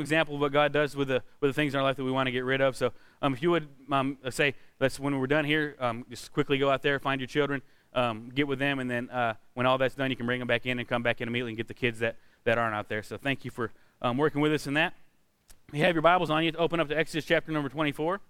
example 0.00 0.34
of 0.34 0.40
what 0.40 0.50
God 0.50 0.72
does 0.72 0.96
with 0.96 1.06
the 1.06 1.22
with 1.38 1.50
the 1.50 1.52
things 1.52 1.72
in 1.72 1.78
our 1.78 1.84
life 1.84 1.94
that 1.94 2.02
we 2.02 2.10
want 2.10 2.26
to 2.26 2.32
get 2.32 2.44
rid 2.44 2.60
of. 2.60 2.76
So, 2.76 2.90
um, 3.22 3.32
if 3.32 3.40
you 3.40 3.52
would 3.52 3.68
um, 3.92 4.18
say, 4.30 4.54
let's 4.80 4.98
when 4.98 5.16
we're 5.20 5.28
done 5.28 5.44
here, 5.44 5.76
um, 5.78 6.04
just 6.10 6.32
quickly 6.32 6.58
go 6.58 6.68
out 6.68 6.82
there, 6.82 6.98
find 6.98 7.20
your 7.20 7.28
children, 7.28 7.62
um, 7.94 8.32
get 8.34 8.48
with 8.48 8.58
them, 8.58 8.80
and 8.80 8.90
then 8.90 9.08
uh, 9.10 9.34
when 9.52 9.66
all 9.66 9.78
that's 9.78 9.94
done, 9.94 10.10
you 10.10 10.16
can 10.16 10.26
bring 10.26 10.40
them 10.40 10.48
back 10.48 10.66
in 10.66 10.80
and 10.80 10.88
come 10.88 11.04
back 11.04 11.20
in 11.20 11.28
immediately 11.28 11.52
and 11.52 11.56
get 11.56 11.68
the 11.68 11.74
kids 11.74 12.00
that 12.00 12.16
that 12.42 12.58
aren't 12.58 12.74
out 12.74 12.88
there. 12.88 13.04
So, 13.04 13.16
thank 13.16 13.44
you 13.44 13.52
for 13.52 13.70
um, 14.02 14.16
working 14.16 14.40
with 14.40 14.52
us 14.52 14.66
in 14.66 14.74
that. 14.74 14.94
If 15.68 15.78
you 15.78 15.84
have 15.84 15.94
your 15.94 16.02
Bibles 16.02 16.28
on 16.28 16.42
you, 16.42 16.50
open 16.58 16.80
up 16.80 16.88
to 16.88 16.98
Exodus 16.98 17.24
chapter 17.24 17.52
number 17.52 17.68
24. 17.68 18.20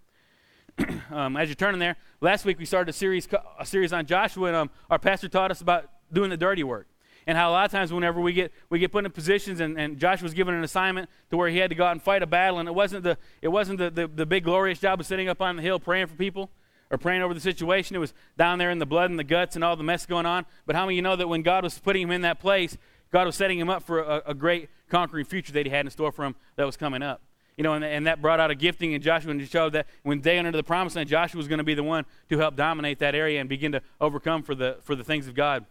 Um, 1.11 1.37
as 1.37 1.49
you're 1.49 1.55
turning 1.55 1.79
there, 1.79 1.97
last 2.21 2.45
week 2.45 2.59
we 2.59 2.65
started 2.65 2.91
a 2.91 2.93
series 2.93 3.29
a 3.61 3.65
series 3.65 3.93
on 3.93 4.07
Joshua, 4.07 4.53
and 4.53 4.71
our 4.91 4.99
pastor 4.99 5.29
taught 5.29 5.53
us 5.53 5.61
about 5.61 5.89
doing 6.13 6.31
the 6.31 6.37
dirty 6.37 6.65
work 6.65 6.89
and 7.27 7.39
how 7.39 7.51
a 7.51 7.53
lot 7.53 7.65
of 7.65 7.71
times 7.71 7.93
whenever 7.93 8.21
we 8.21 8.33
get 8.33 8.53
we 8.71 8.79
get 8.79 8.93
put 8.93 9.05
in 9.05 9.11
positions 9.11 9.61
and, 9.61 9.79
and 9.79 9.99
Josh 9.99 10.23
was 10.23 10.35
given 10.35 10.55
an 10.55 10.65
assignment 10.65 11.09
to 11.31 11.37
where 11.37 11.49
he 11.49 11.59
had 11.59 11.71
to 11.71 11.77
go 11.77 11.85
out 11.85 11.93
and 11.93 12.03
fight 12.03 12.23
a 12.23 12.27
battle 12.27 12.59
and 12.59 12.69
it 12.69 12.75
wasn't 12.75 13.03
the 13.03 13.17
it 13.43 13.49
wasn't 13.49 13.79
the, 13.79 13.91
the, 13.91 14.07
the 14.07 14.27
big 14.27 14.45
glorious 14.45 14.79
job 14.79 15.01
of 15.01 15.07
sitting 15.07 15.29
up 15.29 15.41
on 15.41 15.57
the 15.57 15.63
hill 15.63 15.79
praying 15.79 16.07
for 16.07 16.15
people 16.17 16.51
or 16.91 16.99
praying 16.99 17.23
over 17.23 17.35
the 17.35 17.41
situation. 17.41 17.97
It 17.97 17.99
was 17.99 18.15
down 18.37 18.59
there 18.59 18.71
in 18.71 18.79
the 18.79 18.87
blood 18.87 19.11
and 19.11 19.19
the 19.19 19.25
guts 19.25 19.57
and 19.57 19.65
all 19.65 19.77
the 19.77 19.83
mess 19.83 20.07
going 20.07 20.27
on. 20.27 20.47
But 20.67 20.77
how 20.77 20.85
many 20.87 20.97
you 20.97 21.03
know 21.03 21.17
that 21.17 21.29
when 21.29 21.43
God 21.43 21.65
was 21.65 21.79
putting 21.79 22.03
him 22.03 22.11
in 22.11 22.23
that 22.23 22.41
place, 22.41 22.77
God 23.11 23.27
was 23.27 23.37
setting 23.37 23.59
him 23.59 23.71
up 23.71 23.83
for 23.83 24.01
a, 24.01 24.23
a 24.27 24.35
great 24.35 24.69
conquering 24.89 25.25
future 25.25 25.53
that 25.53 25.67
he 25.67 25.71
had 25.71 25.87
in 25.87 25.91
store 25.91 26.13
for 26.13 26.25
him 26.25 26.37
that 26.57 26.65
was 26.65 26.77
coming 26.77 27.03
up. 27.03 27.23
You 27.57 27.63
know, 27.63 27.75
and, 27.75 27.85
and 27.85 28.07
that 28.07 28.21
brought 28.21 28.41
out 28.41 28.51
a 28.51 28.55
gifting 28.55 28.93
in 28.93 29.03
Joshua 29.03 29.31
and 29.31 29.49
showed 29.49 29.73
that 29.75 29.87
when 30.03 30.21
they 30.21 30.39
entered 30.39 30.55
the 30.55 30.65
promised 30.65 30.97
land, 30.97 31.09
Joshua 31.09 31.39
was 31.39 31.47
going 31.47 31.59
to 31.59 31.65
be 31.65 31.75
the 31.75 31.85
one 31.85 32.05
to 32.29 32.39
help 32.39 32.57
dominate 32.57 32.99
that 32.99 33.15
area 33.15 33.41
and 33.41 33.49
begin 33.49 33.71
to 33.73 33.83
overcome 34.01 34.43
for 34.43 34.57
the 34.57 34.79
for 34.83 34.97
the 34.97 35.05
things 35.05 35.29
of 35.29 35.35
God 35.35 35.65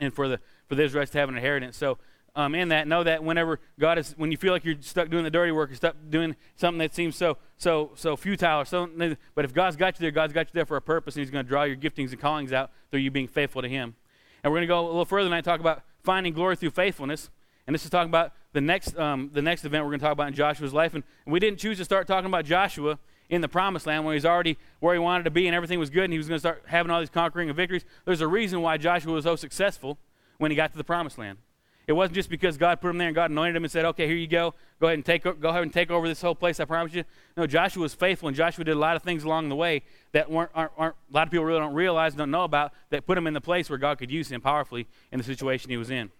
and 0.00 0.12
for 0.12 0.26
the 0.26 0.40
for 0.68 0.74
the 0.74 0.82
Israelites 0.84 1.10
to 1.12 1.18
have 1.18 1.28
an 1.28 1.36
inheritance. 1.36 1.76
So, 1.76 1.98
um, 2.36 2.54
in 2.56 2.68
that, 2.68 2.88
know 2.88 3.04
that 3.04 3.22
whenever 3.22 3.60
God 3.78 3.96
is, 3.96 4.12
when 4.16 4.32
you 4.32 4.36
feel 4.36 4.52
like 4.52 4.64
you're 4.64 4.80
stuck 4.80 5.08
doing 5.08 5.22
the 5.22 5.30
dirty 5.30 5.52
work 5.52 5.70
or 5.70 5.74
stuck 5.76 5.94
doing 6.10 6.34
something 6.56 6.78
that 6.78 6.92
seems 6.92 7.14
so, 7.14 7.38
so, 7.58 7.92
so 7.94 8.16
futile 8.16 8.62
or 8.62 8.64
so, 8.64 8.88
but 9.36 9.44
if 9.44 9.54
God's 9.54 9.76
got 9.76 9.94
you 10.00 10.02
there, 10.02 10.10
God's 10.10 10.32
got 10.32 10.46
you 10.46 10.50
there 10.52 10.66
for 10.66 10.76
a 10.76 10.82
purpose, 10.82 11.14
and 11.14 11.20
He's 11.20 11.30
going 11.30 11.44
to 11.44 11.48
draw 11.48 11.62
your 11.62 11.76
giftings 11.76 12.10
and 12.10 12.20
callings 12.20 12.52
out 12.52 12.70
through 12.90 13.00
you 13.00 13.10
being 13.12 13.28
faithful 13.28 13.62
to 13.62 13.68
Him. 13.68 13.94
And 14.42 14.52
we're 14.52 14.58
going 14.58 14.68
to 14.68 14.72
go 14.72 14.80
a 14.80 14.86
little 14.86 15.04
further 15.04 15.28
tonight, 15.28 15.44
talk 15.44 15.60
about 15.60 15.84
finding 16.02 16.32
glory 16.32 16.56
through 16.56 16.70
faithfulness. 16.70 17.30
And 17.66 17.72
this 17.72 17.84
is 17.84 17.90
talking 17.90 18.10
about 18.10 18.32
the 18.52 18.60
next, 18.60 18.98
um, 18.98 19.30
the 19.32 19.40
next 19.40 19.64
event 19.64 19.84
we're 19.84 19.90
going 19.90 20.00
to 20.00 20.04
talk 20.04 20.12
about 20.12 20.28
in 20.28 20.34
Joshua's 20.34 20.74
life. 20.74 20.94
And, 20.94 21.04
and 21.24 21.32
we 21.32 21.40
didn't 21.40 21.60
choose 21.60 21.78
to 21.78 21.84
start 21.84 22.06
talking 22.06 22.26
about 22.26 22.44
Joshua 22.44 22.98
in 23.30 23.40
the 23.40 23.48
promised 23.48 23.86
land 23.86 24.04
when 24.04 24.14
he's 24.14 24.26
already 24.26 24.58
where 24.80 24.94
he 24.94 24.98
wanted 24.98 25.24
to 25.24 25.30
be 25.30 25.46
and 25.46 25.56
everything 25.56 25.78
was 25.78 25.88
good 25.88 26.04
and 26.04 26.12
he 26.12 26.18
was 26.18 26.28
going 26.28 26.36
to 26.36 26.40
start 26.40 26.62
having 26.66 26.90
all 26.90 27.00
these 27.00 27.08
conquering 27.10 27.48
and 27.48 27.56
victories. 27.56 27.84
There's 28.04 28.20
a 28.20 28.28
reason 28.28 28.60
why 28.60 28.76
Joshua 28.76 29.12
was 29.12 29.24
so 29.24 29.36
successful 29.36 29.98
when 30.44 30.50
he 30.50 30.56
got 30.56 30.72
to 30.72 30.76
the 30.76 30.84
promised 30.84 31.16
land. 31.16 31.38
It 31.86 31.94
wasn't 31.94 32.16
just 32.16 32.28
because 32.28 32.58
God 32.58 32.82
put 32.82 32.90
him 32.90 32.98
there 32.98 33.08
and 33.08 33.14
God 33.14 33.30
anointed 33.30 33.56
him 33.56 33.64
and 33.64 33.72
said, 33.72 33.86
okay, 33.86 34.06
here 34.06 34.14
you 34.14 34.26
go. 34.26 34.52
Go 34.78 34.88
ahead 34.88 34.98
and 34.98 35.06
take, 35.06 35.22
go 35.22 35.48
ahead 35.48 35.62
and 35.62 35.72
take 35.72 35.90
over 35.90 36.06
this 36.06 36.20
whole 36.20 36.34
place, 36.34 36.60
I 36.60 36.66
promise 36.66 36.92
you. 36.92 37.04
No, 37.34 37.46
Joshua 37.46 37.80
was 37.80 37.94
faithful, 37.94 38.28
and 38.28 38.36
Joshua 38.36 38.62
did 38.62 38.72
a 38.72 38.78
lot 38.78 38.94
of 38.94 39.02
things 39.02 39.24
along 39.24 39.48
the 39.48 39.56
way 39.56 39.82
that 40.12 40.30
weren't, 40.30 40.50
aren't, 40.54 40.72
aren't, 40.76 40.96
a 41.10 41.14
lot 41.14 41.26
of 41.26 41.30
people 41.30 41.46
really 41.46 41.60
don't 41.60 41.72
realize, 41.72 42.12
don't 42.14 42.30
know 42.30 42.44
about, 42.44 42.72
that 42.90 43.06
put 43.06 43.16
him 43.16 43.26
in 43.26 43.32
the 43.32 43.40
place 43.40 43.70
where 43.70 43.78
God 43.78 43.96
could 43.96 44.10
use 44.10 44.30
him 44.30 44.42
powerfully 44.42 44.86
in 45.12 45.18
the 45.18 45.24
situation 45.24 45.70
he 45.70 45.78
was 45.78 45.88
in. 45.88 46.10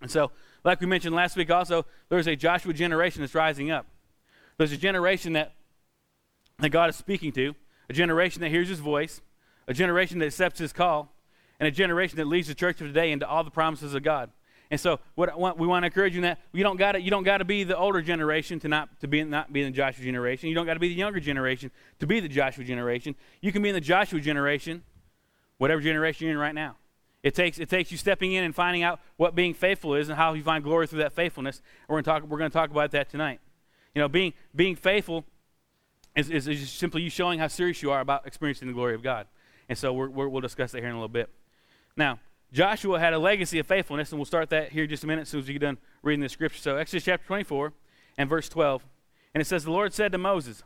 And 0.00 0.08
so, 0.08 0.30
like 0.62 0.80
we 0.80 0.86
mentioned 0.86 1.16
last 1.16 1.36
week 1.36 1.50
also, 1.50 1.84
there's 2.08 2.28
a 2.28 2.36
Joshua 2.36 2.72
generation 2.72 3.22
that's 3.22 3.34
rising 3.34 3.72
up. 3.72 3.86
There's 4.56 4.70
a 4.70 4.76
generation 4.76 5.32
that, 5.32 5.54
that 6.60 6.70
God 6.70 6.90
is 6.90 6.96
speaking 6.96 7.32
to, 7.32 7.56
a 7.90 7.92
generation 7.92 8.40
that 8.42 8.50
hears 8.50 8.68
his 8.68 8.78
voice, 8.78 9.20
a 9.66 9.74
generation 9.74 10.20
that 10.20 10.26
accepts 10.26 10.60
his 10.60 10.72
call, 10.72 11.12
and 11.60 11.66
a 11.66 11.70
generation 11.70 12.16
that 12.16 12.26
leads 12.26 12.48
the 12.48 12.54
church 12.54 12.80
of 12.80 12.86
today 12.88 13.12
into 13.12 13.26
all 13.26 13.44
the 13.44 13.50
promises 13.50 13.94
of 13.94 14.02
God. 14.02 14.30
And 14.70 14.78
so, 14.78 15.00
what 15.14 15.38
want, 15.38 15.56
we 15.58 15.66
want 15.66 15.82
to 15.82 15.86
encourage 15.86 16.12
you 16.12 16.18
in 16.18 16.22
that 16.24 16.40
you 16.52 16.62
don't 16.62 16.76
got 16.76 16.92
to 16.92 17.00
you 17.00 17.10
don't 17.10 17.22
got 17.22 17.38
to 17.38 17.44
be 17.44 17.64
the 17.64 17.76
older 17.76 18.02
generation 18.02 18.60
to 18.60 18.68
not 18.68 19.00
to 19.00 19.08
be 19.08 19.24
not 19.24 19.50
be 19.52 19.62
in 19.62 19.72
the 19.72 19.76
Joshua 19.76 20.04
generation. 20.04 20.48
You 20.48 20.54
don't 20.54 20.66
got 20.66 20.74
to 20.74 20.80
be 20.80 20.88
the 20.88 20.94
younger 20.94 21.20
generation 21.20 21.70
to 22.00 22.06
be 22.06 22.20
the 22.20 22.28
Joshua 22.28 22.64
generation. 22.64 23.14
You 23.40 23.50
can 23.50 23.62
be 23.62 23.70
in 23.70 23.74
the 23.74 23.80
Joshua 23.80 24.20
generation, 24.20 24.82
whatever 25.56 25.80
generation 25.80 26.26
you're 26.26 26.34
in 26.34 26.38
right 26.38 26.54
now. 26.54 26.76
It 27.22 27.34
takes 27.34 27.58
it 27.58 27.70
takes 27.70 27.90
you 27.90 27.96
stepping 27.96 28.32
in 28.32 28.44
and 28.44 28.54
finding 28.54 28.82
out 28.82 29.00
what 29.16 29.34
being 29.34 29.54
faithful 29.54 29.94
is 29.94 30.10
and 30.10 30.18
how 30.18 30.34
you 30.34 30.42
find 30.42 30.62
glory 30.62 30.86
through 30.86 31.00
that 31.00 31.14
faithfulness. 31.14 31.62
We're 31.88 31.94
going 31.94 32.04
to 32.04 32.10
talk 32.10 32.22
we're 32.24 32.38
to 32.38 32.50
talk 32.50 32.70
about 32.70 32.90
that 32.90 33.08
tonight. 33.08 33.40
You 33.94 34.02
know, 34.02 34.08
being 34.08 34.34
being 34.54 34.76
faithful 34.76 35.24
is, 36.14 36.28
is, 36.30 36.46
is 36.46 36.70
simply 36.70 37.00
you 37.02 37.10
showing 37.10 37.38
how 37.38 37.48
serious 37.48 37.82
you 37.82 37.90
are 37.90 38.00
about 38.00 38.26
experiencing 38.26 38.68
the 38.68 38.74
glory 38.74 38.94
of 38.94 39.02
God. 39.02 39.26
And 39.68 39.78
so 39.78 39.92
we 39.92 40.26
will 40.26 40.40
discuss 40.40 40.72
that 40.72 40.78
here 40.78 40.88
in 40.88 40.94
a 40.94 40.98
little 40.98 41.08
bit. 41.08 41.30
Now, 41.98 42.20
Joshua 42.52 43.00
had 43.00 43.12
a 43.12 43.18
legacy 43.18 43.58
of 43.58 43.66
faithfulness, 43.66 44.12
and 44.12 44.18
we'll 44.18 44.24
start 44.24 44.50
that 44.50 44.70
here 44.70 44.86
just 44.86 45.02
a 45.02 45.06
minute 45.06 45.22
as 45.22 45.28
soon 45.28 45.40
as 45.40 45.48
we 45.48 45.54
get 45.54 45.62
done 45.62 45.78
reading 46.02 46.22
the 46.22 46.28
scripture. 46.28 46.60
So, 46.60 46.76
Exodus 46.76 47.04
chapter 47.04 47.26
24 47.26 47.72
and 48.16 48.30
verse 48.30 48.48
12. 48.48 48.84
And 49.34 49.42
it 49.42 49.44
says, 49.44 49.64
The 49.64 49.72
Lord 49.72 49.92
said 49.92 50.12
to 50.12 50.18
Moses, 50.18 50.62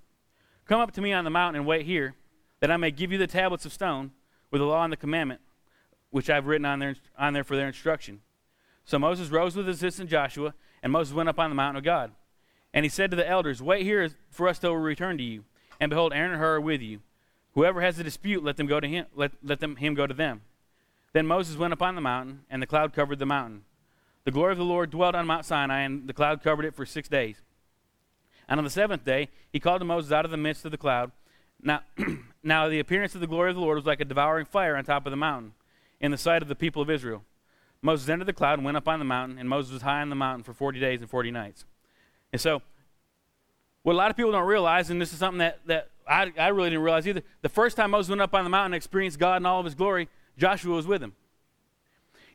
Come 0.66 0.80
up 0.80 0.92
to 0.92 1.00
me 1.00 1.12
on 1.12 1.24
the 1.24 1.30
mountain 1.30 1.60
and 1.60 1.66
wait 1.66 1.86
here, 1.86 2.14
that 2.60 2.70
I 2.70 2.76
may 2.76 2.90
give 2.90 3.10
you 3.10 3.18
the 3.18 3.26
tablets 3.26 3.64
of 3.64 3.72
stone 3.72 4.12
with 4.50 4.60
the 4.60 4.66
law 4.66 4.84
and 4.84 4.92
the 4.92 4.96
commandment, 4.96 5.40
which 6.10 6.28
I've 6.28 6.46
written 6.46 6.66
on 6.66 6.78
there, 6.78 6.96
on 7.18 7.32
there 7.32 7.44
for 7.44 7.56
their 7.56 7.66
instruction. 7.66 8.20
So 8.84 8.98
Moses 8.98 9.30
rose 9.30 9.56
with 9.56 9.66
his 9.66 9.78
assistant 9.78 10.10
Joshua, 10.10 10.52
and 10.82 10.92
Moses 10.92 11.14
went 11.14 11.30
up 11.30 11.38
on 11.38 11.50
the 11.50 11.56
mountain 11.56 11.78
of 11.78 11.84
God. 11.84 12.12
And 12.74 12.84
he 12.84 12.90
said 12.90 13.10
to 13.10 13.16
the 13.16 13.28
elders, 13.28 13.62
Wait 13.62 13.84
here 13.84 14.10
for 14.30 14.48
us 14.48 14.58
till 14.58 14.74
we 14.74 14.82
return 14.82 15.16
to 15.16 15.24
you. 15.24 15.44
And 15.80 15.88
behold, 15.88 16.12
Aaron 16.12 16.32
and 16.32 16.40
Hur 16.40 16.56
are 16.56 16.60
with 16.60 16.82
you. 16.82 17.00
Whoever 17.54 17.80
has 17.80 17.98
a 17.98 18.04
dispute, 18.04 18.44
let 18.44 18.58
them 18.58 18.66
go 18.66 18.80
to 18.80 18.88
him. 18.88 19.06
Let, 19.14 19.32
let 19.42 19.60
them, 19.60 19.76
him 19.76 19.94
go 19.94 20.06
to 20.06 20.14
them. 20.14 20.42
Then 21.12 21.26
Moses 21.26 21.56
went 21.56 21.72
up 21.72 21.82
on 21.82 21.94
the 21.94 22.00
mountain, 22.00 22.40
and 22.50 22.62
the 22.62 22.66
cloud 22.66 22.92
covered 22.92 23.18
the 23.18 23.26
mountain. 23.26 23.64
The 24.24 24.30
glory 24.30 24.52
of 24.52 24.58
the 24.58 24.64
Lord 24.64 24.90
dwelt 24.90 25.14
on 25.14 25.26
Mount 25.26 25.44
Sinai, 25.44 25.80
and 25.80 26.08
the 26.08 26.14
cloud 26.14 26.42
covered 26.42 26.64
it 26.64 26.74
for 26.74 26.86
six 26.86 27.08
days. 27.08 27.42
And 28.48 28.58
on 28.58 28.64
the 28.64 28.70
seventh 28.70 29.04
day, 29.04 29.28
he 29.52 29.60
called 29.60 29.80
to 29.80 29.84
Moses 29.84 30.12
out 30.12 30.24
of 30.24 30.30
the 30.30 30.36
midst 30.36 30.64
of 30.64 30.70
the 30.70 30.78
cloud. 30.78 31.12
Now, 31.62 31.82
now 32.42 32.68
the 32.68 32.78
appearance 32.78 33.14
of 33.14 33.20
the 33.20 33.26
glory 33.26 33.50
of 33.50 33.56
the 33.56 33.62
Lord 33.62 33.76
was 33.76 33.86
like 33.86 34.00
a 34.00 34.04
devouring 34.04 34.46
fire 34.46 34.76
on 34.76 34.84
top 34.84 35.06
of 35.06 35.10
the 35.10 35.16
mountain, 35.16 35.52
in 36.00 36.10
the 36.10 36.18
sight 36.18 36.42
of 36.42 36.48
the 36.48 36.54
people 36.54 36.82
of 36.82 36.90
Israel. 36.90 37.24
Moses 37.82 38.08
entered 38.08 38.26
the 38.26 38.32
cloud 38.32 38.58
and 38.58 38.64
went 38.64 38.76
up 38.76 38.88
on 38.88 38.98
the 39.00 39.04
mountain, 39.04 39.38
and 39.38 39.48
Moses 39.48 39.72
was 39.72 39.82
high 39.82 40.00
on 40.00 40.08
the 40.08 40.14
mountain 40.14 40.44
for 40.44 40.52
40 40.52 40.78
days 40.78 41.00
and 41.00 41.10
40 41.10 41.30
nights. 41.32 41.64
And 42.32 42.40
so, 42.40 42.62
what 43.82 43.94
a 43.94 43.96
lot 43.96 44.10
of 44.10 44.16
people 44.16 44.30
don't 44.30 44.46
realize, 44.46 44.90
and 44.90 45.00
this 45.00 45.12
is 45.12 45.18
something 45.18 45.38
that, 45.38 45.60
that 45.66 45.90
I, 46.08 46.32
I 46.38 46.48
really 46.48 46.70
didn't 46.70 46.84
realize 46.84 47.06
either, 47.08 47.22
the 47.42 47.48
first 47.48 47.76
time 47.76 47.90
Moses 47.90 48.08
went 48.08 48.20
up 48.20 48.34
on 48.34 48.44
the 48.44 48.50
mountain 48.50 48.72
and 48.72 48.76
experienced 48.76 49.18
God 49.18 49.42
in 49.42 49.46
all 49.46 49.58
of 49.58 49.64
his 49.64 49.74
glory, 49.74 50.08
Joshua 50.36 50.74
was 50.74 50.86
with 50.86 51.02
him. 51.02 51.14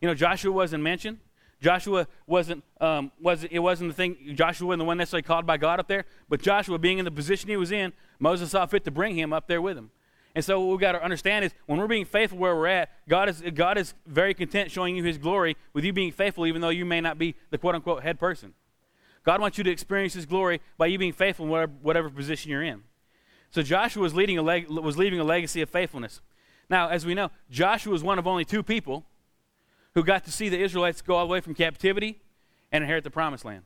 You 0.02 0.08
know, 0.08 0.14
Joshua 0.14 0.52
wasn't 0.52 0.84
mentioned. 0.84 1.20
Joshua 1.62 2.08
wasn't, 2.28 2.64
um, 2.80 3.12
was, 3.20 3.44
it 3.46 3.60
wasn't 3.60 3.90
the 3.90 3.96
thing, 3.96 4.16
Joshua 4.36 4.68
wasn't 4.68 4.80
the 4.82 4.86
one 4.86 4.98
necessarily 4.98 5.24
called 5.24 5.48
by 5.48 5.58
God 5.58 5.80
up 5.80 5.88
there, 5.88 6.06
but 6.30 6.40
Joshua, 6.42 6.78
being 6.78 7.00
in 7.00 7.06
the 7.06 7.12
position 7.12 7.50
he 7.50 7.58
was 7.58 7.72
in, 7.72 7.94
Moses 8.20 8.52
saw 8.52 8.66
fit 8.68 8.84
to 8.86 8.92
bring 8.92 9.18
him 9.18 9.34
up 9.34 9.48
there 9.48 9.62
with 9.62 9.76
him. 9.76 9.90
And 10.36 10.46
so 10.46 10.60
what 10.60 10.70
we've 10.70 10.80
got 10.80 10.92
to 10.92 11.04
understand 11.04 11.46
is 11.46 11.54
when 11.66 11.80
we're 11.80 11.88
being 11.88 12.06
faithful 12.06 12.38
where 12.38 12.56
we're 12.56 12.68
at, 12.68 12.92
God 13.10 13.28
is, 13.28 13.42
God 13.56 13.80
is 13.80 13.96
very 14.06 14.36
content 14.36 14.70
showing 14.70 14.96
you 14.96 15.04
his 15.04 15.18
glory 15.18 15.58
with 15.74 15.84
you 15.84 15.92
being 15.92 16.12
faithful, 16.12 16.46
even 16.46 16.62
though 16.62 16.70
you 16.70 16.86
may 16.86 17.02
not 17.02 17.18
be 17.18 17.34
the 17.50 17.58
quote 17.58 17.74
unquote 17.74 18.04
head 18.04 18.20
person. 18.20 18.54
God 19.24 19.42
wants 19.42 19.58
you 19.58 19.64
to 19.64 19.72
experience 19.72 20.14
his 20.14 20.28
glory 20.28 20.62
by 20.78 20.86
you 20.86 21.00
being 21.00 21.12
faithful 21.12 21.46
in 21.46 21.52
whatever, 21.52 21.72
whatever 21.82 22.10
position 22.12 22.52
you're 22.52 22.62
in. 22.62 22.84
So 23.50 23.64
Joshua 23.64 24.04
was, 24.04 24.14
leading 24.14 24.38
a 24.38 24.44
leg, 24.44 24.70
was 24.70 24.96
leaving 24.96 25.20
a 25.20 25.24
legacy 25.24 25.62
of 25.62 25.70
faithfulness. 25.72 26.22
Now, 26.70 26.90
as 26.90 27.06
we 27.06 27.14
know, 27.14 27.32
Joshua 27.50 27.92
was 27.92 28.04
one 28.04 28.20
of 28.20 28.28
only 28.28 28.46
two 28.46 28.64
people 28.64 29.06
who 29.94 30.04
got 30.04 30.26
to 30.26 30.32
see 30.32 30.50
the 30.50 30.60
Israelites 30.60 31.02
go 31.02 31.16
all 31.16 31.26
the 31.26 31.32
way 31.32 31.40
from 31.40 31.54
captivity 31.54 32.22
and 32.72 32.84
inherit 32.84 33.04
the 33.04 33.10
promised 33.10 33.46
land. 33.46 33.64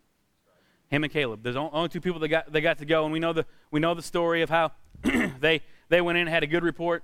Him 0.90 1.04
and 1.04 1.12
Caleb. 1.12 1.42
There's 1.42 1.56
only 1.56 1.90
two 1.90 2.02
people 2.02 2.20
that 2.20 2.28
got, 2.28 2.52
that 2.52 2.62
got 2.62 2.78
to 2.80 2.86
go, 2.86 3.04
and 3.04 3.14
we 3.14 3.20
know 3.20 3.34
the, 3.34 3.46
we 3.72 3.80
know 3.80 3.94
the 3.94 4.02
story 4.02 4.42
of 4.42 4.50
how 4.50 4.72
they, 5.40 5.62
they 5.90 6.02
went 6.02 6.18
in 6.18 6.24
and 6.24 6.30
had 6.30 6.44
a 6.44 6.48
good 6.48 6.64
report, 6.64 7.04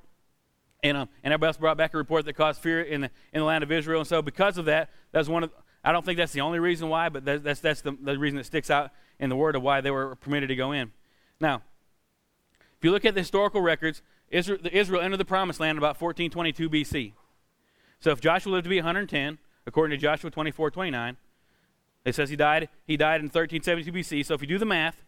and, 0.84 0.98
um, 0.98 1.10
and 1.24 1.34
everybody 1.34 1.48
else 1.48 1.58
brought 1.58 1.78
back 1.78 1.94
a 1.94 1.98
report 1.98 2.26
that 2.26 2.34
caused 2.34 2.62
fear 2.62 2.82
in 2.82 3.02
the, 3.02 3.10
in 3.34 3.40
the 3.40 3.46
land 3.46 3.64
of 3.64 3.72
Israel. 3.72 4.02
And 4.02 4.08
so, 4.08 4.22
because 4.22 4.58
of 4.58 4.66
that, 4.66 4.90
that's 5.12 5.30
one 5.30 5.44
of, 5.44 5.52
I 5.84 5.92
don't 5.94 6.06
think 6.06 6.18
that's 6.18 6.34
the 6.34 6.42
only 6.42 6.60
reason 6.60 6.90
why, 6.90 7.10
but 7.10 7.24
that's, 7.26 7.44
that's, 7.44 7.60
that's 7.62 7.82
the, 7.82 7.98
the 8.02 8.20
reason 8.20 8.38
that 8.38 8.46
sticks 8.46 8.70
out 8.70 8.92
in 9.20 9.30
the 9.30 9.36
word 9.36 9.56
of 9.56 9.64
why 9.64 9.82
they 9.82 9.92
were 9.92 10.16
permitted 10.16 10.50
to 10.50 10.56
go 10.56 10.74
in. 10.74 10.92
Now, 11.40 11.62
if 12.60 12.84
you 12.84 12.92
look 12.92 13.06
at 13.06 13.16
the 13.16 13.22
historical 13.22 13.62
records, 13.62 14.02
Israel, 14.30 14.60
Israel 14.72 15.02
entered 15.02 15.18
the 15.18 15.26
promised 15.26 15.60
land 15.60 15.78
about 15.78 16.00
1422 16.02 16.70
BC. 16.70 17.14
So 18.00 18.12
if 18.12 18.22
Joshua 18.22 18.52
lived 18.52 18.66
to 18.66 18.70
be 18.70 18.78
110, 18.78 19.38
according 19.66 19.98
to 19.98 20.02
Joshua 20.02 20.30
24, 20.30 20.72
29, 20.72 21.18
it 22.06 22.16
says 22.16 22.30
he 22.30 22.36
died, 22.36 22.70
he 22.86 22.98
died 22.98 23.22
in 23.22 23.26
1372 23.28 23.92
BC. 23.92 24.26
So 24.26 24.34
if 24.34 24.42
you 24.42 24.48
do 24.48 24.58
the 24.58 24.66
math, 24.66 25.04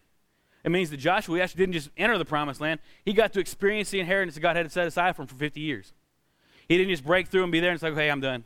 it 0.64 0.70
means 0.70 0.90
that 0.90 0.98
Joshua 0.98 1.40
actually 1.40 1.60
didn't 1.60 1.74
just 1.74 1.90
enter 1.96 2.18
the 2.18 2.24
promised 2.24 2.60
land, 2.60 2.80
he 3.04 3.12
got 3.12 3.32
to 3.32 3.40
experience 3.40 3.90
the 3.90 4.00
inheritance 4.00 4.34
that 4.34 4.40
God 4.40 4.56
had 4.56 4.70
set 4.70 4.86
aside 4.86 5.16
for 5.16 5.22
him 5.22 5.28
for 5.28 5.36
50 5.36 5.60
years. 5.60 5.92
He 6.68 6.76
didn't 6.76 6.90
just 6.90 7.04
break 7.04 7.28
through 7.28 7.42
and 7.42 7.52
be 7.52 7.60
there 7.60 7.70
and 7.70 7.80
say, 7.80 7.88
okay, 7.88 8.10
I'm 8.10 8.20
done. 8.20 8.44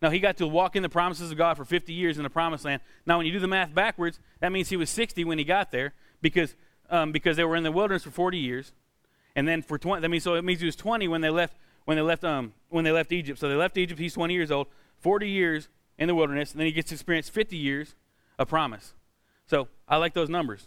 No, 0.00 0.10
he 0.10 0.18
got 0.18 0.36
to 0.38 0.48
walk 0.48 0.74
in 0.74 0.82
the 0.82 0.88
promises 0.88 1.30
of 1.30 1.38
God 1.38 1.56
for 1.56 1.64
50 1.64 1.92
years 1.92 2.16
in 2.16 2.24
the 2.24 2.30
promised 2.30 2.64
land. 2.64 2.82
Now, 3.06 3.18
when 3.18 3.26
you 3.26 3.32
do 3.32 3.38
the 3.38 3.46
math 3.46 3.72
backwards, 3.72 4.18
that 4.40 4.50
means 4.50 4.68
he 4.68 4.76
was 4.76 4.90
60 4.90 5.24
when 5.24 5.38
he 5.38 5.44
got 5.44 5.70
there 5.70 5.94
because, 6.20 6.56
um, 6.90 7.12
because 7.12 7.36
they 7.36 7.44
were 7.44 7.54
in 7.54 7.62
the 7.62 7.70
wilderness 7.70 8.02
for 8.02 8.10
40 8.10 8.36
years. 8.36 8.72
And 9.34 9.48
then 9.48 9.62
for 9.62 9.78
20, 9.78 10.02
that 10.02 10.08
means, 10.08 10.24
so 10.24 10.34
it 10.34 10.44
means 10.44 10.60
he 10.60 10.66
was 10.66 10.76
20 10.76 11.08
when 11.08 11.20
they 11.20 11.30
left, 11.30 11.56
when 11.84 11.96
they 11.96 12.02
left, 12.02 12.24
um, 12.24 12.52
when 12.68 12.84
they 12.84 12.92
left 12.92 13.12
Egypt. 13.12 13.38
So 13.38 13.48
they 13.48 13.54
left 13.54 13.76
Egypt, 13.78 13.98
he's 13.98 14.14
20 14.14 14.34
years 14.34 14.50
old, 14.50 14.66
40 15.00 15.28
years 15.28 15.68
in 15.98 16.08
the 16.08 16.14
wilderness, 16.14 16.52
and 16.52 16.60
then 16.60 16.66
he 16.66 16.72
gets 16.72 16.88
to 16.88 16.94
experience 16.94 17.28
50 17.28 17.56
years 17.56 17.94
of 18.38 18.48
promise. 18.48 18.94
So 19.46 19.68
I 19.88 19.96
like 19.96 20.14
those 20.14 20.28
numbers. 20.28 20.66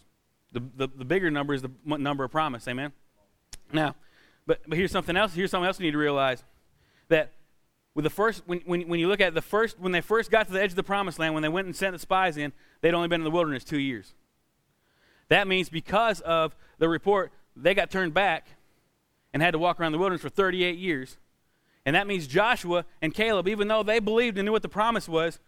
The, 0.52 0.64
the, 0.76 0.88
the 0.88 1.06
bigger 1.06 1.30
number 1.30 1.54
is 1.54 1.62
the 1.62 1.72
number 1.86 2.24
of 2.24 2.32
promise. 2.32 2.68
Amen. 2.68 2.92
Now, 3.72 3.96
but, 4.48 4.62
but 4.68 4.78
here's 4.78 4.92
something 4.92 5.18
else. 5.18 5.34
Here's 5.34 5.52
something 5.52 5.68
else 5.68 5.80
you 5.80 5.86
need 5.86 5.92
to 5.92 5.98
realize 5.98 6.44
that 7.10 7.34
with 7.94 8.04
the 8.04 8.10
first, 8.10 8.44
when, 8.46 8.60
when, 8.66 8.88
when 8.88 9.00
you 9.00 9.08
look 9.08 9.22
at 9.22 9.34
the 9.34 9.42
first, 9.42 9.80
when 9.80 9.92
they 9.92 10.02
first 10.02 10.30
got 10.30 10.48
to 10.48 10.54
the 10.54 10.62
edge 10.62 10.72
of 10.72 10.76
the 10.76 10.84
promised 10.84 11.18
land, 11.18 11.34
when 11.34 11.44
they 11.44 11.50
went 11.50 11.66
and 11.66 11.76
sent 11.76 11.94
the 11.94 12.00
spies 12.00 12.38
in, 12.38 12.52
they'd 12.82 12.94
only 12.94 13.08
been 13.08 13.22
in 13.22 13.26
the 13.26 13.32
wilderness 13.32 13.64
two 13.64 13.80
years. 13.80 14.14
That 15.30 15.48
means 15.48 15.70
because 15.70 16.22
of 16.22 16.56
the 16.78 16.90
report, 16.90 17.32
they 17.56 17.74
got 17.74 17.90
turned 17.90 18.14
back 18.14 18.48
and 19.34 19.42
had 19.42 19.52
to 19.52 19.60
walk 19.60 19.80
around 19.80 19.92
the 19.92 19.98
wilderness 19.98 20.22
for 20.22 20.30
38 20.30 20.78
years. 20.78 21.18
And 21.86 21.96
that 21.96 22.08
means 22.08 22.28
Joshua 22.28 22.86
and 23.02 23.14
Caleb, 23.14 23.48
even 23.48 23.68
though 23.68 23.84
they 23.84 24.00
believed 24.00 24.38
and 24.38 24.46
knew 24.46 24.52
what 24.52 24.62
the 24.62 24.70
promise 24.70 25.08
was, 25.08 25.40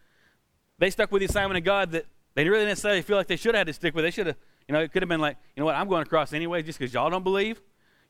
they 0.78 0.90
stuck 0.90 1.10
with 1.10 1.20
the 1.20 1.26
assignment 1.26 1.58
of 1.58 1.64
God 1.64 1.90
that 1.92 2.06
they 2.34 2.44
didn't 2.44 2.52
really 2.52 2.66
necessarily 2.66 3.02
feel 3.02 3.16
like 3.16 3.26
they 3.26 3.36
should 3.36 3.54
have 3.54 3.60
had 3.60 3.66
to 3.66 3.72
stick 3.72 3.94
with. 3.94 4.04
They 4.04 4.12
should 4.12 4.28
have, 4.28 4.36
you 4.68 4.72
know, 4.72 4.80
it 4.80 4.92
could 4.92 5.02
have 5.02 5.08
been 5.08 5.20
like, 5.20 5.36
you 5.56 5.60
know 5.60 5.66
what, 5.66 5.74
I'm 5.74 5.88
going 5.88 6.02
across 6.02 6.32
anyway 6.32 6.62
just 6.62 6.78
because 6.78 6.94
y'all 6.94 7.10
don't 7.10 7.24
believe. 7.24 7.60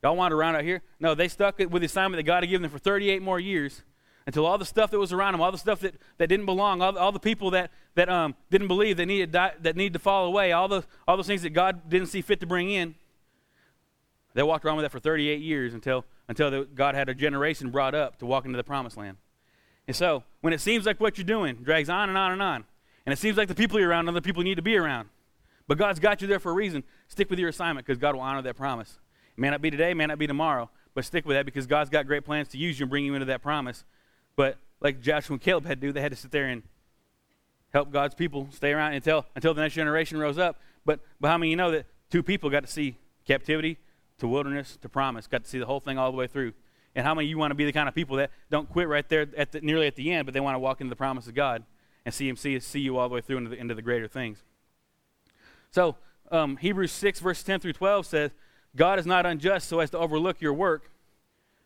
Y'all 0.02 0.14
wander 0.14 0.36
around 0.36 0.56
out 0.56 0.64
here. 0.64 0.82
No, 1.00 1.14
they 1.14 1.28
stuck 1.28 1.58
with 1.58 1.80
the 1.80 1.86
assignment 1.86 2.18
that 2.18 2.24
God 2.24 2.42
had 2.42 2.50
given 2.50 2.62
them 2.62 2.70
for 2.70 2.78
38 2.78 3.22
more 3.22 3.40
years 3.40 3.82
until 4.26 4.44
all 4.44 4.58
the 4.58 4.64
stuff 4.64 4.90
that 4.90 4.98
was 4.98 5.12
around 5.12 5.32
them, 5.32 5.40
all 5.40 5.50
the 5.50 5.58
stuff 5.58 5.80
that, 5.80 5.94
that 6.18 6.26
didn't 6.26 6.44
belong, 6.44 6.82
all, 6.82 6.96
all 6.98 7.10
the 7.10 7.18
people 7.18 7.50
that, 7.52 7.70
that 7.94 8.10
um, 8.10 8.34
didn't 8.50 8.68
believe 8.68 8.98
that 8.98 9.06
needed, 9.06 9.32
that 9.32 9.74
needed 9.74 9.94
to 9.94 9.98
fall 9.98 10.26
away, 10.26 10.52
all, 10.52 10.68
the, 10.68 10.84
all 11.06 11.16
those 11.16 11.26
things 11.26 11.42
that 11.42 11.50
God 11.50 11.88
didn't 11.88 12.08
see 12.08 12.20
fit 12.20 12.38
to 12.40 12.46
bring 12.46 12.70
in, 12.70 12.94
they 14.38 14.44
walked 14.44 14.64
around 14.64 14.76
with 14.76 14.85
that 14.85 14.93
for 14.93 15.00
38 15.00 15.40
years 15.40 15.75
until, 15.75 16.05
until 16.29 16.49
the, 16.49 16.64
God 16.73 16.94
had 16.94 17.08
a 17.08 17.14
generation 17.14 17.70
brought 17.70 17.93
up 17.93 18.20
to 18.20 18.26
walk 18.26 18.44
into 18.44 18.56
the 18.56 18.62
promised 18.62 18.96
land. 18.96 19.17
And 19.88 19.96
so, 19.96 20.23
when 20.43 20.52
it 20.52 20.61
seems 20.61 20.87
like 20.87 21.00
what 21.00 21.19
you're 21.19 21.25
doing 21.25 21.56
drags 21.56 21.88
on 21.88 22.08
and 22.08 22.17
on 22.17 22.31
and 22.31 22.40
on, 22.40 22.64
and 23.05 23.12
it 23.12 23.19
seems 23.19 23.37
like 23.37 23.49
the 23.49 23.55
people 23.56 23.81
you're 23.81 23.88
around 23.88 24.08
are 24.08 24.12
the 24.12 24.23
people 24.23 24.44
you 24.44 24.49
need 24.50 24.55
to 24.55 24.62
be 24.62 24.76
around, 24.76 25.08
but 25.67 25.76
God's 25.76 25.99
got 25.99 26.23
you 26.23 26.29
there 26.29 26.38
for 26.38 26.52
a 26.52 26.55
reason, 26.55 26.85
stick 27.08 27.29
with 27.31 27.40
your 27.40 27.49
assignment 27.49 27.85
because 27.85 27.99
God 27.99 28.14
will 28.14 28.23
honor 28.23 28.40
that 28.43 28.56
promise. 28.56 29.00
It 29.37 29.40
may 29.40 29.50
not 29.50 29.61
be 29.61 29.73
today, 29.73 29.93
may 29.93 30.06
not 30.06 30.20
be 30.20 30.29
tomorrow, 30.29 30.70
but 30.94 31.05
stick 31.05 31.26
with 31.26 31.37
that 31.37 31.44
because 31.44 31.67
God's 31.67 31.90
got 31.90 32.06
great 32.06 32.25
plans 32.25 32.46
to 32.50 32.58
use 32.58 32.79
you 32.79 32.85
and 32.85 32.90
bring 32.90 33.05
you 33.05 33.14
into 33.14 33.26
that 33.26 33.43
promise. 33.43 33.82
But 34.37 34.56
like 34.81 35.00
Joshua 35.00 35.35
and 35.35 35.43
Caleb 35.43 35.67
had 35.67 35.81
to 35.81 35.88
do, 35.88 35.93
they 35.93 36.00
had 36.00 36.12
to 36.12 36.17
sit 36.17 36.31
there 36.31 36.46
and 36.46 36.62
help 37.73 37.90
God's 37.90 38.14
people 38.14 38.46
stay 38.52 38.70
around 38.70 38.93
until 38.93 39.26
until 39.35 39.52
the 39.52 39.62
next 39.62 39.75
generation 39.75 40.17
rose 40.17 40.38
up. 40.38 40.61
But 40.85 41.00
but 41.20 41.26
how 41.26 41.38
many 41.38 41.50
you 41.50 41.56
know 41.56 41.73
that 41.73 41.87
two 42.08 42.23
people 42.23 42.50
got 42.50 42.61
to 42.61 42.70
see 42.70 42.99
captivity 43.26 43.79
to 44.18 44.28
wilderness 44.28 44.76
to 44.82 44.88
promise, 44.88 45.26
got 45.26 45.44
to 45.44 45.50
see 45.50 45.58
the 45.58 45.66
whole 45.66 45.80
thing 45.80 45.98
all 45.98 46.10
the 46.10 46.16
way 46.16 46.26
through? 46.26 46.52
And 46.94 47.06
how 47.06 47.14
many 47.14 47.28
you 47.28 47.38
want 47.38 47.50
to 47.52 47.54
be 47.54 47.64
the 47.64 47.72
kind 47.72 47.88
of 47.88 47.94
people 47.94 48.16
that 48.16 48.30
don't 48.50 48.68
quit 48.68 48.88
right 48.88 49.08
there 49.08 49.26
at 49.36 49.52
the, 49.52 49.60
nearly 49.60 49.86
at 49.86 49.94
the 49.94 50.10
end, 50.12 50.26
but 50.26 50.34
they 50.34 50.40
want 50.40 50.54
to 50.54 50.58
walk 50.58 50.80
into 50.80 50.90
the 50.90 50.96
promise 50.96 51.26
of 51.26 51.34
God 51.34 51.62
and 52.04 52.12
see 52.14 52.28
Him 52.28 52.36
see 52.36 52.58
see 52.60 52.80
you 52.80 52.96
all 52.96 53.08
the 53.08 53.14
way 53.14 53.20
through 53.20 53.38
into 53.38 53.50
the, 53.50 53.56
into 53.56 53.74
the 53.74 53.82
greater 53.82 54.08
things. 54.08 54.42
So 55.70 55.96
um, 56.32 56.56
Hebrews 56.56 56.90
six 56.92 57.20
verse 57.20 57.42
ten 57.42 57.60
through 57.60 57.74
twelve 57.74 58.06
says, 58.06 58.32
God 58.74 58.98
is 58.98 59.06
not 59.06 59.26
unjust 59.26 59.68
so 59.68 59.80
as 59.80 59.90
to 59.90 59.98
overlook 59.98 60.40
your 60.40 60.54
work. 60.54 60.90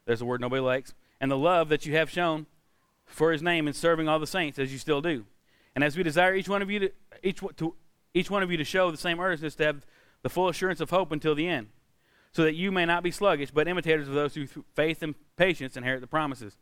There's 0.04 0.20
a 0.20 0.24
word 0.24 0.40
nobody 0.40 0.60
likes, 0.60 0.94
and 1.20 1.30
the 1.30 1.38
love 1.38 1.68
that 1.68 1.86
you 1.86 1.94
have 1.96 2.10
shown 2.10 2.46
for 3.06 3.32
his 3.32 3.42
name 3.42 3.66
and 3.66 3.76
serving 3.76 4.08
all 4.08 4.18
the 4.18 4.26
saints 4.26 4.58
as 4.58 4.72
you 4.72 4.78
still 4.78 5.00
do. 5.00 5.24
And 5.74 5.84
as 5.84 5.96
we 5.96 6.02
desire 6.02 6.34
each 6.34 6.48
one 6.48 6.62
of 6.62 6.70
you 6.70 6.80
to 6.80 6.92
each 7.22 7.40
to 7.56 7.74
each 8.12 8.30
one 8.30 8.42
of 8.42 8.50
you 8.50 8.56
to 8.56 8.64
show 8.64 8.90
the 8.90 8.96
same 8.96 9.20
earnestness 9.20 9.54
to 9.56 9.64
have 9.64 9.86
the 10.22 10.28
full 10.28 10.48
assurance 10.48 10.80
of 10.80 10.90
hope 10.90 11.12
until 11.12 11.34
the 11.34 11.46
end, 11.48 11.68
so 12.32 12.42
that 12.44 12.54
you 12.54 12.72
may 12.72 12.86
not 12.86 13.02
be 13.02 13.10
sluggish, 13.10 13.50
but 13.50 13.68
imitators 13.68 14.08
of 14.08 14.14
those 14.14 14.34
who 14.34 14.46
through 14.46 14.64
faith 14.74 15.02
and 15.02 15.14
patience 15.36 15.76
inherit 15.76 16.00
the 16.00 16.06
promises. 16.06 16.56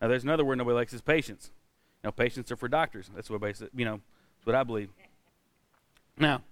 Now, 0.00 0.08
there's 0.08 0.24
another 0.24 0.44
word 0.44 0.58
nobody 0.58 0.76
likes 0.76 0.92
is 0.92 1.00
patience. 1.00 1.50
You 2.02 2.08
know, 2.08 2.12
patience 2.12 2.52
are 2.52 2.56
for 2.56 2.68
doctors. 2.68 3.10
That's 3.14 3.28
what 3.28 3.40
basic, 3.40 3.70
you 3.74 3.84
know, 3.84 4.00
that's 4.36 4.46
what 4.46 4.54
I 4.54 4.62
believe. 4.62 4.90
Now, 6.16 6.42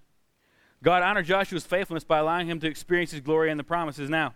God 0.82 1.02
honored 1.02 1.26
Joshua's 1.26 1.64
faithfulness 1.64 2.04
by 2.04 2.18
allowing 2.18 2.48
him 2.48 2.60
to 2.60 2.66
experience 2.66 3.12
his 3.12 3.20
glory 3.20 3.50
and 3.50 3.58
the 3.58 3.64
promises. 3.64 4.10
Now, 4.10 4.34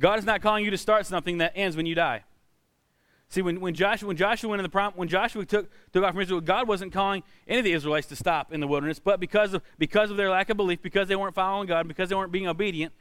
God 0.00 0.18
is 0.18 0.24
not 0.24 0.40
calling 0.40 0.64
you 0.64 0.70
to 0.70 0.78
start 0.78 1.06
something 1.06 1.38
that 1.38 1.52
ends 1.54 1.76
when 1.76 1.86
you 1.86 1.94
die. 1.94 2.24
See, 3.28 3.42
when, 3.42 3.60
when 3.60 3.74
Joshua 3.74 4.08
when 4.08 4.16
Joshua 4.16 4.50
went 4.50 4.60
in 4.60 4.64
the 4.64 4.68
prom, 4.68 4.92
when 4.94 5.08
Joshua 5.08 5.46
took, 5.46 5.70
took 5.92 6.04
off 6.04 6.12
from 6.12 6.20
Israel, 6.20 6.40
God 6.40 6.68
wasn't 6.68 6.92
calling 6.92 7.22
any 7.48 7.60
of 7.60 7.64
the 7.64 7.72
Israelites 7.72 8.06
to 8.08 8.16
stop 8.16 8.52
in 8.52 8.60
the 8.60 8.66
wilderness, 8.66 8.98
but 8.98 9.20
because 9.20 9.54
of 9.54 9.62
because 9.78 10.10
of 10.10 10.16
their 10.18 10.28
lack 10.28 10.50
of 10.50 10.58
belief, 10.58 10.82
because 10.82 11.08
they 11.08 11.16
weren't 11.16 11.34
following 11.34 11.66
God, 11.66 11.88
because 11.88 12.10
they 12.10 12.14
weren't 12.14 12.30
being 12.30 12.46
obedient, 12.46 12.92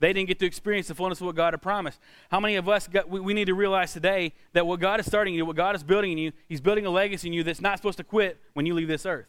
they 0.00 0.12
didn't 0.12 0.28
get 0.28 0.38
to 0.40 0.46
experience 0.46 0.88
the 0.88 0.94
fullness 0.94 1.20
of 1.20 1.26
what 1.26 1.36
God 1.36 1.52
had 1.52 1.62
promised. 1.62 2.00
How 2.30 2.40
many 2.40 2.56
of 2.56 2.68
us 2.68 2.88
got, 2.88 3.08
we, 3.08 3.20
we 3.20 3.34
need 3.34 3.44
to 3.44 3.54
realize 3.54 3.92
today 3.92 4.32
that 4.54 4.66
what 4.66 4.80
God 4.80 4.98
is 4.98 5.06
starting 5.06 5.34
in 5.34 5.38
you, 5.38 5.46
what 5.46 5.56
God 5.56 5.76
is 5.76 5.82
building 5.82 6.12
in 6.12 6.18
you, 6.18 6.32
He's 6.48 6.60
building 6.60 6.86
a 6.86 6.90
legacy 6.90 7.28
in 7.28 7.34
you 7.34 7.44
that's 7.44 7.60
not 7.60 7.78
supposed 7.78 7.98
to 7.98 8.04
quit 8.04 8.40
when 8.54 8.66
you 8.66 8.74
leave 8.74 8.88
this 8.88 9.06
earth. 9.06 9.26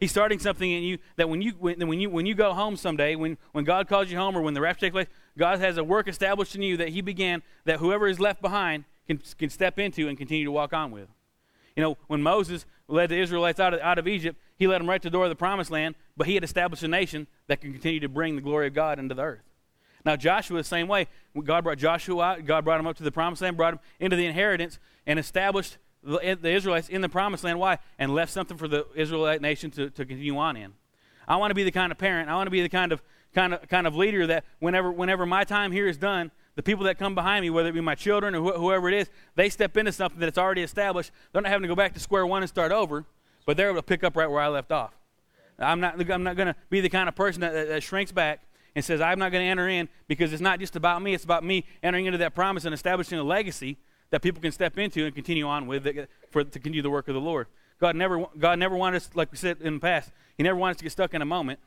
He's 0.00 0.10
starting 0.10 0.38
something 0.38 0.70
in 0.70 0.82
you 0.82 0.98
that 1.16 1.28
when 1.28 1.42
you 1.42 1.52
when, 1.58 1.86
when 1.86 2.00
you 2.00 2.08
when 2.08 2.24
you 2.24 2.34
go 2.34 2.54
home 2.54 2.76
someday, 2.76 3.16
when 3.16 3.36
when 3.52 3.64
God 3.64 3.88
calls 3.88 4.10
you 4.10 4.16
home 4.16 4.36
or 4.36 4.42
when 4.42 4.54
the 4.54 4.60
rapture 4.60 4.86
takes 4.86 4.92
place, 4.92 5.08
God 5.36 5.58
has 5.58 5.76
a 5.76 5.84
work 5.84 6.08
established 6.08 6.54
in 6.54 6.62
you 6.62 6.76
that 6.76 6.90
He 6.90 7.00
began 7.00 7.42
that 7.64 7.80
whoever 7.80 8.06
is 8.06 8.20
left 8.20 8.40
behind 8.40 8.84
can, 9.06 9.20
can 9.38 9.50
step 9.50 9.78
into 9.78 10.08
and 10.08 10.16
continue 10.16 10.44
to 10.44 10.52
walk 10.52 10.72
on 10.72 10.90
with. 10.90 11.08
You 11.74 11.82
know, 11.82 11.98
when 12.06 12.22
Moses 12.22 12.64
led 12.88 13.10
the 13.10 13.20
Israelites 13.20 13.60
out 13.60 13.74
of, 13.74 13.80
out 13.80 13.98
of 13.98 14.08
Egypt, 14.08 14.38
he 14.56 14.66
led 14.66 14.80
them 14.80 14.88
right 14.88 15.00
to 15.00 15.08
the 15.08 15.12
door 15.12 15.24
of 15.24 15.30
the 15.30 15.36
promised 15.36 15.70
land, 15.70 15.94
but 16.16 16.26
he 16.26 16.34
had 16.34 16.42
established 16.42 16.82
a 16.82 16.88
nation 16.88 17.26
that 17.46 17.60
can 17.60 17.72
continue 17.72 18.00
to 18.00 18.08
bring 18.08 18.34
the 18.34 18.42
glory 18.42 18.66
of 18.66 18.74
God 18.74 18.98
into 18.98 19.14
the 19.14 19.22
earth. 19.22 19.47
Now, 20.04 20.16
Joshua, 20.16 20.58
the 20.58 20.64
same 20.64 20.88
way. 20.88 21.06
God 21.44 21.64
brought 21.64 21.78
Joshua 21.78 22.22
out, 22.22 22.44
God 22.44 22.64
brought 22.64 22.80
him 22.80 22.86
up 22.86 22.96
to 22.96 23.02
the 23.02 23.12
promised 23.12 23.42
land, 23.42 23.56
brought 23.56 23.74
him 23.74 23.80
into 24.00 24.16
the 24.16 24.26
inheritance, 24.26 24.78
and 25.06 25.18
established 25.18 25.78
the, 26.02 26.38
the 26.40 26.50
Israelites 26.50 26.88
in 26.88 27.00
the 27.00 27.08
promised 27.08 27.44
land. 27.44 27.58
Why? 27.58 27.78
And 27.98 28.14
left 28.14 28.32
something 28.32 28.56
for 28.56 28.68
the 28.68 28.86
Israelite 28.94 29.42
nation 29.42 29.70
to, 29.72 29.90
to 29.90 30.04
continue 30.04 30.36
on 30.38 30.56
in. 30.56 30.72
I 31.26 31.36
want 31.36 31.50
to 31.50 31.54
be 31.54 31.64
the 31.64 31.70
kind 31.70 31.92
of 31.92 31.98
parent, 31.98 32.30
I 32.30 32.34
want 32.34 32.46
to 32.46 32.50
be 32.50 32.62
the 32.62 32.68
kind 32.68 32.92
of, 32.92 33.02
kind 33.34 33.54
of, 33.54 33.68
kind 33.68 33.86
of 33.86 33.94
leader 33.94 34.26
that 34.28 34.44
whenever, 34.60 34.90
whenever 34.90 35.26
my 35.26 35.44
time 35.44 35.72
here 35.72 35.86
is 35.86 35.98
done, 35.98 36.30
the 36.54 36.62
people 36.62 36.84
that 36.86 36.98
come 36.98 37.14
behind 37.14 37.42
me, 37.42 37.50
whether 37.50 37.68
it 37.68 37.72
be 37.72 37.80
my 37.80 37.94
children 37.94 38.34
or 38.34 38.42
wh- 38.42 38.56
whoever 38.56 38.88
it 38.88 38.94
is, 38.94 39.10
they 39.34 39.48
step 39.48 39.76
into 39.76 39.92
something 39.92 40.18
that's 40.18 40.38
already 40.38 40.62
established. 40.62 41.12
They're 41.32 41.42
not 41.42 41.50
having 41.50 41.62
to 41.62 41.68
go 41.68 41.76
back 41.76 41.94
to 41.94 42.00
square 42.00 42.26
one 42.26 42.42
and 42.42 42.48
start 42.48 42.72
over, 42.72 43.04
but 43.46 43.56
they're 43.56 43.68
able 43.68 43.78
to 43.78 43.82
pick 43.82 44.02
up 44.02 44.16
right 44.16 44.28
where 44.28 44.40
I 44.40 44.48
left 44.48 44.72
off. 44.72 44.96
I'm 45.58 45.80
not, 45.80 46.00
I'm 46.10 46.22
not 46.22 46.36
going 46.36 46.48
to 46.48 46.56
be 46.70 46.80
the 46.80 46.88
kind 46.88 47.08
of 47.08 47.14
person 47.14 47.42
that, 47.42 47.52
that, 47.52 47.68
that 47.68 47.82
shrinks 47.82 48.12
back 48.12 48.40
and 48.78 48.84
says, 48.84 49.00
I'm 49.00 49.18
not 49.18 49.32
going 49.32 49.44
to 49.44 49.50
enter 49.50 49.68
in 49.68 49.88
because 50.06 50.32
it's 50.32 50.40
not 50.40 50.60
just 50.60 50.76
about 50.76 51.02
me, 51.02 51.14
it's 51.14 51.24
about 51.24 51.44
me 51.44 51.64
entering 51.82 52.06
into 52.06 52.18
that 52.18 52.34
promise 52.34 52.64
and 52.64 52.72
establishing 52.72 53.18
a 53.18 53.24
legacy 53.24 53.76
that 54.10 54.22
people 54.22 54.40
can 54.40 54.52
step 54.52 54.78
into 54.78 55.04
and 55.04 55.14
continue 55.14 55.46
on 55.46 55.66
with 55.66 55.86
for, 56.30 56.44
to 56.44 56.50
continue 56.50 56.80
the 56.80 56.90
work 56.90 57.08
of 57.08 57.14
the 57.14 57.20
Lord. 57.20 57.48
God 57.80 57.96
never, 57.96 58.24
God 58.38 58.58
never 58.58 58.76
wanted 58.76 58.98
us, 58.98 59.10
like 59.14 59.30
we 59.30 59.36
said 59.38 59.58
in 59.60 59.74
the 59.74 59.80
past, 59.80 60.10
He 60.36 60.42
never 60.42 60.58
wanted 60.58 60.72
us 60.72 60.76
to 60.78 60.84
get 60.84 60.92
stuck 60.92 61.12
in 61.12 61.22
a 61.22 61.26
moment. 61.26 61.60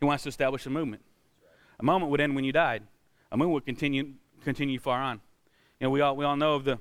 He 0.00 0.06
wants 0.06 0.22
to 0.24 0.28
establish 0.28 0.66
a 0.66 0.70
movement. 0.70 1.02
A 1.78 1.84
moment 1.84 2.10
would 2.10 2.20
end 2.20 2.34
when 2.34 2.44
you 2.44 2.52
died 2.52 2.82
a 3.32 3.36
movement 3.36 3.54
would 3.54 3.66
continue 3.66 4.14
continue 4.42 4.78
far 4.78 5.00
on. 5.00 5.20
You 5.78 5.86
know, 5.86 5.90
we 5.90 6.00
all 6.00 6.16
we 6.16 6.24
all 6.24 6.36
know 6.36 6.54
of 6.54 6.64
the 6.64 6.78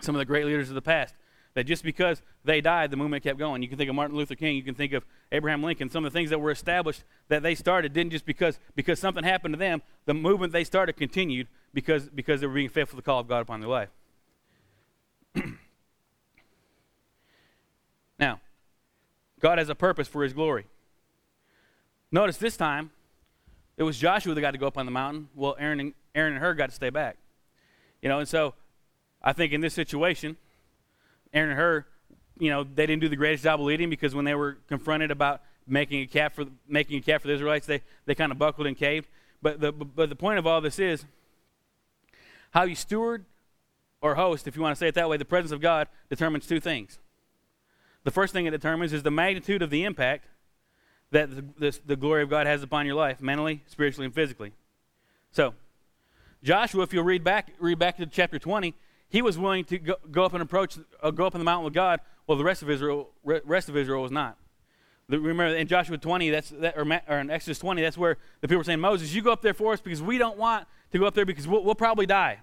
some 0.00 0.14
of 0.14 0.18
the 0.18 0.24
great 0.24 0.44
leaders 0.44 0.68
of 0.68 0.74
the 0.74 0.82
past 0.82 1.14
that 1.54 1.64
just 1.64 1.84
because 1.84 2.22
they 2.44 2.60
died, 2.60 2.90
the 2.90 2.96
movement 2.96 3.22
kept 3.22 3.38
going. 3.38 3.62
You 3.62 3.68
can 3.68 3.76
think 3.78 3.90
of 3.90 3.96
Martin 3.96 4.16
Luther 4.16 4.34
King, 4.34 4.56
you 4.56 4.62
can 4.62 4.74
think 4.74 4.92
of 4.92 5.04
Abraham 5.30 5.62
Lincoln. 5.62 5.90
Some 5.90 6.04
of 6.04 6.12
the 6.12 6.18
things 6.18 6.30
that 6.30 6.38
were 6.38 6.50
established 6.50 7.04
that 7.28 7.42
they 7.42 7.54
started 7.54 7.92
didn't 7.92 8.12
just 8.12 8.24
because 8.24 8.58
because 8.74 8.98
something 8.98 9.22
happened 9.24 9.54
to 9.54 9.58
them. 9.58 9.82
The 10.06 10.14
movement 10.14 10.52
they 10.52 10.64
started 10.64 10.94
continued 10.94 11.48
because 11.74 12.08
because 12.08 12.40
they 12.40 12.46
were 12.46 12.54
being 12.54 12.68
faithful 12.68 12.96
to 12.96 13.02
the 13.02 13.06
call 13.06 13.20
of 13.20 13.28
God 13.28 13.42
upon 13.42 13.60
their 13.60 13.68
life. 13.68 13.90
now, 18.18 18.40
God 19.40 19.58
has 19.58 19.68
a 19.68 19.74
purpose 19.74 20.08
for 20.08 20.22
His 20.22 20.32
glory. 20.32 20.66
Notice 22.10 22.38
this 22.38 22.56
time 22.56 22.90
it 23.76 23.82
was 23.82 23.98
Joshua 23.98 24.34
that 24.34 24.40
got 24.40 24.52
to 24.52 24.58
go 24.58 24.66
up 24.66 24.78
on 24.78 24.86
the 24.86 24.92
mountain. 24.92 25.28
Well, 25.34 25.56
Aaron 25.58 25.80
and, 25.80 25.94
Aaron 26.14 26.34
and 26.34 26.42
Hur 26.42 26.54
got 26.54 26.68
to 26.68 26.74
stay 26.74 26.90
back. 26.90 27.16
You 28.00 28.08
know, 28.08 28.18
and 28.18 28.28
so 28.28 28.54
I 29.22 29.32
think 29.32 29.52
in 29.52 29.60
this 29.60 29.74
situation, 29.74 30.36
Aaron 31.32 31.50
and 31.50 31.58
Hur, 31.58 31.86
you 32.38 32.50
know, 32.50 32.64
they 32.64 32.86
didn't 32.86 33.02
do 33.02 33.08
the 33.08 33.16
greatest 33.16 33.44
job 33.44 33.60
of 33.60 33.66
leading 33.66 33.90
because 33.90 34.14
when 34.14 34.24
they 34.24 34.34
were 34.34 34.58
confronted 34.68 35.10
about 35.10 35.42
making 35.66 36.02
a 36.02 36.06
calf 36.06 36.34
for 36.34 36.44
making 36.68 36.98
a 36.98 37.02
calf 37.02 37.22
for 37.22 37.28
the 37.28 37.34
Israelites, 37.34 37.66
they, 37.66 37.82
they 38.06 38.14
kind 38.14 38.32
of 38.32 38.38
buckled 38.38 38.66
and 38.66 38.76
caved. 38.76 39.08
But 39.40 39.60
the 39.60 39.72
but 39.72 40.08
the 40.08 40.16
point 40.16 40.38
of 40.38 40.46
all 40.46 40.60
this 40.60 40.78
is 40.78 41.04
how 42.50 42.62
you 42.62 42.74
steward 42.74 43.24
or 44.00 44.14
host, 44.14 44.46
if 44.46 44.56
you 44.56 44.62
want 44.62 44.76
to 44.76 44.78
say 44.78 44.88
it 44.88 44.94
that 44.94 45.08
way, 45.08 45.16
the 45.16 45.24
presence 45.24 45.52
of 45.52 45.60
God 45.60 45.88
determines 46.10 46.46
two 46.46 46.60
things. 46.60 46.98
The 48.04 48.10
first 48.10 48.32
thing 48.32 48.46
it 48.46 48.50
determines 48.50 48.92
is 48.92 49.02
the 49.02 49.10
magnitude 49.10 49.62
of 49.62 49.70
the 49.70 49.84
impact 49.84 50.26
that 51.12 51.30
the, 51.58 51.78
the 51.86 51.96
glory 51.96 52.22
of 52.22 52.30
God 52.30 52.46
has 52.46 52.62
upon 52.62 52.86
your 52.86 52.94
life, 52.94 53.20
mentally, 53.20 53.62
spiritually, 53.66 54.06
and 54.06 54.14
physically. 54.14 54.52
So, 55.30 55.54
Joshua, 56.42 56.82
if 56.82 56.92
you'll 56.92 57.04
read 57.04 57.22
back, 57.22 57.52
read 57.58 57.78
back 57.78 57.96
to 57.98 58.06
chapter 58.06 58.38
20, 58.38 58.74
he 59.12 59.20
was 59.20 59.38
willing 59.38 59.62
to 59.66 59.78
go, 59.78 59.96
go 60.10 60.24
up 60.24 60.32
and 60.32 60.42
approach, 60.42 60.78
uh, 61.02 61.10
go 61.10 61.26
up 61.26 61.34
on 61.34 61.38
the 61.38 61.44
mountain 61.44 61.66
with 61.66 61.74
God, 61.74 62.00
while 62.24 62.38
the 62.38 62.44
rest 62.44 62.62
of 62.62 62.70
Israel, 62.70 63.10
rest 63.22 63.68
of 63.68 63.76
Israel 63.76 64.00
was 64.00 64.10
not. 64.10 64.38
The, 65.10 65.20
remember 65.20 65.54
in 65.54 65.68
Joshua 65.68 65.98
20, 65.98 66.30
that's 66.30 66.48
that, 66.48 66.78
or, 66.78 66.86
or, 67.06 67.18
in 67.18 67.28
Exodus 67.28 67.58
20, 67.58 67.82
that's 67.82 67.98
where 67.98 68.16
the 68.40 68.48
people 68.48 68.60
were 68.60 68.64
saying, 68.64 68.80
Moses, 68.80 69.14
you 69.14 69.20
go 69.20 69.30
up 69.30 69.42
there 69.42 69.52
for 69.52 69.74
us 69.74 69.82
because 69.82 70.00
we 70.00 70.16
don't 70.16 70.38
want 70.38 70.66
to 70.92 70.98
go 70.98 71.04
up 71.04 71.12
there 71.12 71.26
because 71.26 71.46
we'll, 71.46 71.62
we'll 71.62 71.74
probably 71.74 72.06
die. 72.06 72.38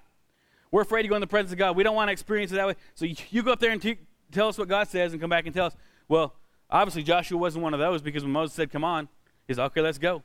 We're 0.69 0.83
afraid 0.83 1.01
to 1.01 1.07
go 1.07 1.15
in 1.15 1.21
the 1.21 1.27
presence 1.27 1.51
of 1.51 1.57
God. 1.57 1.75
We 1.75 1.81
don't 1.81 1.95
want 1.95 2.09
to 2.09 2.11
experience 2.11 2.51
it 2.51 2.55
that 2.55 2.67
way. 2.67 2.75
So 2.93 3.05
you, 3.05 3.15
you 3.31 3.41
go 3.41 3.51
up 3.51 3.59
there 3.59 3.71
and 3.71 3.81
t- 3.81 3.97
tell 4.31 4.47
us 4.47 4.59
what 4.59 4.67
God 4.67 4.87
says 4.89 5.11
and 5.11 5.19
come 5.19 5.31
back 5.31 5.47
and 5.47 5.55
tell 5.55 5.65
us. 5.65 5.75
Well, 6.07 6.35
obviously 6.69 7.01
Joshua 7.01 7.39
wasn't 7.39 7.63
one 7.63 7.73
of 7.73 7.79
those 7.79 8.03
because 8.03 8.21
when 8.21 8.31
Moses 8.31 8.55
said, 8.55 8.71
Come 8.71 8.83
on, 8.83 9.09
he's 9.47 9.57
Okay, 9.57 9.81
let's 9.81 9.97
go. 9.97 10.21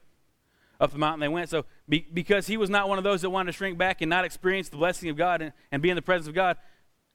Up 0.85 0.93
the 0.93 0.99
mountain 0.99 1.21
they 1.21 1.29
went. 1.29 1.49
So 1.49 1.65
be, 1.89 2.07
because 2.13 2.47
he 2.47 2.59
was 2.59 2.69
not 2.69 2.91
one 2.91 2.99
of 2.99 3.05
those 3.05 3.23
that 3.23 3.31
wanted 3.31 3.53
to 3.53 3.57
shrink 3.57 3.79
back 3.79 4.03
and 4.03 4.11
not 4.11 4.25
experience 4.25 4.69
the 4.69 4.77
blessing 4.77 5.09
of 5.09 5.17
God 5.17 5.41
and, 5.41 5.53
and 5.73 5.83
be 5.83 5.89
in 5.89 5.97
the 5.97 6.03
presence 6.03 6.29
of 6.29 6.35
God, 6.35 6.59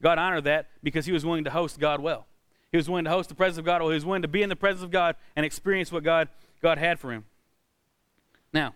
God 0.02 0.18
honored 0.18 0.44
that 0.44 0.66
because 0.82 1.06
he 1.06 1.12
was 1.12 1.24
willing 1.24 1.44
to 1.44 1.50
host 1.50 1.78
God 1.78 2.00
well. 2.00 2.26
He 2.72 2.76
was 2.76 2.88
willing 2.88 3.04
to 3.04 3.10
host 3.10 3.28
the 3.28 3.34
presence 3.34 3.58
of 3.58 3.64
God 3.64 3.80
well. 3.80 3.90
He 3.90 3.94
was 3.94 4.04
willing 4.04 4.22
to 4.22 4.28
be 4.28 4.42
in 4.42 4.48
the 4.48 4.56
presence 4.56 4.82
of 4.82 4.90
God 4.90 5.14
and 5.36 5.46
experience 5.46 5.92
what 5.92 6.02
God, 6.02 6.28
God 6.60 6.78
had 6.78 6.98
for 6.98 7.12
him. 7.12 7.24
Now, 8.52 8.74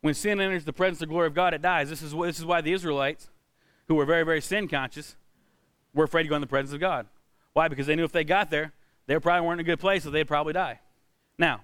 when 0.00 0.14
sin 0.14 0.40
enters 0.40 0.64
the 0.64 0.72
presence 0.72 1.02
of 1.02 1.10
glory 1.10 1.26
of 1.26 1.34
God, 1.34 1.52
it 1.52 1.60
dies. 1.60 1.90
This 1.90 2.00
is, 2.00 2.12
this 2.12 2.38
is 2.38 2.46
why 2.46 2.62
the 2.62 2.72
Israelites, 2.72 3.28
who 3.86 3.96
were 3.96 4.06
very, 4.06 4.24
very 4.24 4.40
sin 4.40 4.66
conscious, 4.66 5.14
were 5.94 6.04
afraid 6.04 6.22
to 6.22 6.28
go 6.30 6.34
in 6.36 6.40
the 6.40 6.46
presence 6.46 6.72
of 6.72 6.80
God. 6.80 7.06
Why? 7.52 7.68
Because 7.68 7.86
they 7.86 7.96
knew 7.96 8.04
if 8.04 8.12
they 8.12 8.24
got 8.24 8.50
there, 8.50 8.72
they 9.06 9.18
probably 9.18 9.46
weren't 9.46 9.60
in 9.60 9.66
a 9.66 9.70
good 9.70 9.78
place, 9.78 10.04
so 10.04 10.10
they'd 10.10 10.24
probably 10.24 10.54
die. 10.54 10.80
Now, 11.38 11.60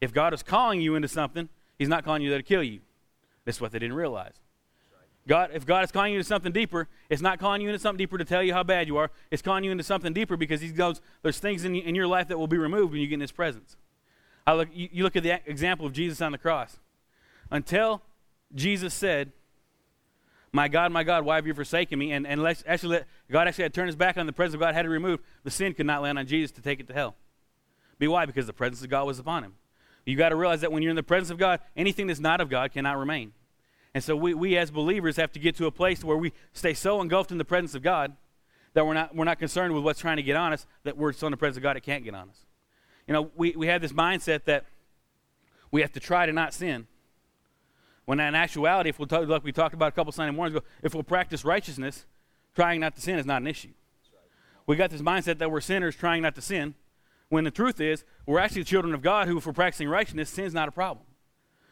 if 0.00 0.12
God 0.12 0.32
is 0.34 0.42
calling 0.42 0.80
you 0.80 0.94
into 0.94 1.08
something, 1.08 1.48
He's 1.78 1.88
not 1.88 2.04
calling 2.04 2.22
you 2.22 2.30
there 2.30 2.38
to 2.38 2.44
kill 2.44 2.62
you. 2.62 2.80
That's 3.44 3.60
what 3.60 3.72
they 3.72 3.78
didn't 3.78 3.96
realize. 3.96 4.34
God, 5.26 5.50
if 5.52 5.64
God 5.64 5.84
is 5.84 5.92
calling 5.92 6.12
you 6.12 6.18
into 6.18 6.28
something 6.28 6.52
deeper, 6.52 6.88
it's 7.08 7.22
not 7.22 7.38
calling 7.38 7.60
you 7.60 7.68
into 7.68 7.78
something 7.78 7.98
deeper 7.98 8.18
to 8.18 8.24
tell 8.24 8.42
you 8.42 8.52
how 8.52 8.62
bad 8.62 8.86
you 8.86 8.96
are. 8.96 9.10
It's 9.30 9.42
calling 9.42 9.64
you 9.64 9.70
into 9.70 9.84
something 9.84 10.12
deeper 10.12 10.36
because 10.36 10.60
He 10.60 10.68
knows 10.68 11.00
there's 11.22 11.38
things 11.38 11.64
in, 11.64 11.74
in 11.74 11.94
your 11.94 12.06
life 12.06 12.28
that 12.28 12.38
will 12.38 12.46
be 12.46 12.58
removed 12.58 12.92
when 12.92 13.00
you 13.00 13.06
get 13.06 13.14
in 13.14 13.20
His 13.20 13.32
presence. 13.32 13.76
I 14.46 14.54
look, 14.54 14.68
you, 14.72 14.88
you 14.92 15.04
look 15.04 15.16
at 15.16 15.22
the 15.22 15.40
example 15.46 15.86
of 15.86 15.92
Jesus 15.92 16.20
on 16.20 16.32
the 16.32 16.38
cross. 16.38 16.78
Until 17.50 18.02
Jesus 18.54 18.94
said, 18.94 19.32
my 20.52 20.66
God, 20.68 20.90
my 20.90 21.04
God, 21.04 21.24
why 21.24 21.36
have 21.36 21.46
you 21.46 21.54
forsaken 21.54 21.98
me? 21.98 22.12
And, 22.12 22.26
and 22.26 22.44
actually, 22.66 23.00
God 23.30 23.46
actually 23.46 23.62
had 23.62 23.74
turned 23.74 23.88
his 23.88 23.96
back 23.96 24.16
on 24.16 24.26
the 24.26 24.32
presence 24.32 24.54
of 24.54 24.60
God, 24.60 24.74
had 24.74 24.82
to 24.82 24.88
remove. 24.88 25.20
The 25.44 25.50
sin 25.50 25.74
could 25.74 25.86
not 25.86 26.02
land 26.02 26.18
on 26.18 26.26
Jesus 26.26 26.50
to 26.52 26.62
take 26.62 26.80
it 26.80 26.88
to 26.88 26.94
hell. 26.94 27.14
Be 27.98 28.08
why? 28.08 28.26
Because 28.26 28.46
the 28.46 28.52
presence 28.52 28.82
of 28.82 28.90
God 28.90 29.06
was 29.06 29.18
upon 29.18 29.44
him. 29.44 29.54
You 30.04 30.16
got 30.16 30.30
to 30.30 30.36
realize 30.36 30.60
that 30.62 30.72
when 30.72 30.82
you're 30.82 30.90
in 30.90 30.96
the 30.96 31.02
presence 31.02 31.30
of 31.30 31.38
God, 31.38 31.60
anything 31.76 32.06
that's 32.06 32.20
not 32.20 32.40
of 32.40 32.48
God 32.48 32.72
cannot 32.72 32.98
remain. 32.98 33.32
And 33.94 34.02
so 34.02 34.16
we, 34.16 34.34
we 34.34 34.56
as 34.56 34.70
believers 34.70 35.16
have 35.16 35.32
to 35.32 35.38
get 35.38 35.56
to 35.56 35.66
a 35.66 35.70
place 35.70 36.04
where 36.04 36.16
we 36.16 36.32
stay 36.52 36.74
so 36.74 37.00
engulfed 37.00 37.32
in 37.32 37.38
the 37.38 37.44
presence 37.44 37.74
of 37.74 37.82
God 37.82 38.16
that 38.74 38.86
we're 38.86 38.94
not, 38.94 39.14
we're 39.14 39.24
not 39.24 39.38
concerned 39.38 39.74
with 39.74 39.82
what's 39.82 40.00
trying 40.00 40.16
to 40.16 40.22
get 40.22 40.36
on 40.36 40.52
us, 40.52 40.66
that 40.84 40.96
we're 40.96 41.12
so 41.12 41.26
in 41.26 41.32
the 41.32 41.36
presence 41.36 41.56
of 41.56 41.62
God 41.62 41.76
it 41.76 41.82
can't 41.82 42.04
get 42.04 42.14
on 42.14 42.28
us. 42.28 42.46
You 43.06 43.14
know, 43.14 43.30
we, 43.34 43.52
we 43.56 43.66
have 43.66 43.82
this 43.82 43.92
mindset 43.92 44.44
that 44.44 44.66
we 45.72 45.80
have 45.80 45.92
to 45.92 46.00
try 46.00 46.26
to 46.26 46.32
not 46.32 46.54
sin. 46.54 46.86
When 48.04 48.20
in 48.20 48.34
actuality, 48.34 48.90
if 48.90 48.98
we'll 48.98 49.08
talk, 49.08 49.26
like 49.28 49.44
we 49.44 49.52
talked 49.52 49.74
about 49.74 49.88
a 49.88 49.92
couple 49.92 50.12
Sunday 50.12 50.34
mornings 50.34 50.56
ago, 50.56 50.66
if 50.82 50.94
we'll 50.94 51.02
practice 51.02 51.44
righteousness, 51.44 52.06
trying 52.54 52.80
not 52.80 52.94
to 52.96 53.00
sin 53.00 53.18
is 53.18 53.26
not 53.26 53.42
an 53.42 53.48
issue. 53.48 53.70
We 54.66 54.76
got 54.76 54.90
this 54.90 55.02
mindset 55.02 55.38
that 55.38 55.50
we're 55.50 55.60
sinners 55.60 55.96
trying 55.96 56.22
not 56.22 56.34
to 56.36 56.40
sin, 56.40 56.74
when 57.30 57.44
the 57.44 57.50
truth 57.50 57.80
is, 57.80 58.04
we're 58.26 58.38
actually 58.38 58.62
the 58.62 58.68
children 58.68 58.92
of 58.92 59.02
God 59.02 59.26
who, 59.26 59.38
if 59.38 59.46
we're 59.46 59.52
practicing 59.52 59.88
righteousness, 59.88 60.28
sin's 60.28 60.52
not 60.52 60.68
a 60.68 60.72
problem. 60.72 61.06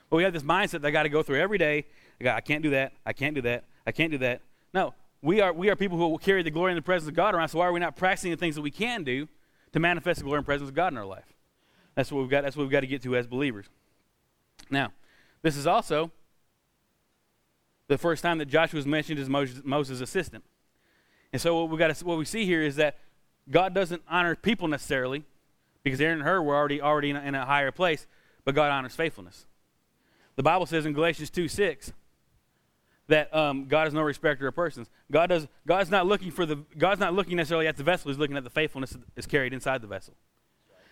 But 0.09 0.17
we 0.17 0.23
have 0.23 0.33
this 0.33 0.43
mindset 0.43 0.81
that 0.81 0.87
I 0.87 0.91
got 0.91 1.03
to 1.03 1.09
go 1.11 1.23
through 1.23 1.41
every 1.41 1.59
day. 1.59 1.85
I 2.25 2.41
can't 2.41 2.63
do 2.63 2.71
that. 2.71 2.93
I 3.05 3.13
can't 3.13 3.35
do 3.35 3.43
that. 3.43 3.65
I 3.87 3.93
can't 3.93 4.11
do 4.11 4.19
that. 4.19 4.41
No, 4.73 4.95
we 5.21 5.41
are, 5.41 5.53
we 5.53 5.69
are 5.69 5.77
people 5.77 5.99
who 5.99 6.09
will 6.09 6.19
carry 6.19 6.43
the 6.43 6.51
glory 6.51 6.73
and 6.73 6.79
the 6.79 6.83
presence 6.83 7.09
of 7.09 7.15
God 7.15 7.35
around, 7.35 7.49
so 7.49 7.59
why 7.59 7.67
are 7.67 7.73
we 7.73 7.81
not 7.81 7.97
practicing 7.97 8.31
the 8.31 8.37
things 8.37 8.55
that 8.55 8.63
we 8.63 8.71
can 8.71 9.03
do 9.03 9.29
to 9.73 9.81
manifest 9.81 10.19
the 10.19 10.25
glory 10.25 10.39
and 10.39 10.47
presence 10.47 10.69
of 10.69 10.75
God 10.75 10.93
in 10.93 10.99
our 10.99 11.05
life? 11.05 11.35
That's 11.95 12.13
what 12.13 12.21
we've 12.21 12.31
got, 12.31 12.45
that's 12.45 12.57
what 12.57 12.63
we've 12.63 12.73
got 12.73 12.81
to 12.81 12.87
get 12.87 13.03
to 13.03 13.17
as 13.17 13.27
believers. 13.27 13.67
Now, 14.71 14.93
this 15.43 15.57
is 15.57 15.67
also 15.67 16.13
the 17.89 17.99
first 17.99 18.23
time 18.23 18.39
that 18.39 18.47
Joshua 18.47 18.79
is 18.79 18.87
mentioned 18.87 19.19
as 19.19 19.29
Moses', 19.29 19.63
Moses' 19.65 20.01
assistant. 20.01 20.45
And 21.33 21.43
so 21.43 21.61
what 21.61 21.71
we 21.71 21.79
got 21.79 21.97
what 22.03 22.19
we 22.19 22.25
see 22.25 22.45
here 22.45 22.63
is 22.63 22.77
that 22.77 22.99
God 23.51 23.75
doesn't 23.75 24.03
honor 24.09 24.37
people 24.37 24.69
necessarily, 24.69 25.25
because 25.83 26.01
Aaron 26.01 26.19
and 26.19 26.29
Hur 26.29 26.43
were 26.43 26.55
already 26.55 26.81
already 26.81 27.11
in 27.11 27.17
a, 27.17 27.21
in 27.21 27.35
a 27.35 27.45
higher 27.45 27.71
place, 27.71 28.07
but 28.45 28.55
God 28.55 28.71
honors 28.71 28.95
faithfulness. 28.95 29.47
The 30.37 30.43
Bible 30.43 30.67
says 30.67 30.87
in 30.87 30.93
Galatians 30.93 31.31
2 31.31 31.49
6 31.49 31.93
that 33.09 33.35
um, 33.35 33.67
God 33.67 33.89
is 33.89 33.95
no 33.95 34.03
respecter 34.03 34.47
of 34.47 34.55
persons. 34.55 34.89
God 35.11 35.29
does 35.29 35.49
God's 35.67 35.91
not 35.91 36.07
looking 36.07 36.31
for 36.31 36.47
the 36.47 36.57
God's 36.77 37.01
not 37.01 37.15
looking 37.15 37.37
necessarily 37.37 37.67
at 37.67 37.77
the 37.77 37.83
vessel, 37.83 38.11
he's 38.11 38.19
looking 38.19 38.37
at 38.37 38.45
the 38.45 38.51
faithfulness 38.51 38.91
that 38.91 39.03
is 39.17 39.27
carried 39.27 39.53
inside 39.53 39.83
the 39.83 39.89
vessel. 39.89 40.15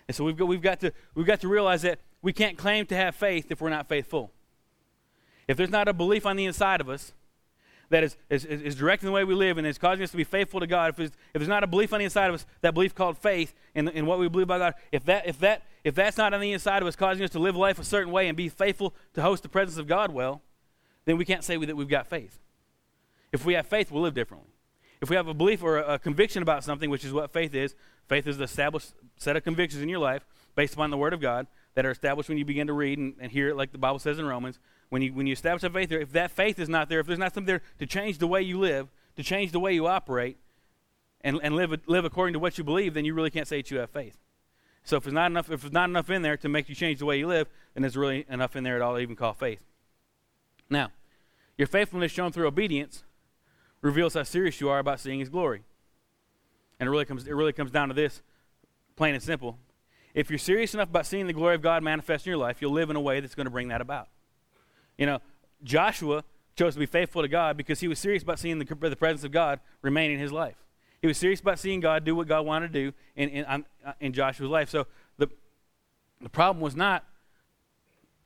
And 0.09 0.15
so 0.15 0.25
we've 0.25 0.37
got, 0.37 0.47
we've 0.47 0.63
got 0.63 0.81
to 0.81 0.93
we've 1.15 1.27
got 1.27 1.41
to 1.41 1.49
realize 1.49 1.83
that 1.83 2.01
we 2.23 2.33
can't 2.33 2.57
claim 2.57 2.87
to 2.87 2.97
have 2.97 3.15
faith 3.15 3.47
if 3.51 3.61
we're 3.61 3.71
not 3.71 3.89
faithful. 3.89 4.33
If 5.49 5.57
there's 5.57 5.71
not 5.71 5.89
a 5.89 5.93
belief 5.93 6.27
on 6.27 6.37
the 6.37 6.45
inside 6.45 6.81
of 6.81 6.89
us 6.89 7.13
that 7.91 8.03
is, 8.03 8.17
is, 8.29 8.45
is 8.45 8.75
directing 8.75 9.07
the 9.07 9.13
way 9.13 9.25
we 9.25 9.35
live 9.35 9.59
and 9.59 9.67
is 9.67 9.79
causing 9.79 10.03
us 10.03 10.11
to 10.11 10.17
be 10.17 10.25
faithful 10.25 10.61
to 10.61 10.67
God, 10.67 10.91
if, 10.91 10.99
if 10.99 11.13
there's 11.33 11.49
not 11.49 11.63
a 11.63 11.67
belief 11.67 11.93
on 11.93 12.01
the 12.01 12.05
inside 12.05 12.29
of 12.29 12.35
us, 12.35 12.47
that 12.61 12.75
belief 12.75 12.95
called 12.95 13.17
faith 13.17 13.55
in, 13.75 13.89
in 13.89 14.07
what 14.07 14.19
we 14.19 14.29
believe 14.29 14.47
about 14.47 14.59
God, 14.59 14.75
if, 14.91 15.05
that, 15.05 15.27
if, 15.27 15.39
that, 15.41 15.63
if 15.85 15.95
that's 15.95 16.17
not 16.17 16.35
on 16.35 16.41
the 16.41 16.53
inside 16.53 16.83
of 16.83 16.89
us, 16.89 16.97
causing 16.97 17.23
us 17.25 17.31
to 17.31 17.39
live 17.39 17.57
life 17.57 17.79
a 17.79 17.85
certain 17.85 18.13
way 18.13 18.29
and 18.29 18.37
be 18.37 18.49
faithful 18.49 18.95
to 19.15 19.23
host 19.23 19.43
the 19.43 19.49
presence 19.49 19.79
of 19.79 19.87
God 19.87 20.13
well, 20.13 20.43
then 21.05 21.17
we 21.17 21.25
can't 21.25 21.45
say 21.45 21.57
that 21.57 21.77
we've 21.77 21.89
got 21.89 22.09
faith. 22.09 22.39
If 23.33 23.45
we 23.45 23.55
have 23.55 23.67
faith, 23.67 23.93
we'll 23.93 24.03
live 24.03 24.15
differently. 24.15 24.51
If 25.01 25.11
we 25.11 25.17
have 25.17 25.29
a 25.29 25.35
belief 25.35 25.63
or 25.63 25.79
a, 25.79 25.95
a 25.95 25.99
conviction 25.99 26.43
about 26.43 26.65
something, 26.65 26.91
which 26.91 27.05
is 27.05 27.13
what 27.13 27.33
faith 27.33 27.55
is, 27.55 27.75
faith 28.09 28.27
is 28.27 28.39
the 28.39 28.45
established 28.45 28.93
set 29.17 29.37
of 29.37 29.45
convictions 29.45 29.83
in 29.83 29.89
your 29.89 29.99
life 30.01 30.27
based 30.57 30.75
upon 30.75 30.91
the 30.91 30.97
Word 30.97 31.13
of 31.13 31.21
God 31.21 31.47
that 31.77 31.87
are 31.87 31.91
established 31.91 32.29
when 32.29 32.39
you 32.39 32.45
begin 32.45 32.67
to 32.67 32.73
read 32.73 32.99
and, 32.99 33.15
and 33.21 33.31
hear 33.31 33.51
it, 33.51 33.57
like 33.57 33.71
the 33.71 33.79
Bible 33.79 33.99
says 33.99 34.19
in 34.19 34.27
Romans 34.27 34.59
when 34.89 35.03
you, 35.03 35.13
when 35.13 35.27
you 35.27 35.35
establish 35.35 35.63
a 35.63 35.71
faith 35.71 35.91
there, 35.91 36.01
if 36.01 36.11
that 36.13 36.31
faith 36.31 36.59
is 36.59 36.69
not 36.69 36.89
there, 36.89 37.01
if 37.01 37.07
there's 37.07 37.19
not 37.19 37.35
something 37.35 37.47
there 37.47 37.63
to 37.79 37.87
change 37.87 38.19
the 38.19 38.27
way 38.27 38.41
you 38.41 38.59
live, 38.59 38.89
to 39.17 39.23
change 39.23 39.53
the 39.53 39.61
way 39.61 39.75
you 39.75 39.87
operate, 39.87 40.39
and, 41.21 41.39
and 41.43 41.55
live, 41.55 41.79
live 41.87 42.05
according 42.05 42.33
to 42.33 42.39
what 42.39 42.57
you 42.57 42.65
believe, 42.65 42.95
then 42.95 43.05
you 43.05 43.13
really 43.13 43.31
can't 43.31 43.47
say 43.47 43.59
that 43.59 43.71
you 43.71 43.79
have 43.79 43.91
faith. 43.91 44.17
So 44.85 44.97
if 44.97 45.03
there's 45.03 45.13
not 45.13 45.31
enough, 45.31 45.51
if 45.51 45.61
there's 45.61 45.73
not 45.73 45.89
enough 45.91 46.09
in 46.09 46.23
there 46.23 46.37
to 46.39 46.49
make 46.49 46.69
you 46.69 46.75
change 46.75 46.99
the 46.99 47.05
way 47.05 47.19
you 47.19 47.27
live, 47.27 47.49
then 47.75 47.83
there's 47.83 47.97
really 47.97 48.25
enough 48.31 48.57
in 48.57 48.65
there 48.65 48.77
at 48.77 48.83
all 48.83 48.95
to 48.95 49.01
even 49.01 49.17
call 49.17 49.35
faith. 49.35 49.61
Now, 50.71 50.93
your 51.59 51.67
faithfulness 51.67 52.13
shown 52.13 52.33
through 52.33 52.47
obedience 52.47 53.03
reveals 53.83 54.15
how 54.15 54.23
serious 54.23 54.61
you 54.61 54.69
are 54.69 54.79
about 54.79 55.01
seeing 55.01 55.21
His 55.21 55.29
glory. 55.29 55.63
And 56.79 56.87
it 56.87 56.91
really 56.91 57.05
comes, 57.05 57.27
it 57.27 57.35
really 57.35 57.53
comes 57.53 57.71
down 57.71 57.89
to 57.89 57.95
this, 57.95 58.23
plain 58.95 59.15
and 59.15 59.23
simple. 59.23 59.59
If 60.17 60.31
you're 60.31 60.39
serious 60.39 60.73
enough 60.73 60.89
about 60.89 61.05
seeing 61.05 61.27
the 61.27 61.35
glory 61.35 61.55
of 61.55 61.63
God 61.63 61.83
manifest 61.83 62.27
in 62.27 62.31
your 62.31 62.39
life, 62.39 62.63
you'll 62.63 62.73
live 62.73 62.89
in 62.89 62.97
a 62.97 63.01
way 63.01 63.21
that's 63.21 63.35
going 63.35 63.45
to 63.45 63.51
bring 63.51 63.69
that 63.69 63.83
about. 63.83 64.09
You 64.97 65.05
know, 65.05 65.21
Joshua 65.63 66.25
chose 66.57 66.73
to 66.73 66.81
be 66.81 66.87
faithful 66.87 67.21
to 67.21 67.29
God 67.29 67.59
because 67.59 67.81
he 67.81 67.87
was 67.87 67.99
serious 67.99 68.23
about 68.23 68.39
seeing 68.39 68.59
the, 68.59 68.65
the 68.65 68.97
presence 68.97 69.25
of 69.25 69.31
God 69.31 69.61
remain 69.83 70.11
in 70.11 70.19
his 70.19 70.33
life. 70.33 70.57
He 71.03 71.07
was 71.07 71.19
serious 71.19 71.41
about 71.41 71.59
seeing 71.59 71.81
God 71.81 72.05
do 72.05 72.17
what 72.17 72.27
God 72.27 72.47
wanted 72.47 72.73
to 72.73 72.85
do 72.87 72.97
in, 73.15 73.29
in, 73.29 73.45
uh, 73.45 73.59
in 74.01 74.15
Joshua's 74.15 74.49
life. 74.49 74.71
So 74.71 74.87
the, 75.19 75.29
the 76.23 76.31
problem 76.31 76.63
was 76.63 76.75
not 76.75 77.05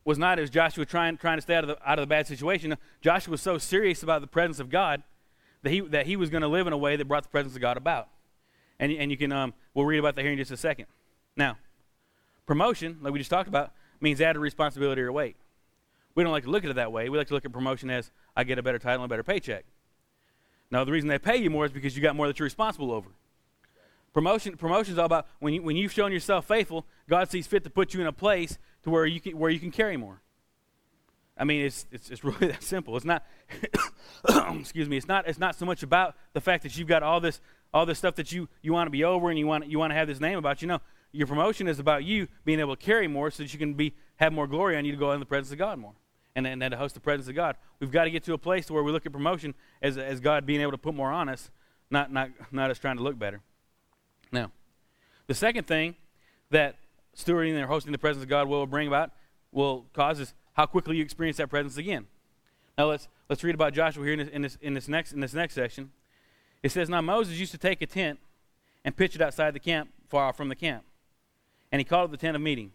was 0.04 0.16
not 0.16 0.38
as 0.38 0.48
Joshua 0.48 0.86
trying, 0.86 1.18
trying 1.18 1.36
to 1.36 1.42
stay 1.42 1.54
out 1.54 1.64
of, 1.64 1.68
the, 1.68 1.78
out 1.88 1.98
of 1.98 2.02
the 2.02 2.06
bad 2.06 2.26
situation. 2.26 2.74
Joshua 3.02 3.32
was 3.32 3.42
so 3.42 3.58
serious 3.58 4.02
about 4.02 4.22
the 4.22 4.26
presence 4.26 4.58
of 4.58 4.70
God 4.70 5.02
that 5.62 5.70
he, 5.70 5.80
that 5.80 6.06
he 6.06 6.16
was 6.16 6.30
going 6.30 6.40
to 6.40 6.48
live 6.48 6.66
in 6.66 6.72
a 6.72 6.78
way 6.78 6.96
that 6.96 7.06
brought 7.06 7.22
the 7.22 7.28
presence 7.28 7.54
of 7.54 7.60
God 7.60 7.76
about. 7.76 8.08
And, 8.78 8.90
and 8.92 9.10
you 9.10 9.18
can, 9.18 9.30
um, 9.30 9.52
we'll 9.74 9.84
read 9.84 9.98
about 9.98 10.16
that 10.16 10.22
here 10.22 10.32
in 10.32 10.38
just 10.38 10.50
a 10.50 10.56
second. 10.56 10.86
Now, 11.36 11.58
promotion, 12.50 12.98
like 13.00 13.12
we 13.12 13.20
just 13.20 13.30
talked 13.30 13.46
about, 13.46 13.70
means 14.00 14.20
added 14.20 14.40
responsibility 14.40 15.00
or 15.00 15.12
weight. 15.12 15.36
We 16.16 16.24
don't 16.24 16.32
like 16.32 16.42
to 16.42 16.50
look 16.50 16.64
at 16.64 16.70
it 16.70 16.74
that 16.74 16.90
way. 16.90 17.08
We 17.08 17.16
like 17.16 17.28
to 17.28 17.34
look 17.34 17.44
at 17.44 17.52
promotion 17.52 17.90
as 17.90 18.10
I 18.34 18.42
get 18.42 18.58
a 18.58 18.62
better 18.62 18.80
title 18.80 19.04
and 19.04 19.08
a 19.08 19.08
better 19.08 19.22
paycheck. 19.22 19.66
Now, 20.68 20.82
the 20.82 20.90
reason 20.90 21.08
they 21.08 21.20
pay 21.20 21.36
you 21.36 21.48
more 21.48 21.64
is 21.64 21.70
because 21.70 21.94
you 21.94 22.02
got 22.02 22.16
more 22.16 22.26
that 22.26 22.40
you're 22.40 22.46
responsible 22.46 22.90
over. 22.90 23.08
Promotion 24.12 24.56
promotion 24.56 24.94
is 24.94 24.98
all 24.98 25.06
about 25.06 25.28
when 25.38 25.54
you 25.54 25.62
when 25.62 25.76
you've 25.76 25.92
shown 25.92 26.10
yourself 26.10 26.44
faithful, 26.48 26.84
God 27.08 27.30
sees 27.30 27.46
fit 27.46 27.62
to 27.62 27.70
put 27.70 27.94
you 27.94 28.00
in 28.00 28.08
a 28.08 28.12
place 28.12 28.58
to 28.82 28.90
where 28.90 29.06
you 29.06 29.20
can 29.20 29.38
where 29.38 29.50
you 29.50 29.60
can 29.60 29.70
carry 29.70 29.96
more. 29.96 30.20
I 31.38 31.44
mean, 31.44 31.64
it's 31.64 31.86
it's, 31.92 32.10
it's 32.10 32.24
really 32.30 32.48
that 32.48 32.64
simple. 32.64 32.96
It's 32.96 33.06
not 33.06 33.24
excuse 34.58 34.88
me, 34.88 34.96
it's 34.96 35.06
not 35.06 35.28
it's 35.28 35.38
not 35.38 35.54
so 35.54 35.64
much 35.64 35.84
about 35.84 36.16
the 36.32 36.40
fact 36.40 36.64
that 36.64 36.76
you've 36.76 36.88
got 36.88 37.04
all 37.04 37.20
this 37.20 37.40
all 37.72 37.86
this 37.86 37.98
stuff 37.98 38.16
that 38.16 38.32
you 38.32 38.48
you 38.60 38.72
want 38.72 38.88
to 38.88 38.90
be 38.90 39.04
over 39.04 39.30
and 39.30 39.38
you 39.38 39.46
want 39.46 39.68
you 39.68 39.78
want 39.78 39.92
to 39.92 39.94
have 39.94 40.08
this 40.08 40.18
name 40.18 40.36
about 40.36 40.60
you. 40.62 40.66
know, 40.66 40.80
your 41.12 41.26
promotion 41.26 41.68
is 41.68 41.78
about 41.78 42.04
you 42.04 42.28
being 42.44 42.60
able 42.60 42.76
to 42.76 42.82
carry 42.82 43.08
more 43.08 43.30
so 43.30 43.42
that 43.42 43.52
you 43.52 43.58
can 43.58 43.74
be 43.74 43.94
have 44.16 44.32
more 44.32 44.46
glory 44.46 44.76
on 44.76 44.84
you 44.84 44.92
to 44.92 44.98
go 44.98 45.12
in 45.12 45.20
the 45.20 45.26
presence 45.26 45.52
of 45.52 45.58
God 45.58 45.78
more 45.78 45.94
and, 46.34 46.46
and, 46.46 46.60
to 46.60 46.76
host 46.76 46.94
the 46.94 47.00
presence 47.00 47.28
of 47.28 47.34
God. 47.34 47.56
We've 47.80 47.90
got 47.90 48.04
to 48.04 48.10
get 48.10 48.22
to 48.24 48.34
a 48.34 48.38
place 48.38 48.70
where 48.70 48.82
we 48.82 48.92
look 48.92 49.06
at 49.06 49.12
promotion 49.12 49.54
as, 49.82 49.98
as 49.98 50.20
God 50.20 50.46
being 50.46 50.60
able 50.60 50.72
to 50.72 50.78
put 50.78 50.94
more 50.94 51.10
on 51.10 51.28
us, 51.28 51.50
not, 51.90 52.12
not, 52.12 52.30
not 52.52 52.70
us 52.70 52.78
trying 52.78 52.96
to 52.96 53.02
look 53.02 53.18
better. 53.18 53.40
Now, 54.30 54.52
the 55.26 55.34
second 55.34 55.66
thing 55.66 55.96
that 56.50 56.76
stewarding 57.16 57.56
and 57.56 57.64
hosting 57.64 57.92
the 57.92 57.98
presence 57.98 58.22
of 58.22 58.28
God 58.28 58.48
will 58.48 58.66
bring 58.66 58.88
about 58.88 59.10
will 59.52 59.86
cause 59.92 60.20
is 60.20 60.34
how 60.52 60.66
quickly 60.66 60.96
you 60.96 61.02
experience 61.02 61.38
that 61.38 61.48
presence 61.48 61.76
again. 61.76 62.06
Now 62.78 62.86
let's 62.86 63.08
let's 63.28 63.42
read 63.42 63.54
about 63.54 63.74
Joshua 63.74 64.04
here 64.04 64.14
in 64.14 64.18
this, 64.20 64.28
in 64.28 64.42
this, 64.42 64.58
in 64.60 64.74
this 64.74 64.88
next 64.88 65.12
in 65.12 65.20
this 65.20 65.34
next 65.34 65.54
section. 65.54 65.90
It 66.62 66.70
says, 66.70 66.88
"Now 66.88 67.00
Moses 67.00 67.38
used 67.38 67.52
to 67.52 67.58
take 67.58 67.82
a 67.82 67.86
tent 67.86 68.20
and 68.84 68.96
pitch 68.96 69.14
it 69.14 69.20
outside 69.20 69.54
the 69.54 69.60
camp, 69.60 69.90
far 70.08 70.32
from 70.32 70.48
the 70.48 70.54
camp, 70.54 70.84
and 71.70 71.80
he 71.80 71.84
called 71.84 72.10
it 72.10 72.12
the 72.12 72.16
tent 72.16 72.36
of 72.36 72.42
meeting. 72.42 72.72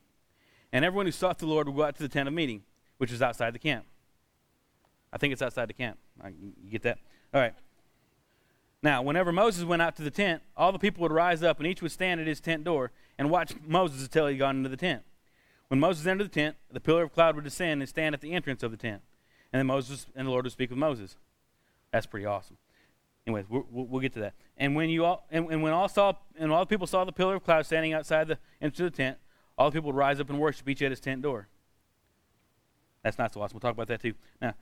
And 0.71 0.83
everyone 0.83 1.05
who 1.05 1.11
sought 1.11 1.39
the 1.39 1.45
Lord 1.45 1.67
would 1.67 1.75
go 1.75 1.83
out 1.83 1.95
to 1.95 2.03
the 2.03 2.09
tent 2.09 2.27
of 2.27 2.33
meeting." 2.33 2.63
which 2.97 3.11
is 3.11 3.21
outside 3.21 3.53
the 3.53 3.59
camp. 3.59 3.85
I 5.11 5.17
think 5.17 5.33
it's 5.33 5.41
outside 5.41 5.69
the 5.69 5.73
camp. 5.73 5.97
You 6.25 6.69
get 6.69 6.83
that? 6.83 6.99
All 7.33 7.41
right. 7.41 7.53
Now, 8.81 9.01
whenever 9.01 9.31
Moses 9.31 9.63
went 9.63 9.81
out 9.81 9.95
to 9.95 10.03
the 10.03 10.11
tent, 10.11 10.43
all 10.55 10.71
the 10.71 10.79
people 10.79 11.01
would 11.01 11.11
rise 11.11 11.41
up, 11.41 11.57
and 11.59 11.67
each 11.67 11.81
would 11.81 11.91
stand 11.91 12.21
at 12.21 12.27
his 12.27 12.39
tent 12.39 12.63
door, 12.63 12.91
and 13.17 13.29
watch 13.29 13.53
Moses 13.65 14.03
until 14.03 14.27
he 14.27 14.37
got 14.37 14.55
into 14.55 14.69
the 14.69 14.77
tent. 14.77 15.03
When 15.69 15.79
Moses 15.79 16.05
entered 16.05 16.25
the 16.25 16.29
tent, 16.29 16.57
the 16.71 16.79
pillar 16.79 17.03
of 17.03 17.13
cloud 17.13 17.35
would 17.35 17.43
descend 17.43 17.81
and 17.81 17.89
stand 17.89 18.13
at 18.13 18.21
the 18.21 18.33
entrance 18.33 18.61
of 18.61 18.71
the 18.71 18.77
tent. 18.77 19.01
And 19.51 19.59
then 19.59 19.67
Moses 19.67 20.05
and 20.15 20.27
the 20.27 20.31
Lord 20.31 20.45
would 20.45 20.51
speak 20.51 20.69
with 20.69 20.77
Moses. 20.77 21.15
That's 21.91 22.05
pretty 22.05 22.25
awesome. 22.25 22.57
Anyways, 23.27 23.45
we'll, 23.49 23.65
we'll 23.71 24.01
get 24.01 24.13
to 24.13 24.19
that. 24.19 24.33
And 24.57 24.75
when 24.75 24.89
you 24.89 25.03
all 25.03 25.25
and, 25.31 25.49
and, 25.49 25.63
when 25.63 25.73
all 25.73 25.89
saw 25.89 26.13
and 26.37 26.51
all 26.51 26.59
the 26.59 26.67
people 26.67 26.85
saw 26.85 27.03
the 27.05 27.11
pillar 27.11 27.35
of 27.35 27.43
cloud 27.43 27.65
standing 27.65 27.93
outside 27.93 28.27
the 28.27 28.37
entrance 28.61 28.91
the 28.91 28.95
tent, 28.95 29.17
all 29.57 29.69
the 29.69 29.75
people 29.75 29.87
would 29.87 29.97
rise 29.97 30.19
up 30.19 30.29
and 30.29 30.39
worship 30.39 30.69
each 30.69 30.81
at 30.81 30.91
his 30.91 30.99
tent 30.99 31.21
door. 31.21 31.47
That's 33.03 33.17
not 33.17 33.33
so 33.33 33.41
awesome. 33.41 33.55
We'll 33.55 33.61
talk 33.61 33.73
about 33.73 33.87
that 33.87 34.01
too. 34.01 34.13
Now, 34.41 34.53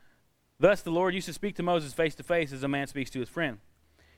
thus 0.60 0.82
the 0.82 0.92
Lord 0.92 1.14
used 1.14 1.28
to 1.28 1.34
speak 1.34 1.56
to 1.56 1.64
Moses 1.64 1.94
face 1.94 2.16
to 2.16 2.24
face 2.24 2.54
as 2.54 2.64
a 2.64 2.68
man 2.68 2.88
speaks 2.88 3.10
to 3.12 3.20
his 3.20 3.30
friend. 3.30 3.58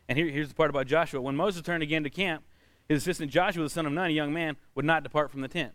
And 0.07 0.17
here, 0.17 0.29
here's 0.29 0.49
the 0.49 0.55
part 0.55 0.69
about 0.69 0.85
Joshua. 0.85 1.21
When 1.21 1.35
Moses 1.35 1.63
turned 1.63 1.81
again 1.81 2.03
to 2.03 2.09
camp, 2.11 2.43
his 2.87 3.01
assistant 3.01 3.31
Joshua, 3.31 3.63
the 3.63 3.69
son 3.69 3.87
of 3.87 3.93
Nun, 3.93 4.09
a 4.09 4.13
young 4.13 4.31
man, 4.31 4.57
would 4.75 4.85
not 4.85 5.01
depart 5.01 5.31
from 5.31 5.41
the 5.41 5.47
tent. 5.47 5.73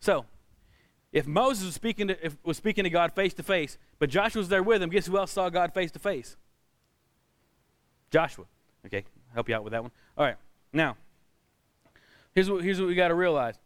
So, 0.00 0.26
if 1.12 1.26
Moses 1.26 1.66
was 1.66 1.74
speaking 1.74 2.08
to, 2.08 2.26
if, 2.26 2.36
was 2.44 2.56
speaking 2.56 2.84
to 2.84 2.90
God 2.90 3.12
face 3.12 3.32
to 3.34 3.42
face, 3.44 3.78
but 3.98 4.10
Joshua 4.10 4.40
was 4.40 4.48
there 4.48 4.62
with 4.62 4.82
him, 4.82 4.90
guess 4.90 5.06
who 5.06 5.16
else 5.16 5.30
saw 5.30 5.48
God 5.48 5.72
face 5.72 5.92
to 5.92 6.00
face? 6.00 6.36
Joshua. 8.10 8.44
Okay, 8.86 9.04
help 9.34 9.48
you 9.48 9.54
out 9.54 9.64
with 9.64 9.72
that 9.72 9.82
one. 9.82 9.90
All 10.16 10.24
right, 10.24 10.36
now, 10.72 10.96
here's 12.34 12.50
what, 12.50 12.62
here's 12.62 12.78
what 12.78 12.88
we 12.88 12.94
got 12.94 13.08
to 13.08 13.14
realize. 13.14 13.56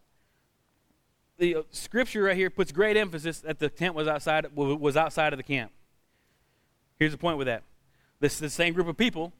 The 1.38 1.56
uh, 1.56 1.62
scripture 1.70 2.22
right 2.24 2.36
here 2.36 2.50
puts 2.50 2.72
great 2.72 2.96
emphasis 2.96 3.40
that 3.40 3.58
the 3.58 3.68
tent 3.68 3.94
was 3.94 4.06
outside, 4.06 4.46
was 4.54 4.96
outside 4.96 5.32
of 5.32 5.38
the 5.38 5.42
camp. 5.42 5.72
Here's 6.98 7.12
the 7.12 7.18
point 7.18 7.38
with 7.38 7.46
that. 7.46 7.62
This 8.20 8.34
is 8.34 8.40
the 8.40 8.50
same 8.50 8.74
group 8.74 8.88
of 8.88 8.96
people 8.96 9.32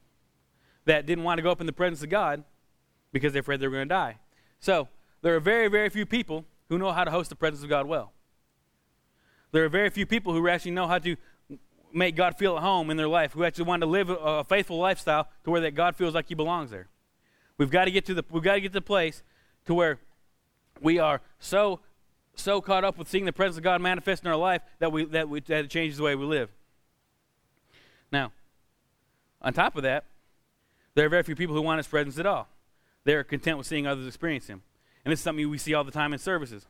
that 0.87 1.05
didn't 1.05 1.25
want 1.25 1.39
to 1.39 1.43
go 1.43 1.51
up 1.51 1.61
in 1.61 1.67
the 1.67 1.73
presence 1.73 2.03
of 2.03 2.09
God 2.09 2.43
because 3.13 3.33
they're 3.33 3.41
afraid 3.41 3.61
they 3.61 3.69
were 3.69 3.77
going 3.77 3.89
to 3.89 3.95
die. 3.95 4.17
So, 4.61 4.89
there 5.23 5.37
are 5.37 5.41
very, 5.41 5.69
very 5.69 5.91
few 5.91 6.07
people 6.07 6.47
who 6.71 6.79
know 6.79 6.93
how 6.93 7.05
to 7.05 7.11
host 7.11 7.29
the 7.29 7.37
presence 7.37 7.63
of 7.63 7.69
God 7.69 7.87
well. 7.87 8.13
There 9.53 9.65
are 9.65 9.69
very 9.69 9.91
few 9.91 10.07
people 10.07 10.33
who 10.33 10.49
actually 10.49 10.71
know 10.71 10.87
how 10.87 10.99
to 10.99 11.17
make 11.93 12.17
God 12.17 12.37
feel 12.37 12.57
at 12.57 12.63
home 12.63 12.91
in 12.91 12.97
their 12.97 13.09
life, 13.09 13.33
who 13.33 13.45
actually 13.45 13.65
want 13.65 13.83
to 13.83 13.87
live 13.87 14.11
a, 14.11 14.45
faithful 14.45 14.79
lifestyle 14.79 15.29
to 15.45 15.51
where 15.51 15.61
that 15.63 15.75
God 15.75 15.97
feels 15.97 16.15
like 16.15 16.29
He 16.29 16.35
belongs 16.35 16.71
there. 16.71 16.89
We've 17.59 17.71
got 17.71 17.87
to 17.87 17.91
get 17.91 18.07
to 18.07 18.15
the 18.15 18.25
we've 18.31 18.43
got 18.43 18.55
to 18.55 18.61
get 18.61 18.69
to 18.69 18.75
the 18.75 18.81
place 18.81 19.23
to 19.67 19.75
where 19.75 19.99
we 20.81 20.99
are 20.99 21.21
so 21.39 21.81
so 22.35 22.61
caught 22.61 22.85
up 22.85 22.97
with 22.97 23.09
seeing 23.09 23.27
the 23.27 23.33
presence 23.33 23.59
of 23.59 23.65
God 23.65 23.81
manifest 23.83 24.25
in 24.25 24.31
our 24.31 24.37
life 24.37 24.63
that 24.79 24.93
we 24.93 25.05
that 25.07 25.29
we 25.29 25.41
that 25.41 25.67
it 25.67 25.71
changes 25.71 25.99
the 25.99 26.05
way 26.05 26.15
we 26.15 26.25
live. 26.25 26.49
Now, 28.11 28.33
on 29.43 29.53
top 29.53 29.77
of 29.77 29.83
that, 29.83 30.05
there 30.95 31.07
are 31.07 31.11
very 31.11 31.23
few 31.23 31.37
people 31.37 31.55
who 31.55 31.63
want 31.63 31.79
His 31.79 31.87
presence 31.87 32.19
at 32.19 32.27
all. 32.27 32.49
They 33.05 33.15
are 33.15 33.25
content 33.25 33.59
with 33.59 33.67
seeing 33.67 33.87
others 33.87 34.07
experience 34.07 34.47
Him, 34.47 34.63
and 35.05 35.13
this 35.13 35.21
is 35.21 35.25
something 35.25 35.49
we 35.49 35.59
see 35.59 35.75
all 35.75 35.85
the 35.85 35.91
time 35.91 36.13
in 36.13 36.19
services. 36.19 36.67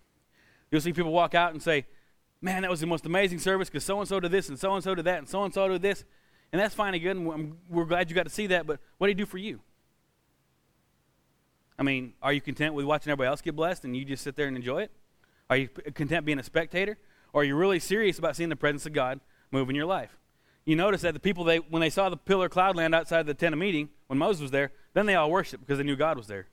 You'll 0.70 0.80
see 0.80 0.92
people 0.92 1.12
walk 1.12 1.34
out 1.34 1.52
and 1.52 1.62
say, 1.62 1.86
man, 2.40 2.62
that 2.62 2.70
was 2.70 2.80
the 2.80 2.87
most 2.87 3.06
amazing 3.06 3.38
service 3.38 3.68
because 3.68 3.85
so 3.85 3.99
and 3.99 4.09
so 4.09 4.20
did 4.20 4.30
this 4.30 4.49
and 4.49 4.59
so 4.59 4.75
and 4.75 4.82
so 4.82 4.94
did 4.94 5.04
that 5.04 5.18
and 5.18 5.28
so 5.28 5.44
and 5.44 5.52
so 5.52 5.68
did 5.68 5.82
this. 5.82 6.04
And 6.52 6.61
that's 6.61 6.75
fine 6.75 6.94
and 6.94 7.02
good, 7.02 7.16
and 7.16 7.56
we're 7.68 7.85
glad 7.85 8.11
you 8.11 8.16
got 8.16 8.25
to 8.25 8.30
see 8.30 8.49
that, 8.49 8.66
but 8.66 8.80
what 8.99 9.06
did 9.06 9.16
he 9.16 9.23
do 9.23 9.26
for 9.26 9.38
you? 9.38 9.61
I 11.78 11.82
mean, 11.82 12.14
are 12.23 12.32
you 12.32 12.40
content 12.40 12.75
with 12.75 12.85
watching 12.85 13.11
everybody 13.11 13.28
else 13.28 13.40
get 13.40 13.56
blessed 13.56 13.85
and 13.85 13.97
you 13.97 14.04
just 14.04 14.23
sit 14.23 14.37
there 14.37 14.49
and 14.49 14.56
enjoy 14.56 14.82
it? 14.82 14.90
Are 15.49 15.56
you 15.56 15.68
content 15.94 16.26
being 16.26 16.38
a 16.38 16.42
spectator? 16.42 16.99
Or 17.32 17.42
are 17.42 17.44
you 17.44 17.56
really 17.56 17.78
serious 17.78 18.18
about 18.18 18.37
seeing 18.37 18.49
the 18.49 18.56
presence 18.56 18.85
of 18.87 18.92
God 18.92 19.20
move 19.50 19.70
in 19.70 19.76
your 19.76 19.87
life? 19.87 20.16
You 20.64 20.76
notice 20.76 21.02
that 21.02 21.14
the 21.14 21.20
people, 21.20 21.44
they, 21.44 21.59
when 21.59 21.80
they 21.80 21.90
saw 21.90 22.09
the 22.09 22.16
pillar 22.16 22.49
cloud 22.49 22.76
land 22.76 22.94
outside 22.94 23.26
the 23.26 23.35
tent 23.35 23.54
of 23.54 23.59
meeting, 23.59 23.88
when 24.09 24.18
Moses 24.18 24.42
was 24.42 24.50
there, 24.50 24.73
then 24.92 25.06
they 25.06 25.14
all 25.14 25.30
worshiped 25.30 25.64
because 25.64 25.78
they 25.78 25.85
knew 25.85 25.97
God 25.97 26.16
was 26.16 26.26
there. 26.26 26.49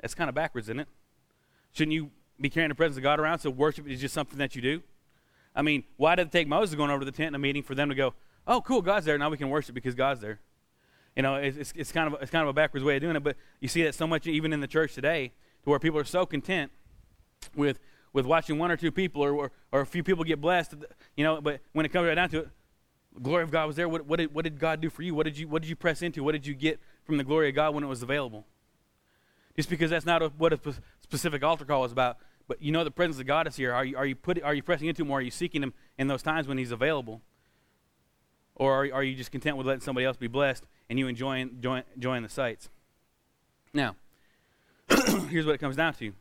That's 0.00 0.14
kind 0.14 0.28
of 0.28 0.34
backwards, 0.34 0.68
isn't 0.68 0.80
it? 0.80 0.88
Shouldn't 1.72 1.92
you 1.92 2.10
be 2.40 2.50
carrying 2.50 2.68
the 2.68 2.74
presence 2.74 2.96
of 2.96 3.02
God 3.02 3.20
around, 3.20 3.38
so 3.38 3.50
worship 3.50 3.86
is 3.86 4.00
just 4.00 4.14
something 4.14 4.38
that 4.38 4.56
you 4.56 4.62
do? 4.62 4.82
I 5.54 5.62
mean, 5.62 5.84
why 5.96 6.14
did 6.14 6.28
it 6.28 6.32
take 6.32 6.48
Moses 6.48 6.74
going 6.74 6.90
over 6.90 7.00
to 7.00 7.04
the 7.04 7.12
tent 7.12 7.28
in 7.28 7.34
a 7.34 7.38
meeting 7.38 7.62
for 7.62 7.74
them 7.74 7.88
to 7.88 7.94
go, 7.94 8.14
oh, 8.46 8.60
cool, 8.60 8.82
God's 8.82 9.06
there, 9.06 9.18
now 9.18 9.30
we 9.30 9.36
can 9.36 9.50
worship 9.50 9.74
because 9.74 9.94
God's 9.94 10.20
there? 10.20 10.40
You 11.16 11.22
know, 11.22 11.34
it's, 11.36 11.72
it's, 11.74 11.92
kind 11.92 12.12
of, 12.12 12.22
it's 12.22 12.30
kind 12.30 12.42
of 12.42 12.48
a 12.48 12.52
backwards 12.52 12.84
way 12.84 12.96
of 12.96 13.02
doing 13.02 13.16
it, 13.16 13.22
but 13.22 13.36
you 13.60 13.68
see 13.68 13.82
that 13.82 13.94
so 13.94 14.06
much 14.06 14.26
even 14.26 14.52
in 14.52 14.60
the 14.60 14.68
church 14.68 14.94
today 14.94 15.32
to 15.64 15.70
where 15.70 15.78
people 15.78 15.98
are 15.98 16.04
so 16.04 16.24
content 16.24 16.70
with, 17.56 17.80
with 18.12 18.26
watching 18.26 18.58
one 18.58 18.70
or 18.70 18.76
two 18.76 18.92
people 18.92 19.22
or, 19.22 19.32
or, 19.32 19.52
or 19.72 19.80
a 19.80 19.86
few 19.86 20.04
people 20.04 20.24
get 20.24 20.40
blessed, 20.40 20.74
you 21.16 21.24
know, 21.24 21.40
but 21.40 21.60
when 21.72 21.84
it 21.84 21.90
comes 21.90 22.06
right 22.06 22.14
down 22.14 22.28
to 22.30 22.38
it, 22.40 22.48
the 23.14 23.20
glory 23.20 23.42
of 23.42 23.50
God 23.50 23.66
was 23.66 23.74
there. 23.74 23.88
What, 23.88 24.06
what, 24.06 24.18
did, 24.18 24.32
what 24.32 24.44
did 24.44 24.58
God 24.58 24.80
do 24.80 24.88
for 24.88 25.02
you? 25.02 25.14
What 25.14 25.24
did 25.24 25.36
you, 25.36 25.48
what 25.48 25.62
did 25.62 25.68
you 25.68 25.76
press 25.76 26.00
into? 26.00 26.22
What 26.22 26.32
did 26.32 26.46
you 26.46 26.54
get 26.54 26.78
from 27.04 27.16
the 27.16 27.24
glory 27.24 27.48
of 27.48 27.56
God 27.56 27.74
when 27.74 27.82
it 27.82 27.88
was 27.88 28.02
available? 28.02 28.46
Just 29.56 29.68
because 29.68 29.90
that's 29.90 30.06
not 30.06 30.22
a, 30.22 30.28
what 30.38 30.52
a 30.52 30.60
specific 31.02 31.42
altar 31.42 31.64
call 31.64 31.84
is 31.84 31.92
about 31.92 32.18
but 32.50 32.60
you 32.60 32.72
know 32.72 32.82
the 32.82 32.90
presence 32.90 33.20
of 33.20 33.28
God 33.28 33.46
is 33.46 33.54
here. 33.54 33.72
Are 33.72 33.84
you, 33.84 33.96
are 33.96 34.04
you, 34.04 34.16
put, 34.16 34.42
are 34.42 34.52
you 34.52 34.60
pressing 34.60 34.88
into 34.88 35.02
Him 35.02 35.12
or 35.12 35.18
are 35.18 35.22
you 35.22 35.30
seeking 35.30 35.62
Him 35.62 35.72
in 35.96 36.08
those 36.08 36.20
times 36.20 36.48
when 36.48 36.58
He's 36.58 36.72
available? 36.72 37.20
Or 38.56 38.72
are, 38.86 38.92
are 38.92 39.04
you 39.04 39.14
just 39.14 39.30
content 39.30 39.56
with 39.56 39.68
letting 39.68 39.82
somebody 39.82 40.04
else 40.04 40.16
be 40.16 40.26
blessed 40.26 40.64
and 40.88 40.98
you 40.98 41.06
enjoying, 41.06 41.50
enjoying, 41.50 41.84
enjoying 41.94 42.24
the 42.24 42.28
sights? 42.28 42.68
Now, 43.72 43.94
here's 45.28 45.46
what 45.46 45.54
it 45.54 45.58
comes 45.58 45.76
down 45.76 45.94
to. 45.94 46.12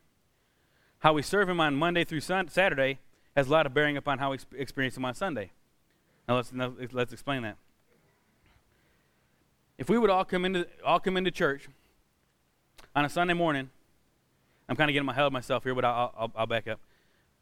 How 1.00 1.14
we 1.14 1.24
serve 1.24 1.50
Him 1.50 1.60
on 1.60 1.76
Monday 1.76 2.04
through 2.04 2.20
sun, 2.20 2.48
Saturday 2.48 3.00
has 3.36 3.48
a 3.48 3.52
lot 3.52 3.66
of 3.66 3.74
bearing 3.74 3.98
upon 3.98 4.20
how 4.20 4.30
we 4.30 4.38
experience 4.56 4.96
Him 4.96 5.06
on 5.06 5.16
Sunday. 5.16 5.50
Now 6.28 6.36
let's, 6.36 6.54
now 6.54 6.76
let's 6.92 7.12
explain 7.12 7.42
that. 7.42 7.58
If 9.80 9.90
we 9.90 9.98
would 9.98 10.12
all 10.12 10.26
come 10.26 10.46
into, 10.46 10.68
all 10.86 11.00
come 11.00 11.18
into 11.18 11.32
church 11.32 11.68
on 12.96 13.04
a 13.04 13.10
Sunday 13.10 13.34
morning 13.34 13.72
I'm 14.70 14.76
kind 14.76 14.90
of 14.90 14.94
getting 14.94 15.10
ahead 15.10 15.26
of 15.26 15.34
myself 15.34 15.64
here, 15.64 15.74
but 15.74 15.84
I'll, 15.84 16.14
I'll, 16.16 16.32
I'll, 16.36 16.46
back 16.46 16.68
up. 16.68 16.80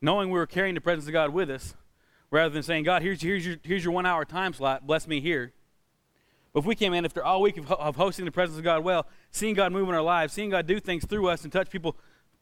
Knowing 0.02 0.30
we 0.30 0.40
were 0.40 0.48
carrying 0.48 0.76
the 0.76 0.82
presence 0.82 1.08
of 1.08 1.13
God 1.13 1.32
with 1.32 1.50
us, 1.50 1.76
rather 2.32 2.54
than 2.54 2.63
saying, 2.63 2.86
God, 2.86 3.02
here's, 3.02 3.22
here's, 3.22 3.46
your, 3.46 3.58
here's 3.63 3.84
your 3.84 3.94
one 3.94 4.06
hour 4.06 4.24
time 4.24 4.54
slot, 4.54 4.88
bless 4.88 5.08
me 5.08 5.20
here. 5.20 5.52
But 6.54 6.62
if 6.62 6.66
we 6.66 6.74
came 6.74 6.94
in 6.94 7.04
after 7.04 7.24
all 7.24 7.42
week 7.42 7.58
of, 7.58 7.70
of 7.70 7.98
hosting 7.98 8.24
the 8.24 8.32
presence 8.32 8.58
of 8.58 8.63
God 8.63 8.84
well, 8.84 9.06
seeing 9.30 9.56
God 9.56 9.74
move 9.74 9.90
in 9.90 9.94
our 9.94 10.02
lives, 10.02 10.32
seeing 10.34 10.50
God 10.50 10.68
do 10.68 10.80
things 10.80 11.06
through 11.06 11.28
us 11.28 11.44
and 11.44 11.52
touch 11.52 11.70
people, 11.70 11.98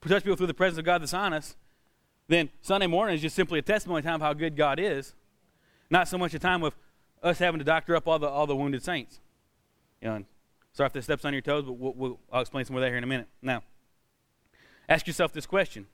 touch 0.07 0.23
people 0.23 0.37
through 0.37 0.47
the 0.47 0.53
presence 0.53 0.77
of 0.77 0.85
God 0.85 1.01
that's 1.01 1.15
on 1.15 1.33
us, 1.33 1.55
then 2.27 2.49
Sunday 2.61 2.87
morning 2.87 3.15
is 3.15 3.21
just 3.21 3.35
simply 3.35 3.57
a 3.57 3.63
testimony 3.63 4.03
time 4.03 4.15
of 4.15 4.21
how 4.21 4.33
good 4.33 4.55
God 4.55 4.79
is, 4.79 5.15
not 5.89 6.07
so 6.07 6.17
much 6.17 6.35
a 6.35 6.39
time 6.39 6.63
of 6.63 6.75
us 7.23 7.39
having 7.39 7.57
to 7.57 7.65
doctor 7.65 7.95
up 7.95 8.07
all 8.07 8.19
the, 8.19 8.27
all 8.27 8.45
the 8.45 8.55
wounded 8.55 8.83
saints. 8.83 9.19
You 9.99 10.09
know, 10.09 10.23
sorry 10.73 10.87
if 10.87 10.93
this 10.93 11.05
steps 11.05 11.25
on 11.25 11.33
your 11.33 11.41
toes, 11.41 11.65
but 11.65 11.73
we'll, 11.73 11.93
we'll, 11.93 12.19
I'll 12.31 12.41
explain 12.41 12.65
some 12.65 12.75
more 12.75 12.81
of 12.81 12.85
that 12.85 12.89
here 12.89 12.97
in 12.99 13.03
a 13.03 13.07
minute. 13.07 13.27
Now, 13.41 13.63
Ask 14.87 15.07
yourself 15.07 15.33
this 15.33 15.45
question 15.45 15.87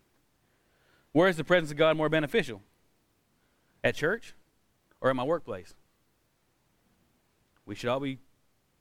Where 1.11 1.27
is 1.27 1.37
the 1.37 1.43
presence 1.43 1.71
of 1.71 1.77
God 1.77 1.97
more 1.97 2.09
beneficial? 2.09 2.61
At 3.83 3.95
church 3.95 4.33
or 4.99 5.09
at 5.09 5.15
my 5.15 5.23
workplace? 5.23 5.73
We 7.65 7.75
should 7.75 7.89
all 7.89 7.99
be 7.99 8.19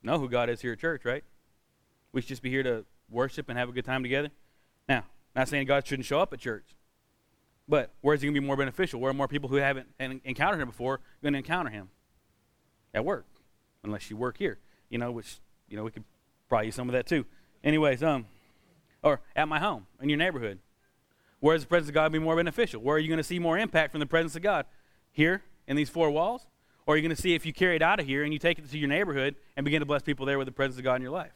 know 0.02 0.18
who 0.18 0.28
God 0.28 0.48
is 0.50 0.60
here 0.60 0.72
at 0.72 0.78
church, 0.78 1.04
right? 1.04 1.24
We 2.12 2.20
should 2.20 2.28
just 2.28 2.42
be 2.42 2.50
here 2.50 2.62
to 2.62 2.84
worship 3.10 3.48
and 3.48 3.58
have 3.58 3.68
a 3.68 3.72
good 3.72 3.84
time 3.84 4.02
together. 4.02 4.30
Now, 4.88 5.04
not 5.34 5.48
saying 5.48 5.66
God 5.66 5.86
shouldn't 5.86 6.06
show 6.06 6.20
up 6.20 6.32
at 6.32 6.40
church, 6.40 6.64
but 7.68 7.92
where 8.00 8.14
is 8.14 8.20
he 8.20 8.26
going 8.26 8.34
to 8.34 8.40
be 8.40 8.46
more 8.46 8.56
beneficial? 8.56 9.00
Where 9.00 9.10
are 9.10 9.14
more 9.14 9.28
people 9.28 9.48
who 9.48 9.56
haven't 9.56 9.88
encountered 9.98 10.60
him 10.60 10.68
before 10.68 11.00
going 11.22 11.34
to 11.34 11.38
encounter 11.38 11.70
him? 11.70 11.90
At 12.92 13.04
work, 13.04 13.26
unless 13.84 14.10
you 14.10 14.16
work 14.16 14.38
here, 14.38 14.58
you 14.88 14.98
know, 14.98 15.12
which 15.12 15.38
you 15.68 15.76
know 15.76 15.84
we 15.84 15.92
could 15.92 16.02
probably 16.48 16.66
use 16.66 16.74
some 16.74 16.88
of 16.88 16.92
that 16.94 17.06
too. 17.06 17.24
Anyways, 17.62 18.02
um, 18.02 18.26
or 19.02 19.20
at 19.34 19.48
my 19.48 19.58
home, 19.58 19.86
in 20.00 20.08
your 20.08 20.18
neighborhood? 20.18 20.58
Where 21.40 21.56
is 21.56 21.62
the 21.62 21.68
presence 21.68 21.88
of 21.88 21.94
God 21.94 22.12
be 22.12 22.18
more 22.18 22.36
beneficial? 22.36 22.82
Where 22.82 22.96
are 22.96 22.98
you 22.98 23.08
going 23.08 23.18
to 23.18 23.24
see 23.24 23.38
more 23.38 23.58
impact 23.58 23.92
from 23.92 24.00
the 24.00 24.06
presence 24.06 24.36
of 24.36 24.42
God? 24.42 24.66
Here, 25.12 25.42
in 25.66 25.76
these 25.76 25.88
four 25.88 26.10
walls? 26.10 26.46
Or 26.86 26.94
are 26.94 26.96
you 26.96 27.02
going 27.02 27.14
to 27.14 27.20
see 27.20 27.34
if 27.34 27.46
you 27.46 27.52
carry 27.52 27.76
it 27.76 27.82
out 27.82 28.00
of 28.00 28.06
here 28.06 28.24
and 28.24 28.32
you 28.32 28.38
take 28.38 28.58
it 28.58 28.68
to 28.70 28.78
your 28.78 28.88
neighborhood 28.88 29.36
and 29.56 29.64
begin 29.64 29.80
to 29.80 29.86
bless 29.86 30.02
people 30.02 30.26
there 30.26 30.38
with 30.38 30.46
the 30.46 30.52
presence 30.52 30.78
of 30.78 30.84
God 30.84 30.96
in 30.96 31.02
your 31.02 31.12
life? 31.12 31.32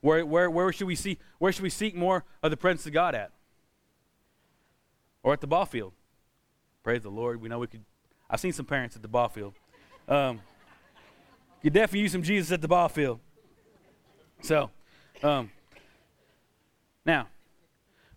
Where, 0.00 0.24
where, 0.24 0.50
where, 0.50 0.72
should 0.72 0.86
we 0.86 0.96
see, 0.96 1.18
where 1.38 1.52
should 1.52 1.62
we 1.62 1.70
seek 1.70 1.94
more 1.94 2.24
of 2.42 2.50
the 2.50 2.56
presence 2.56 2.86
of 2.86 2.92
God 2.92 3.14
at? 3.14 3.30
Or 5.22 5.32
at 5.32 5.40
the 5.40 5.46
ball 5.46 5.66
field? 5.66 5.92
Praise 6.82 7.02
the 7.02 7.10
Lord. 7.10 7.40
We 7.40 7.48
know 7.48 7.58
we 7.58 7.66
could. 7.66 7.84
I've 8.28 8.40
seen 8.40 8.52
some 8.52 8.66
parents 8.66 8.96
at 8.96 9.02
the 9.02 9.08
ball 9.08 9.28
field. 9.28 9.54
Um, 10.08 10.40
you 11.62 11.70
definitely 11.70 12.00
use 12.00 12.12
some 12.12 12.22
Jesus 12.22 12.50
at 12.52 12.62
the 12.62 12.68
ball 12.68 12.88
field. 12.88 13.20
So, 14.42 14.70
um, 15.22 15.50
now, 17.10 17.26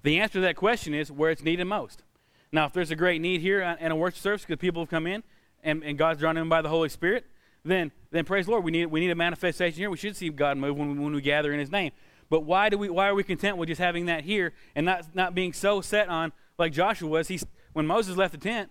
the 0.04 0.20
answer 0.20 0.34
to 0.34 0.42
that 0.42 0.56
question 0.56 0.94
is 0.94 1.12
where 1.12 1.32
it's 1.32 1.42
needed 1.42 1.66
most. 1.66 2.04
Now, 2.52 2.66
if 2.68 2.74
there's 2.74 2.92
a 2.92 2.96
great 2.96 3.22
need 3.22 3.42
here 3.42 3.60
in 3.62 3.92
a 3.92 3.96
worship 3.96 4.22
service 4.22 4.46
because 4.46 4.62
people 4.62 4.84
have 4.84 4.90
come 4.92 5.08
in 5.08 5.24
and, 5.64 5.84
and 5.84 5.98
God's 5.98 6.20
drawn 6.20 6.38
in 6.38 6.48
by 6.48 6.62
the 6.62 6.70
Holy 6.70 6.90
Spirit, 6.90 7.26
then, 7.66 7.92
then 8.12 8.24
praise 8.24 8.46
the 8.46 8.52
Lord. 8.52 8.64
We 8.64 8.70
need, 8.70 8.86
we 8.86 9.00
need 9.00 9.10
a 9.10 9.16
manifestation 9.16 9.80
here. 9.80 9.90
We 9.90 9.98
should 9.98 10.16
see 10.16 10.30
God 10.30 10.60
move 10.60 10.78
when, 10.78 10.96
we, 10.96 11.04
when 11.04 11.14
we 11.16 11.22
gather 11.22 11.52
in 11.52 11.60
His 11.60 11.72
name. 11.72 11.92
But 12.30 12.42
why, 12.42 12.70
do 12.70 12.78
we, 12.78 12.88
why 12.92 13.08
are 13.08 13.16
we 13.16 13.24
content 13.24 13.58
with 13.58 13.70
just 13.70 13.82
having 13.82 14.06
that 14.06 14.24
here 14.26 14.54
and 14.76 14.86
not, 14.86 15.16
not 15.16 15.34
being 15.34 15.54
so 15.54 15.82
set 15.82 16.08
on, 16.08 16.32
like 16.60 16.72
Joshua 16.72 17.10
was? 17.10 17.30
He's, 17.30 17.44
when 17.72 17.88
Moses 17.88 18.16
left 18.16 18.34
the 18.34 18.38
tent, 18.38 18.70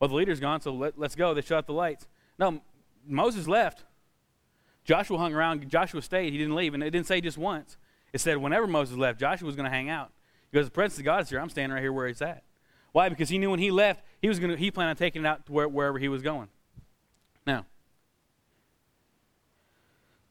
well, 0.00 0.08
the 0.08 0.16
leader's 0.16 0.40
gone, 0.40 0.60
so 0.60 0.72
let, 0.72 0.98
let's 0.98 1.14
go. 1.14 1.32
They 1.32 1.42
shut 1.42 1.58
out 1.58 1.66
the 1.68 1.72
lights. 1.72 2.08
No, 2.36 2.60
Moses 3.06 3.46
left. 3.46 3.84
Joshua 4.84 5.18
hung 5.18 5.34
around. 5.34 5.68
Joshua 5.68 6.02
stayed. 6.02 6.32
He 6.32 6.38
didn't 6.38 6.56
leave. 6.56 6.74
And 6.74 6.82
it 6.82 6.90
didn't 6.90 7.06
say 7.06 7.20
just 7.20 7.38
once. 7.38 7.76
It 8.12 8.20
said 8.20 8.36
whenever 8.38 8.66
Moses 8.66 8.96
left, 8.96 9.20
Joshua 9.20 9.46
was 9.46 9.56
going 9.56 9.70
to 9.70 9.74
hang 9.74 9.88
out. 9.88 10.12
Because 10.50 10.66
the 10.66 10.72
presence 10.72 10.98
of 10.98 11.04
God 11.04 11.22
is 11.22 11.30
here. 11.30 11.38
I'm 11.38 11.48
standing 11.48 11.72
right 11.72 11.80
here 11.80 11.92
where 11.92 12.08
he's 12.08 12.22
at. 12.22 12.42
Why? 12.92 13.08
Because 13.08 13.28
he 13.28 13.38
knew 13.38 13.50
when 13.50 13.60
he 13.60 13.70
left, 13.70 14.02
he 14.20 14.28
was 14.28 14.38
going 14.38 14.50
to 14.50 14.56
he 14.56 14.70
planned 14.70 14.90
on 14.90 14.96
taking 14.96 15.22
it 15.22 15.28
out 15.28 15.46
to 15.46 15.52
where, 15.52 15.68
wherever 15.68 15.98
he 15.98 16.08
was 16.08 16.22
going. 16.22 16.48
Now, 17.46 17.66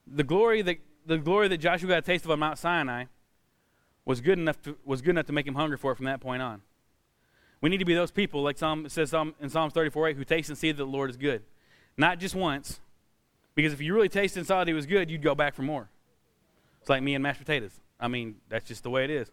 the 0.06 0.24
glory 0.24 0.62
that 0.62 0.78
the 1.06 1.18
glory 1.18 1.48
that 1.48 1.58
Joshua 1.58 1.88
got 1.88 2.00
a 2.00 2.02
taste 2.02 2.26
of 2.26 2.32
on 2.32 2.40
Mount 2.40 2.58
Sinai 2.58 3.06
was 4.04 4.20
good 4.20 4.38
enough 4.38 4.62
to, 4.64 4.78
was 4.84 5.02
good 5.02 5.12
enough 5.12 5.28
to 5.28 5.34
make 5.34 5.48
him 5.48 5.56
hungry 5.56 5.78
for 5.78 5.94
it 5.94 5.96
from 5.96 6.06
that 6.06 6.20
point 6.20 6.42
on. 6.42 6.62
We 7.62 7.70
need 7.70 7.78
to 7.78 7.86
be 7.86 7.94
those 7.94 8.12
people, 8.12 8.42
like 8.42 8.58
Psalm 8.58 8.86
it 8.86 8.92
says 8.92 9.14
in 9.14 9.50
Psalms 9.50 9.74
34 9.74 10.10
8, 10.10 10.18
who 10.18 10.24
taste 10.26 10.50
and 10.50 10.58
see 10.58 10.72
that 10.72 10.78
the 10.78 10.90
Lord 10.90 11.10
is 11.10 11.18
good. 11.18 11.44
Not 11.98 12.20
just 12.20 12.36
once, 12.36 12.80
because 13.56 13.74
if 13.74 13.82
you 13.82 13.94
really 13.94 14.10
tasted 14.10 14.40
and 14.40 14.48
saw 14.48 14.60
that 14.60 14.68
he 14.68 14.74
was 14.74 14.86
good, 14.86 15.10
you'd 15.10 15.22
go 15.22 15.36
back 15.36 15.54
for 15.54 15.62
more. 15.62 15.90
It's 16.90 16.92
like 16.92 17.04
me 17.04 17.14
and 17.14 17.22
mashed 17.22 17.38
potatoes. 17.38 17.80
I 18.00 18.08
mean, 18.08 18.38
that's 18.50 18.68
just 18.68 18.82
the 18.82 18.90
way 18.90 19.04
it 19.04 19.12
is. 19.12 19.30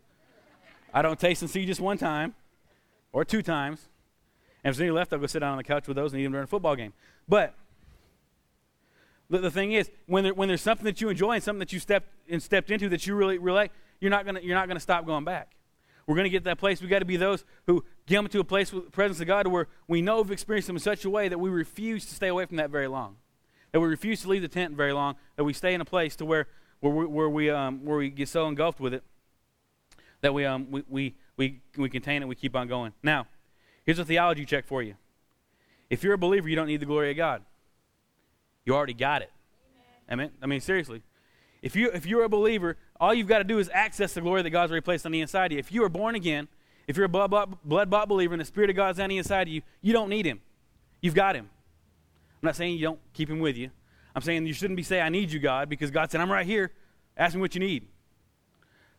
I 0.93 1.01
don't 1.01 1.19
taste 1.19 1.41
and 1.41 1.51
see 1.51 1.65
just 1.65 1.81
one 1.81 1.97
time 1.97 2.35
or 3.15 3.25
two 3.25 3.41
times. 3.41 3.89
And 4.63 4.73
if 4.73 4.77
there's 4.77 4.83
any 4.83 4.91
left, 4.91 5.11
I'll 5.15 5.19
go 5.19 5.27
sit 5.27 5.39
down 5.39 5.53
on 5.53 5.57
the 5.57 5.65
couch 5.65 5.89
with 5.89 5.97
those 5.97 6.13
and 6.13 6.21
eat 6.21 6.25
them 6.25 6.33
during 6.33 6.45
a 6.45 6.49
football 6.49 6.77
game. 6.77 6.93
But 7.27 7.55
the, 9.31 9.39
the 9.39 9.51
thing 9.51 9.73
is, 9.73 9.91
when, 10.05 10.25
there, 10.25 10.35
when 10.35 10.49
there's 10.49 10.61
something 10.61 10.85
that 10.85 11.01
you 11.01 11.09
enjoy 11.09 11.33
and 11.33 11.43
something 11.43 11.61
that 11.61 11.73
you 11.73 11.81
stepped 11.81 12.11
and 12.29 12.43
stepped 12.43 12.71
into 12.71 12.91
that 12.91 13.07
you 13.07 13.15
really 13.15 13.39
relate, 13.39 13.71
you're 14.01 14.11
not 14.11 14.27
not 14.27 14.69
gonna 14.69 14.79
stop 14.79 15.07
going 15.07 15.25
back. 15.25 15.53
We're 16.07 16.17
gonna 16.17 16.29
get 16.29 16.41
to 16.41 16.51
that 16.51 16.59
place. 16.59 16.83
We 16.83 16.89
got 16.89 16.99
to 16.99 17.07
be 17.07 17.17
those 17.17 17.47
who 17.67 17.87
come 18.07 18.29
to 18.29 18.41
a 18.41 18.45
place 18.45 18.71
with 18.71 18.85
the 18.85 18.91
presence 18.91 19.19
of 19.19 19.29
God 19.29 19.47
where 19.47 19.69
we 19.89 20.03
know 20.03 20.21
we've 20.21 20.31
experienced 20.31 20.69
Him 20.69 20.77
in 20.77 20.81
such 20.81 21.07
a 21.07 21.11
way 21.11 21.31
that 21.31 21.39
we 21.39 21.49
refuse 21.49 22.05
to 22.05 22.15
stay 22.15 22.29
away 22.29 22.45
from 22.45 22.59
that 22.59 22.69
very 22.69 22.87
long, 22.87 23.17
that 23.73 23.81
we 23.81 23.89
refuse 23.89 24.21
to 24.21 24.29
leave 24.29 24.43
the 24.43 24.49
tent 24.49 24.77
very 24.77 24.93
long, 24.93 25.17
that 25.37 25.45
we 25.45 25.55
stay 25.55 25.73
in 25.73 25.81
a 25.81 25.87
place 25.87 26.17
to 26.17 26.27
where 26.27 26.49
where 26.81 26.93
we, 26.93 27.07
where 27.07 27.29
we 27.29 27.51
um, 27.51 27.85
where 27.85 27.97
we 27.97 28.11
get 28.11 28.29
so 28.29 28.49
engulfed 28.49 28.81
with 28.81 28.95
it 28.95 29.03
that 30.21 30.35
we 30.35 30.45
um 30.45 30.67
we, 30.71 30.83
we 30.89 31.15
we 31.37 31.61
we 31.77 31.89
contain 31.89 32.23
it. 32.23 32.29
We 32.29 32.35
keep 32.35 32.57
on 32.57 32.69
going. 32.69 32.93
Now, 33.03 33.27
here's 33.85 33.99
a 33.99 34.05
theology 34.05 34.45
check 34.45 34.67
for 34.67 34.83
you. 34.83 34.95
If 35.89 36.03
you're 36.03 36.15
a 36.15 36.19
believer, 36.19 36.49
you 36.49 36.57
don't 36.57 36.67
need 36.67 36.81
the 36.81 36.87
glory 36.87 37.11
of 37.11 37.17
God. 37.17 37.43
You 38.65 38.75
already 38.75 38.95
got 38.95 39.23
it. 39.23 39.31
Amen. 40.11 40.31
I 40.43 40.47
mean, 40.47 40.61
seriously. 40.61 41.03
If 41.63 41.75
you 41.75 41.91
if 41.91 42.07
you're 42.07 42.25
a 42.25 42.29
believer, 42.29 42.77
all 43.01 43.15
you've 43.15 43.27
got 43.27 43.39
to 43.39 43.45
do 43.45 43.59
is 43.59 43.71
access 43.73 44.15
the 44.15 44.21
glory 44.21 44.43
that 44.43 44.51
God's 44.51 44.71
already 44.71 44.85
placed 44.85 45.07
on 45.07 45.13
the 45.13 45.21
inside 45.21 45.47
of 45.47 45.53
you. 45.53 45.59
If 45.59 45.73
you 45.73 45.83
are 45.85 45.89
born 45.89 46.15
again, 46.15 46.49
if 46.87 46.97
you're 46.97 47.07
a 47.07 47.09
blood 47.09 47.31
bought, 47.31 47.65
blood 47.69 47.91
bought 47.91 48.09
believer 48.09 48.35
and 48.35 48.41
the 48.41 48.45
Spirit 48.45 48.71
of 48.71 48.77
God's 48.77 49.01
on 49.01 49.09
the 49.09 49.19
inside 49.19 49.49
of 49.49 49.49
you, 49.49 49.63
you 49.81 49.93
don't 49.93 50.09
need 50.09 50.27
Him. 50.27 50.41
You've 51.01 51.15
got 51.15 51.35
Him. 51.35 51.51
I'm 52.43 52.47
not 52.47 52.57
saying 52.57 52.75
you 52.75 52.83
don't 52.83 53.01
keep 53.13 53.29
Him 53.29 53.41
with 53.41 53.57
you. 53.57 53.71
I'm 54.17 54.23
saying 54.23 54.47
you 54.47 54.55
shouldn't 54.55 54.79
be 54.79 54.83
saying, 54.83 55.03
"I 55.03 55.11
need 55.11 55.31
you, 55.31 55.39
God," 55.39 55.69
because 55.69 55.91
God 55.91 56.11
said, 56.11 56.23
"I'm 56.23 56.33
right 56.33 56.47
here. 56.47 56.73
Ask 57.17 57.35
me 57.35 57.41
what 57.43 57.55
you 57.55 57.61
need." 57.61 57.87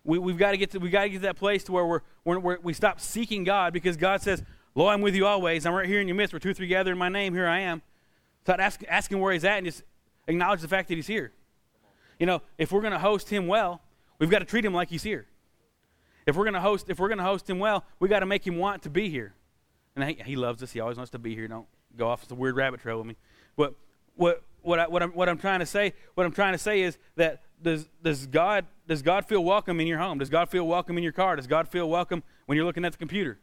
We, 0.04 0.20
have 0.20 0.38
got 0.38 0.52
to 0.52 0.58
get 0.58 0.72
to 0.72 0.80
we've 0.80 0.92
got 0.92 1.04
to 1.04 1.10
get 1.10 1.18
to 1.18 1.24
that 1.24 1.36
place 1.36 1.66
to 1.66 1.74
where 1.74 1.86
we're, 1.86 2.02
we're, 2.24 2.40
we're, 2.40 2.60
we 2.62 2.72
stop 2.72 3.02
seeking 3.02 3.44
God 3.44 3.74
because 3.74 3.98
God 3.98 4.22
says, 4.22 4.44
"Lo, 4.76 4.88
I'm 4.88 5.02
with 5.02 5.16
you 5.16 5.26
always. 5.26 5.66
I'm 5.66 5.74
right 5.74 5.88
here 5.88 6.00
in 6.00 6.08
your 6.08 6.16
midst. 6.16 6.34
Where 6.34 6.40
two, 6.40 6.54
three 6.54 6.68
gather 6.68 6.92
in 6.92 6.98
my 7.00 7.10
name, 7.10 7.34
here 7.34 7.48
I 7.48 7.62
am." 7.62 7.82
Start 8.44 8.60
ask, 8.60 8.82
asking 8.88 9.20
where 9.20 9.34
He's 9.34 9.44
at 9.44 9.58
and 9.58 9.66
just 9.66 9.84
acknowledge 10.28 10.62
the 10.62 10.68
fact 10.68 10.88
that 10.88 10.96
He's 10.96 11.08
here. 11.08 11.34
You 12.20 12.28
know, 12.28 12.42
if 12.58 12.72
we're 12.72 12.82
going 12.82 12.94
to 12.94 13.00
host 13.00 13.28
Him 13.30 13.48
well, 13.48 13.82
we've 14.20 14.30
got 14.30 14.40
to 14.40 14.46
treat 14.46 14.64
Him 14.64 14.74
like 14.74 14.90
He's 14.90 15.04
here. 15.04 15.26
If 16.28 16.36
we're 16.36 16.46
going 16.46 16.54
to 16.54 16.62
host, 16.62 16.90
if 16.90 17.00
we're 17.00 17.10
going 17.10 17.18
to 17.18 17.24
host 17.24 17.50
Him 17.50 17.58
well, 17.58 17.84
we 18.00 18.08
got 18.08 18.20
to 18.20 18.26
make 18.26 18.46
Him 18.46 18.58
want 18.58 18.84
to 18.84 18.90
be 18.90 19.10
here. 19.10 19.34
And 19.96 20.06
he, 20.06 20.22
he, 20.24 20.36
loves 20.36 20.62
us. 20.62 20.72
He 20.72 20.80
always 20.80 20.98
wants 20.98 21.10
to 21.12 21.20
be 21.20 21.34
here. 21.34 21.48
Don't 21.48 21.68
go 21.98 22.08
off 22.08 22.28
the 22.28 22.36
weird 22.36 22.56
rabbit 22.56 22.82
trail 22.82 23.00
with 23.00 23.08
me. 23.08 23.16
But 23.56 23.74
what 24.16 24.44
what 24.68 24.80
I, 24.80 24.88
what 24.88 25.02
I'm 25.02 25.12
what 25.12 25.30
I'm 25.30 25.38
trying 25.38 25.60
to 25.60 25.66
say 25.66 25.94
what 26.14 26.26
I'm 26.26 26.32
trying 26.32 26.54
to 26.54 26.58
say 26.58 26.82
is 26.82 26.98
that 27.16 27.42
does 27.62 27.88
does 28.04 28.28
God 28.28 28.66
does 28.88 29.02
God 29.02 29.26
feel 29.26 29.44
welcome 29.44 29.80
in 29.80 29.88
your 29.88 29.98
home? 29.98 30.20
Does 30.20 30.30
God 30.30 30.50
feel 30.50 30.68
welcome 30.68 30.98
in 30.98 31.04
your 31.04 31.14
car? 31.14 31.36
Does 31.36 31.48
God 31.48 31.68
feel 31.68 31.90
welcome 31.90 32.22
when 32.46 32.56
you're 32.56 32.66
looking 32.66 32.86
at 32.86 32.92
the 32.92 32.98
computer? 32.98 33.40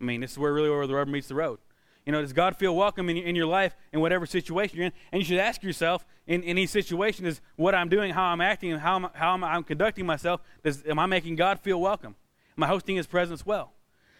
I 0.00 0.04
mean, 0.04 0.20
this 0.20 0.32
is 0.32 0.38
where 0.38 0.52
really 0.52 0.70
where 0.70 0.86
the 0.86 0.94
rubber 0.94 1.10
meets 1.10 1.28
the 1.28 1.34
road. 1.34 1.58
You 2.04 2.12
know, 2.12 2.20
does 2.20 2.32
God 2.32 2.56
feel 2.56 2.76
welcome 2.76 3.08
in, 3.08 3.16
in 3.16 3.34
your 3.34 3.46
life 3.46 3.74
in 3.92 4.00
whatever 4.00 4.26
situation 4.26 4.76
you're 4.76 4.86
in? 4.86 4.92
And 5.10 5.20
you 5.20 5.26
should 5.26 5.38
ask 5.38 5.62
yourself 5.62 6.06
in, 6.26 6.42
in 6.44 6.56
each 6.56 6.70
situation 6.70 7.26
is 7.26 7.40
what 7.56 7.74
I'm 7.74 7.88
doing, 7.88 8.12
how 8.12 8.24
I'm 8.24 8.40
acting, 8.40 8.72
and 8.72 8.80
how, 8.80 8.94
I'm, 8.94 9.06
how 9.14 9.32
I'm, 9.32 9.42
I'm 9.42 9.64
conducting 9.64 10.06
myself. 10.06 10.40
Does, 10.62 10.84
am 10.86 11.00
I 11.00 11.06
making 11.06 11.34
God 11.34 11.58
feel 11.60 11.80
welcome? 11.80 12.14
Am 12.56 12.62
I 12.62 12.68
hosting 12.68 12.94
His 12.94 13.08
presence 13.08 13.44
well? 13.44 13.72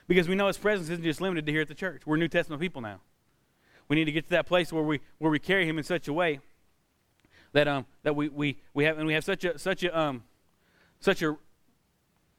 Because 0.08 0.28
we 0.28 0.34
know 0.34 0.48
His 0.48 0.58
presence 0.58 0.90
isn't 0.90 1.04
just 1.04 1.20
limited 1.20 1.46
to 1.46 1.52
here 1.52 1.60
at 1.60 1.68
the 1.68 1.74
church. 1.74 2.02
We're 2.04 2.16
New 2.16 2.28
Testament 2.28 2.60
people 2.60 2.82
now. 2.82 3.00
We 3.88 3.96
need 3.96 4.06
to 4.06 4.12
get 4.12 4.24
to 4.24 4.30
that 4.30 4.46
place 4.46 4.72
where 4.72 4.82
we, 4.82 5.00
where 5.18 5.30
we 5.30 5.38
carry 5.38 5.68
Him 5.68 5.78
in 5.78 5.84
such 5.84 6.08
a 6.08 6.12
way 6.12 6.40
that, 7.52 7.68
um, 7.68 7.86
that 8.02 8.16
we, 8.16 8.28
we, 8.28 8.58
we 8.74 8.84
have, 8.84 8.98
and 8.98 9.06
we 9.06 9.14
have 9.14 9.24
such 9.24 9.44
a, 9.44 9.58
such 9.58 9.82
a, 9.84 9.98
um, 9.98 10.24
such 11.00 11.22
a 11.22 11.36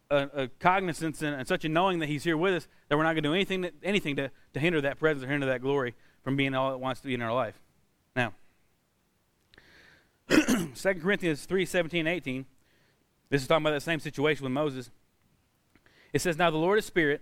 a, 0.10 0.44
a 0.44 0.48
cognizance 0.60 1.22
and, 1.22 1.36
and, 1.36 1.48
such 1.48 1.66
a 1.66 1.70
knowing 1.70 2.00
that 2.00 2.08
He's 2.08 2.24
here 2.24 2.38
with 2.38 2.54
us 2.54 2.68
that 2.88 2.98
we're 2.98 3.04
not 3.04 3.14
going 3.14 3.24
to 3.24 3.30
do 3.30 3.34
anything, 3.34 3.62
that, 3.62 3.74
anything 3.84 4.16
to, 4.18 4.32
to 4.54 4.60
hinder 4.60 4.82
that 4.82 5.00
presence 5.00 5.24
or 5.24 5.28
hinder 5.28 5.48
that 5.48 5.62
glory 5.62 5.96
from 6.24 6.36
being 6.36 6.54
all 6.54 6.74
it 6.74 6.80
wants 6.80 7.02
to 7.02 7.08
be 7.08 7.14
in 7.14 7.22
our 7.22 7.34
life. 7.34 7.60
Now, 8.16 8.34
2 10.30 10.74
Corinthians 11.02 11.46
3 11.46 11.66
17 11.66 12.08
18, 12.08 12.46
this 13.30 13.42
is 13.42 13.48
talking 13.48 13.64
about 13.64 13.74
that 13.74 13.82
same 13.82 14.00
situation 14.00 14.44
with 14.44 14.54
Moses. 14.54 14.90
It 16.14 16.22
says, 16.22 16.38
Now 16.38 16.50
the 16.50 16.58
Lord 16.58 16.80
is 16.80 16.86
Spirit, 16.86 17.22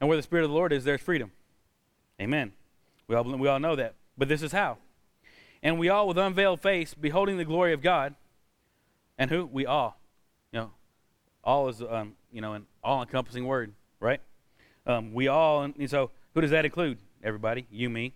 and 0.00 0.08
where 0.08 0.16
the 0.16 0.22
Spirit 0.22 0.44
of 0.44 0.50
the 0.50 0.56
Lord 0.56 0.72
is, 0.72 0.84
there's 0.84 1.00
freedom. 1.00 1.32
Amen. 2.20 2.52
We 3.08 3.16
all, 3.16 3.24
we 3.24 3.48
all 3.48 3.58
know 3.58 3.76
that. 3.76 3.94
But 4.16 4.28
this 4.28 4.42
is 4.42 4.52
how. 4.52 4.78
And 5.62 5.78
we 5.78 5.88
all, 5.88 6.08
with 6.08 6.18
unveiled 6.18 6.60
face, 6.60 6.94
beholding 6.94 7.36
the 7.36 7.44
glory 7.44 7.72
of 7.72 7.82
God, 7.82 8.14
and 9.18 9.30
who? 9.30 9.46
We 9.46 9.66
all. 9.66 9.98
You 10.52 10.60
know, 10.60 10.70
all 11.42 11.68
is, 11.68 11.80
um, 11.82 12.14
you 12.32 12.40
know, 12.40 12.54
an 12.54 12.66
all-encompassing 12.82 13.46
word, 13.46 13.72
right? 14.00 14.20
Um, 14.86 15.14
we 15.14 15.28
all, 15.28 15.62
and 15.62 15.90
so 15.90 16.10
who 16.34 16.40
does 16.40 16.50
that 16.50 16.64
include? 16.64 16.98
Everybody, 17.22 17.66
you, 17.70 17.88
me. 17.88 18.14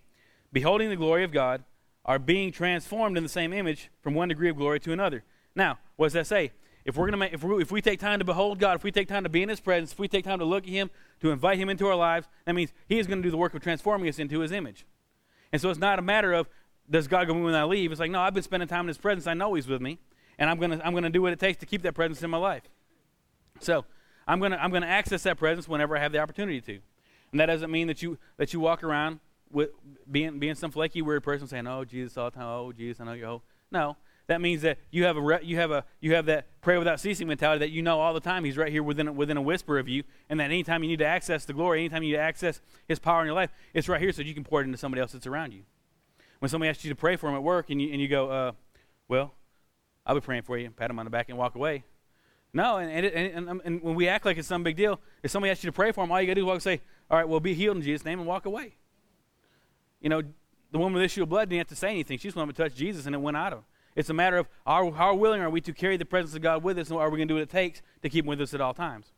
Beholding 0.53 0.91
the 0.91 0.97
glory 0.97 1.25
of 1.25 1.33
God, 1.33 1.65
are 2.05 2.19
being 2.19 2.51
transformed 2.51 3.19
in 3.19 3.23
the 3.23 3.29
same 3.29 3.53
image 3.53 3.91
from 4.01 4.15
one 4.15 4.29
degree 4.29 4.49
of 4.49 4.57
glory 4.57 4.81
to 4.81 4.93
another. 4.93 5.23
Now, 5.55 5.79
what 5.97 6.07
does 6.07 6.13
that 6.15 6.27
say? 6.27 6.53
If 6.89 6.97
we're 6.97 7.05
gonna 7.05 7.19
make, 7.19 7.35
if, 7.35 7.45
we 7.45 7.61
if 7.61 7.71
we 7.71 7.83
take 7.83 8.01
time 8.01 8.19
to 8.19 8.25
behold 8.25 8.59
God, 8.59 8.77
if 8.77 8.83
we 8.83 8.91
take 8.91 9.09
time 9.09 9.23
to 9.25 9.29
be 9.29 9.43
in 9.43 9.51
His 9.51 9.61
presence, 9.61 9.93
if 9.93 9.99
we 9.99 10.09
take 10.09 10.25
time 10.25 10.39
to 10.39 10.47
look 10.47 10.65
at 10.65 10.71
Him, 10.71 10.89
to 11.21 11.31
invite 11.31 11.59
Him 11.59 11.69
into 11.69 11.87
our 11.87 11.95
lives, 11.95 12.27
that 12.47 12.55
means 12.55 12.73
He 12.89 12.99
is 12.99 13.07
going 13.07 13.19
to 13.19 13.23
do 13.23 13.31
the 13.31 13.37
work 13.37 13.53
of 13.53 13.61
transforming 13.61 14.09
us 14.09 14.19
into 14.19 14.41
His 14.41 14.53
image. 14.53 14.87
And 15.53 15.61
so 15.61 15.69
it's 15.69 15.79
not 15.79 15.99
a 15.99 16.03
matter 16.03 16.33
of 16.33 16.49
does 16.89 17.07
God 17.07 17.27
go 17.27 17.35
when 17.35 17.55
I 17.55 17.65
leave? 17.65 17.93
It's 17.93 18.01
like 18.01 18.11
no, 18.11 18.21
I've 18.21 18.33
been 18.33 18.43
spending 18.43 18.71
time 18.71 18.85
in 18.87 18.89
His 18.89 18.97
presence. 18.97 19.27
I 19.27 19.35
know 19.35 19.53
He's 19.53 19.69
with 19.69 19.83
me, 19.83 19.99
and 20.39 20.49
I'm 20.49 20.59
gonna 20.59 20.81
I'm 20.83 20.95
gonna 20.95 21.11
do 21.11 21.21
what 21.21 21.35
it 21.35 21.39
takes 21.39 21.59
to 21.59 21.67
keep 21.67 21.83
that 21.83 21.93
presence 21.93 22.23
in 22.23 22.31
my 22.31 22.39
life. 22.39 22.63
So 23.61 23.85
I'm 24.27 24.41
to 24.41 24.63
I'm 24.63 24.73
to 24.73 24.87
access 24.87 25.25
that 25.25 25.37
presence 25.37 25.69
whenever 25.69 25.95
I 25.95 26.01
have 26.01 26.13
the 26.13 26.21
opportunity 26.21 26.63
to. 26.63 26.79
And 27.33 27.41
that 27.41 27.47
doesn't 27.47 27.71
mean 27.71 27.89
that 27.89 28.01
you 28.03 28.17
that 28.39 28.55
you 28.55 28.61
walk 28.61 28.83
around 28.83 29.21
with 29.53 29.69
being 30.11 30.39
being 30.39 30.55
some 30.55 30.71
flaky 30.71 31.03
weird 31.03 31.23
person 31.23 31.49
saying, 31.49 31.67
"Oh 31.67 31.85
Jesus 31.85 32.17
all 32.17 32.31
the 32.31 32.37
time, 32.37 32.47
oh 32.47 32.73
Jesus, 32.73 32.99
I 32.99 33.05
know 33.05 33.13
you." 33.13 33.27
Oh 33.27 33.43
no, 33.71 33.99
that 34.29 34.43
means 34.43 34.63
that 34.63 34.79
you 34.91 35.05
have 35.05 35.17
a 35.17 35.41
you 35.43 35.57
have 35.57 35.71
a 35.71 35.85
you 36.01 36.15
have 36.15 36.27
that 36.27 36.47
pray 36.61 36.77
without 36.77 37.01
ceasing 37.01 37.27
mentality 37.27 37.61
that 37.61 37.71
you 37.71 37.83
know 37.83 37.99
all 37.99 38.13
the 38.13 38.21
time 38.21 38.45
He's 38.45 38.59
right 38.59 38.71
here 38.71 38.83
within 38.83 39.17
within 39.17 39.37
a 39.37 39.43
whisper 39.43 39.79
of 39.79 39.89
you, 39.89 40.05
and 40.29 40.39
that 40.39 40.45
anytime 40.45 40.83
you 40.83 40.89
need 40.91 40.99
to 40.99 41.07
access 41.07 41.47
the 41.47 41.55
glory, 41.55 41.81
anytime 41.81 42.03
you 42.03 42.11
need 42.11 42.19
to 42.19 42.23
access 42.23 42.61
His 42.87 42.99
power 42.99 43.21
in 43.21 43.27
your 43.27 43.35
life, 43.35 43.51
it's 43.73 43.89
right 43.89 44.01
here 44.01 44.13
so 44.13 44.23
you 44.23 44.35
can 44.35 44.45
pour 44.45 44.61
it 44.61 44.65
into 44.65 44.79
somebody 44.79 45.01
else 45.01 45.13
that's 45.13 45.27
around 45.27 45.53
you. 45.53 45.63
When 46.41 46.51
somebody 46.51 46.69
asks 46.69 46.85
you 46.85 46.91
to 46.91 46.97
pray 46.97 47.17
for 47.17 47.27
them 47.27 47.37
at 47.37 47.43
work, 47.43 47.71
and 47.71 47.81
you 47.81 47.91
and 47.91 48.01
you 48.03 48.07
go, 48.07 48.31
uh, 48.31 48.53
"Well, 49.09 49.33
I'll 50.05 50.15
be 50.15 50.21
praying 50.21 50.43
for 50.43 50.59
you," 50.59 50.71
pat 50.71 50.89
them 50.89 50.99
on 50.99 51.07
the 51.07 51.11
back 51.11 51.31
and 51.31 51.39
walk 51.39 51.55
away. 51.55 51.85
No, 52.53 52.79
and, 52.79 52.91
and, 52.91 53.07
and, 53.07 53.51
um, 53.51 53.63
and, 53.65 53.83
when 53.83 53.95
we 53.95 54.09
act 54.09 54.25
like 54.25 54.39
it's 54.39 54.49
some 54.49 54.63
big 54.63 54.75
deal, 54.75 55.01
if 55.23 55.31
somebody 55.31 55.51
asks 55.51 55.63
you 55.63 55.69
to 55.69 55.75
pray 55.75 55.93
for 55.93 56.03
them, 56.03 56.11
all 56.11 56.19
you 56.19 56.27
got 56.27 56.31
to 56.31 56.35
do 56.37 56.45
is 56.45 56.47
walk 56.47 56.55
and 56.55 56.63
say, 56.63 56.81
All 57.11 57.19
right, 57.19 57.29
well, 57.29 57.41
be 57.41 57.53
healed 57.53 57.77
in 57.77 57.83
Jesus' 57.83 58.07
name 58.07 58.19
and 58.19 58.27
walk 58.27 58.47
away. 58.47 58.77
You 60.01 60.09
know, 60.09 60.23
the 60.71 60.79
woman 60.79 60.95
with 60.95 61.03
the 61.03 61.05
issue 61.05 61.23
of 61.23 61.29
blood 61.29 61.51
didn't 61.51 61.61
have 61.61 61.69
to 61.69 61.77
say 61.77 61.91
anything. 61.91 62.17
She 62.17 62.29
just 62.29 62.37
wanted 62.37 62.57
to 62.57 62.63
touch 62.63 62.75
Jesus 62.75 63.05
and 63.05 63.15
it 63.15 63.19
went 63.19 63.37
out 63.37 63.53
of 63.53 63.59
her. 63.61 63.65
It's 63.99 64.11
a 64.11 64.15
matter 64.15 64.37
of 64.39 64.47
how, 64.65 65.13
willing 65.17 65.41
are 65.41 65.51
we 65.51 65.61
to 65.63 65.73
carry 65.73 65.97
the 65.97 66.05
presence 66.05 66.37
of 66.37 66.41
God 66.41 66.63
with 66.63 66.79
us 66.79 66.89
and 66.89 67.01
are 67.01 67.11
we 67.11 67.17
going 67.17 67.27
to 67.27 67.35
do 67.35 67.39
what 67.39 67.43
it 67.43 67.51
takes 67.51 67.83
to 68.03 68.09
keep 68.09 68.25
him 68.25 68.29
with 68.29 68.41
us 68.41 68.55
at 68.55 68.61
all 68.61 68.73
times? 68.73 69.11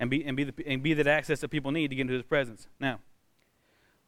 And 0.00 0.10
be, 0.10 0.24
and, 0.24 0.36
be 0.36 0.42
the, 0.42 0.52
and 0.66 0.82
be 0.82 0.94
that 0.94 1.06
access 1.06 1.38
that 1.42 1.48
people 1.50 1.70
need 1.70 1.90
to 1.90 1.94
get 1.94 2.02
into 2.02 2.14
his 2.14 2.24
presence. 2.24 2.66
Now, 2.80 2.98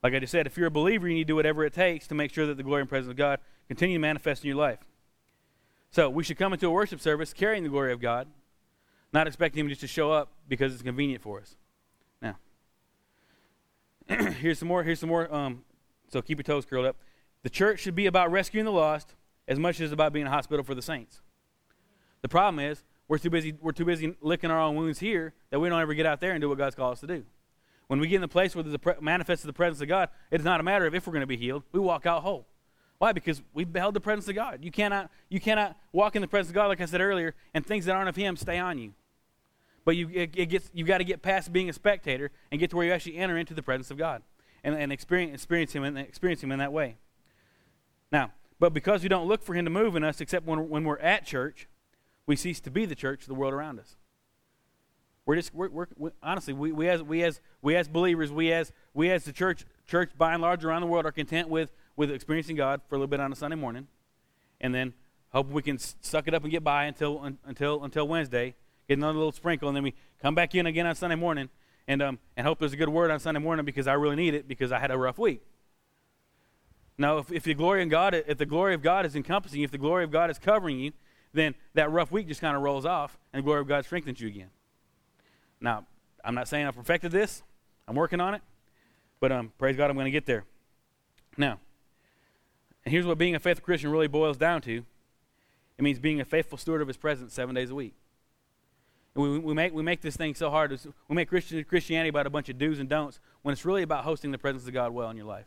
like 0.02 0.12
I 0.12 0.18
just 0.18 0.32
said, 0.32 0.48
if 0.48 0.56
you're 0.56 0.66
a 0.66 0.72
believer, 0.72 1.06
you 1.06 1.14
need 1.14 1.28
to 1.28 1.28
do 1.28 1.36
whatever 1.36 1.64
it 1.64 1.72
takes 1.72 2.08
to 2.08 2.16
make 2.16 2.34
sure 2.34 2.46
that 2.46 2.56
the 2.56 2.64
glory 2.64 2.80
and 2.80 2.90
presence 2.90 3.12
of 3.12 3.16
God 3.16 3.38
continue 3.68 3.94
to 3.94 4.00
manifest 4.00 4.42
in 4.42 4.48
your 4.48 4.56
life. 4.56 4.80
So 5.92 6.10
we 6.10 6.24
should 6.24 6.36
come 6.36 6.52
into 6.52 6.66
a 6.66 6.70
worship 6.70 7.00
service 7.00 7.32
carrying 7.32 7.62
the 7.62 7.68
glory 7.68 7.92
of 7.92 8.00
God, 8.00 8.26
not 9.12 9.28
expecting 9.28 9.60
Him 9.60 9.68
just 9.68 9.82
to 9.82 9.86
show 9.86 10.10
up 10.10 10.32
because 10.48 10.72
it's 10.72 10.82
convenient 10.82 11.22
for 11.22 11.38
us. 11.38 11.54
Now, 12.20 12.38
here's 14.32 14.58
some 14.58 14.66
more. 14.66 14.82
Here's 14.82 14.98
some 14.98 15.10
more. 15.10 15.32
Um, 15.32 15.62
so 16.08 16.20
keep 16.20 16.38
your 16.38 16.42
toes 16.42 16.66
curled 16.66 16.86
up. 16.86 16.96
The 17.44 17.50
church 17.50 17.78
should 17.78 17.94
be 17.94 18.06
about 18.06 18.32
rescuing 18.32 18.64
the 18.64 18.72
lost 18.72 19.14
as 19.48 19.58
much 19.58 19.80
as 19.80 19.92
about 19.92 20.12
being 20.12 20.26
a 20.26 20.30
hospital 20.30 20.64
for 20.64 20.74
the 20.74 20.82
saints. 20.82 21.20
The 22.22 22.28
problem 22.28 22.58
is 22.64 22.82
we're 23.08 23.18
too 23.18 23.30
busy. 23.30 23.54
We're 23.60 23.72
too 23.72 23.84
busy 23.84 24.14
licking 24.20 24.50
our 24.50 24.60
own 24.60 24.76
wounds 24.76 25.00
here 25.00 25.34
that 25.50 25.58
we 25.58 25.68
don't 25.68 25.80
ever 25.80 25.94
get 25.94 26.06
out 26.06 26.20
there 26.20 26.32
and 26.32 26.40
do 26.40 26.48
what 26.48 26.58
God's 26.58 26.76
called 26.76 26.92
us 26.92 27.00
to 27.00 27.06
do. 27.06 27.24
When 27.88 27.98
we 27.98 28.06
get 28.06 28.16
in 28.16 28.20
the 28.20 28.28
place 28.28 28.54
where 28.54 28.62
there's 28.62 28.76
a 28.76 29.02
manifest 29.02 29.42
of 29.42 29.48
the 29.48 29.52
presence 29.52 29.80
of 29.80 29.88
God, 29.88 30.10
it's 30.30 30.44
not 30.44 30.60
a 30.60 30.62
matter 30.62 30.86
of 30.86 30.94
if 30.94 31.06
we're 31.06 31.12
going 31.12 31.22
to 31.22 31.26
be 31.26 31.36
healed. 31.36 31.64
We 31.72 31.80
walk 31.80 32.06
out 32.06 32.22
whole. 32.22 32.46
Why? 32.98 33.12
Because 33.12 33.42
we've 33.52 33.72
beheld 33.72 33.94
the 33.94 34.00
presence 34.00 34.28
of 34.28 34.36
God. 34.36 34.60
You 34.62 34.70
cannot, 34.70 35.10
you 35.28 35.40
cannot 35.40 35.76
walk 35.90 36.14
in 36.14 36.22
the 36.22 36.28
presence 36.28 36.50
of 36.50 36.54
God, 36.54 36.66
like 36.66 36.80
I 36.80 36.84
said 36.84 37.00
earlier, 37.00 37.34
and 37.52 37.66
things 37.66 37.86
that 37.86 37.96
aren't 37.96 38.08
of 38.08 38.14
Him 38.14 38.36
stay 38.36 38.58
on 38.58 38.78
you. 38.78 38.92
But 39.84 39.96
you, 39.96 40.08
it, 40.10 40.30
it 40.36 40.46
gets, 40.46 40.70
you've 40.72 40.86
got 40.86 40.98
to 40.98 41.04
get 41.04 41.22
past 41.22 41.52
being 41.52 41.68
a 41.68 41.72
spectator 41.72 42.30
and 42.52 42.60
get 42.60 42.70
to 42.70 42.76
where 42.76 42.86
you 42.86 42.92
actually 42.92 43.16
enter 43.16 43.36
into 43.36 43.54
the 43.54 43.62
presence 43.62 43.90
of 43.90 43.98
God 43.98 44.22
and, 44.62 44.74
and 44.74 44.92
experience, 44.92 45.34
experience, 45.34 45.72
him 45.72 45.84
in, 45.84 45.96
experience 45.96 46.42
Him 46.42 46.52
in 46.52 46.58
that 46.58 46.72
way. 46.72 46.96
Now, 48.12 48.32
but 48.60 48.72
because 48.72 49.02
we 49.02 49.08
don't 49.08 49.26
look 49.26 49.42
for 49.42 49.54
Him 49.54 49.64
to 49.64 49.70
move 49.70 49.96
in 49.96 50.04
us 50.04 50.20
except 50.20 50.46
when, 50.46 50.68
when 50.68 50.84
we're 50.84 50.98
at 50.98 51.26
church, 51.26 51.66
we 52.26 52.36
cease 52.36 52.60
to 52.60 52.70
be 52.70 52.86
the 52.86 52.94
church 52.94 53.22
to 53.22 53.26
the 53.26 53.34
world 53.34 53.52
around 53.52 53.80
us. 53.80 53.96
We're 55.26 55.34
just, 55.34 55.52
we're, 55.52 55.68
we're, 55.68 55.86
we, 55.96 56.10
honestly, 56.22 56.54
we, 56.54 56.70
we, 56.70 56.88
as, 56.88 57.02
we, 57.02 57.24
as, 57.24 57.40
we 57.60 57.74
as 57.74 57.88
believers, 57.88 58.30
we 58.30 58.52
as, 58.52 58.72
we 58.94 59.10
as 59.10 59.24
the 59.24 59.32
church, 59.32 59.64
church 59.86 60.10
by 60.16 60.32
and 60.32 60.42
large 60.42 60.64
around 60.64 60.82
the 60.82 60.86
world 60.86 61.06
are 61.06 61.12
content 61.12 61.48
with, 61.48 61.72
with 61.96 62.10
experiencing 62.10 62.54
God 62.54 62.80
for 62.88 62.94
a 62.94 62.98
little 62.98 63.08
bit 63.08 63.18
on 63.18 63.32
a 63.32 63.36
Sunday 63.36 63.56
morning 63.56 63.88
and 64.60 64.72
then 64.72 64.94
hope 65.32 65.48
we 65.48 65.62
can 65.62 65.78
suck 65.78 66.28
it 66.28 66.34
up 66.34 66.42
and 66.42 66.52
get 66.52 66.62
by 66.62 66.84
until, 66.84 67.34
until, 67.44 67.82
until 67.82 68.06
Wednesday 68.06 68.54
get 68.90 68.98
another 68.98 69.18
little 69.18 69.30
sprinkle, 69.30 69.68
and 69.68 69.76
then 69.76 69.84
we 69.84 69.94
come 70.20 70.34
back 70.34 70.52
in 70.56 70.66
again 70.66 70.84
on 70.84 70.96
Sunday 70.96 71.14
morning 71.14 71.48
and, 71.86 72.02
um, 72.02 72.18
and 72.36 72.44
hope 72.44 72.58
there's 72.58 72.72
a 72.72 72.76
good 72.76 72.88
word 72.88 73.12
on 73.12 73.20
Sunday 73.20 73.40
morning 73.40 73.64
because 73.64 73.86
I 73.86 73.92
really 73.92 74.16
need 74.16 74.34
it 74.34 74.48
because 74.48 74.72
I 74.72 74.80
had 74.80 74.90
a 74.90 74.98
rough 74.98 75.16
week. 75.16 75.42
Now, 77.00 77.16
if, 77.16 77.32
if 77.32 77.44
the 77.44 77.54
glory 77.54 77.80
in 77.80 77.88
God, 77.88 78.12
if 78.12 78.36
the 78.36 78.44
glory 78.44 78.74
of 78.74 78.82
God 78.82 79.06
is 79.06 79.16
encompassing 79.16 79.60
you, 79.60 79.64
if 79.64 79.70
the 79.70 79.78
glory 79.78 80.04
of 80.04 80.10
God 80.10 80.28
is 80.28 80.38
covering 80.38 80.78
you, 80.78 80.92
then 81.32 81.54
that 81.72 81.90
rough 81.90 82.12
week 82.12 82.28
just 82.28 82.42
kind 82.42 82.54
of 82.54 82.62
rolls 82.62 82.84
off, 82.84 83.16
and 83.32 83.42
the 83.42 83.44
glory 83.44 83.62
of 83.62 83.66
God 83.68 83.86
strengthens 83.86 84.20
you 84.20 84.28
again. 84.28 84.50
Now, 85.62 85.86
I'm 86.22 86.34
not 86.34 86.46
saying 86.46 86.66
I've 86.66 86.76
perfected 86.76 87.10
this. 87.10 87.42
I'm 87.88 87.94
working 87.94 88.20
on 88.20 88.34
it, 88.34 88.42
but 89.18 89.32
um, 89.32 89.50
praise 89.56 89.78
God, 89.78 89.88
I'm 89.88 89.96
going 89.96 90.04
to 90.04 90.10
get 90.10 90.26
there. 90.26 90.44
Now, 91.38 91.58
here's 92.84 93.06
what 93.06 93.16
being 93.16 93.34
a 93.34 93.40
faithful 93.40 93.64
Christian 93.64 93.90
really 93.90 94.06
boils 94.06 94.36
down 94.36 94.60
to. 94.62 94.84
It 95.78 95.82
means 95.82 95.98
being 95.98 96.20
a 96.20 96.26
faithful 96.26 96.58
steward 96.58 96.82
of 96.82 96.88
His 96.88 96.98
presence 96.98 97.32
seven 97.32 97.54
days 97.54 97.70
a 97.70 97.74
week. 97.74 97.94
We, 99.14 99.38
we, 99.38 99.54
make, 99.54 99.72
we 99.72 99.82
make 99.82 100.02
this 100.02 100.18
thing 100.18 100.34
so 100.34 100.50
hard. 100.50 100.78
We 101.08 101.16
make 101.16 101.30
Christian, 101.30 101.64
Christianity 101.64 102.10
about 102.10 102.26
a 102.26 102.30
bunch 102.30 102.50
of 102.50 102.58
do's 102.58 102.78
and 102.78 102.90
don'ts 102.90 103.20
when 103.40 103.54
it's 103.54 103.64
really 103.64 103.82
about 103.82 104.04
hosting 104.04 104.32
the 104.32 104.38
presence 104.38 104.66
of 104.66 104.74
God 104.74 104.92
well 104.92 105.08
in 105.08 105.16
your 105.16 105.24
life. 105.24 105.46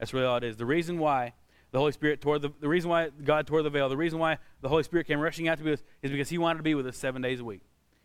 That's 0.00 0.12
really 0.12 0.26
all 0.26 0.38
it 0.38 0.44
is. 0.44 0.56
The 0.56 0.66
reason 0.66 0.98
why 0.98 1.34
the 1.70 1.78
Holy 1.78 1.92
Spirit 1.92 2.20
tore 2.20 2.38
the, 2.38 2.50
the 2.58 2.68
reason 2.68 2.90
why 2.90 3.10
God 3.22 3.46
tore 3.46 3.62
the 3.62 3.70
veil, 3.70 3.88
the 3.88 3.96
reason 3.96 4.18
why 4.18 4.38
the 4.62 4.68
Holy 4.68 4.82
Spirit 4.82 5.06
came 5.06 5.20
rushing 5.20 5.46
out 5.46 5.58
to 5.58 5.64
be 5.64 5.70
with 5.70 5.80
us 5.80 5.86
is 6.02 6.10
because 6.10 6.30
He 6.30 6.38
wanted 6.38 6.56
to 6.56 6.62
be 6.64 6.74
with 6.74 6.86
us 6.86 6.96
seven 6.96 7.22
days 7.22 7.38
a 7.38 7.44
week. 7.44 7.60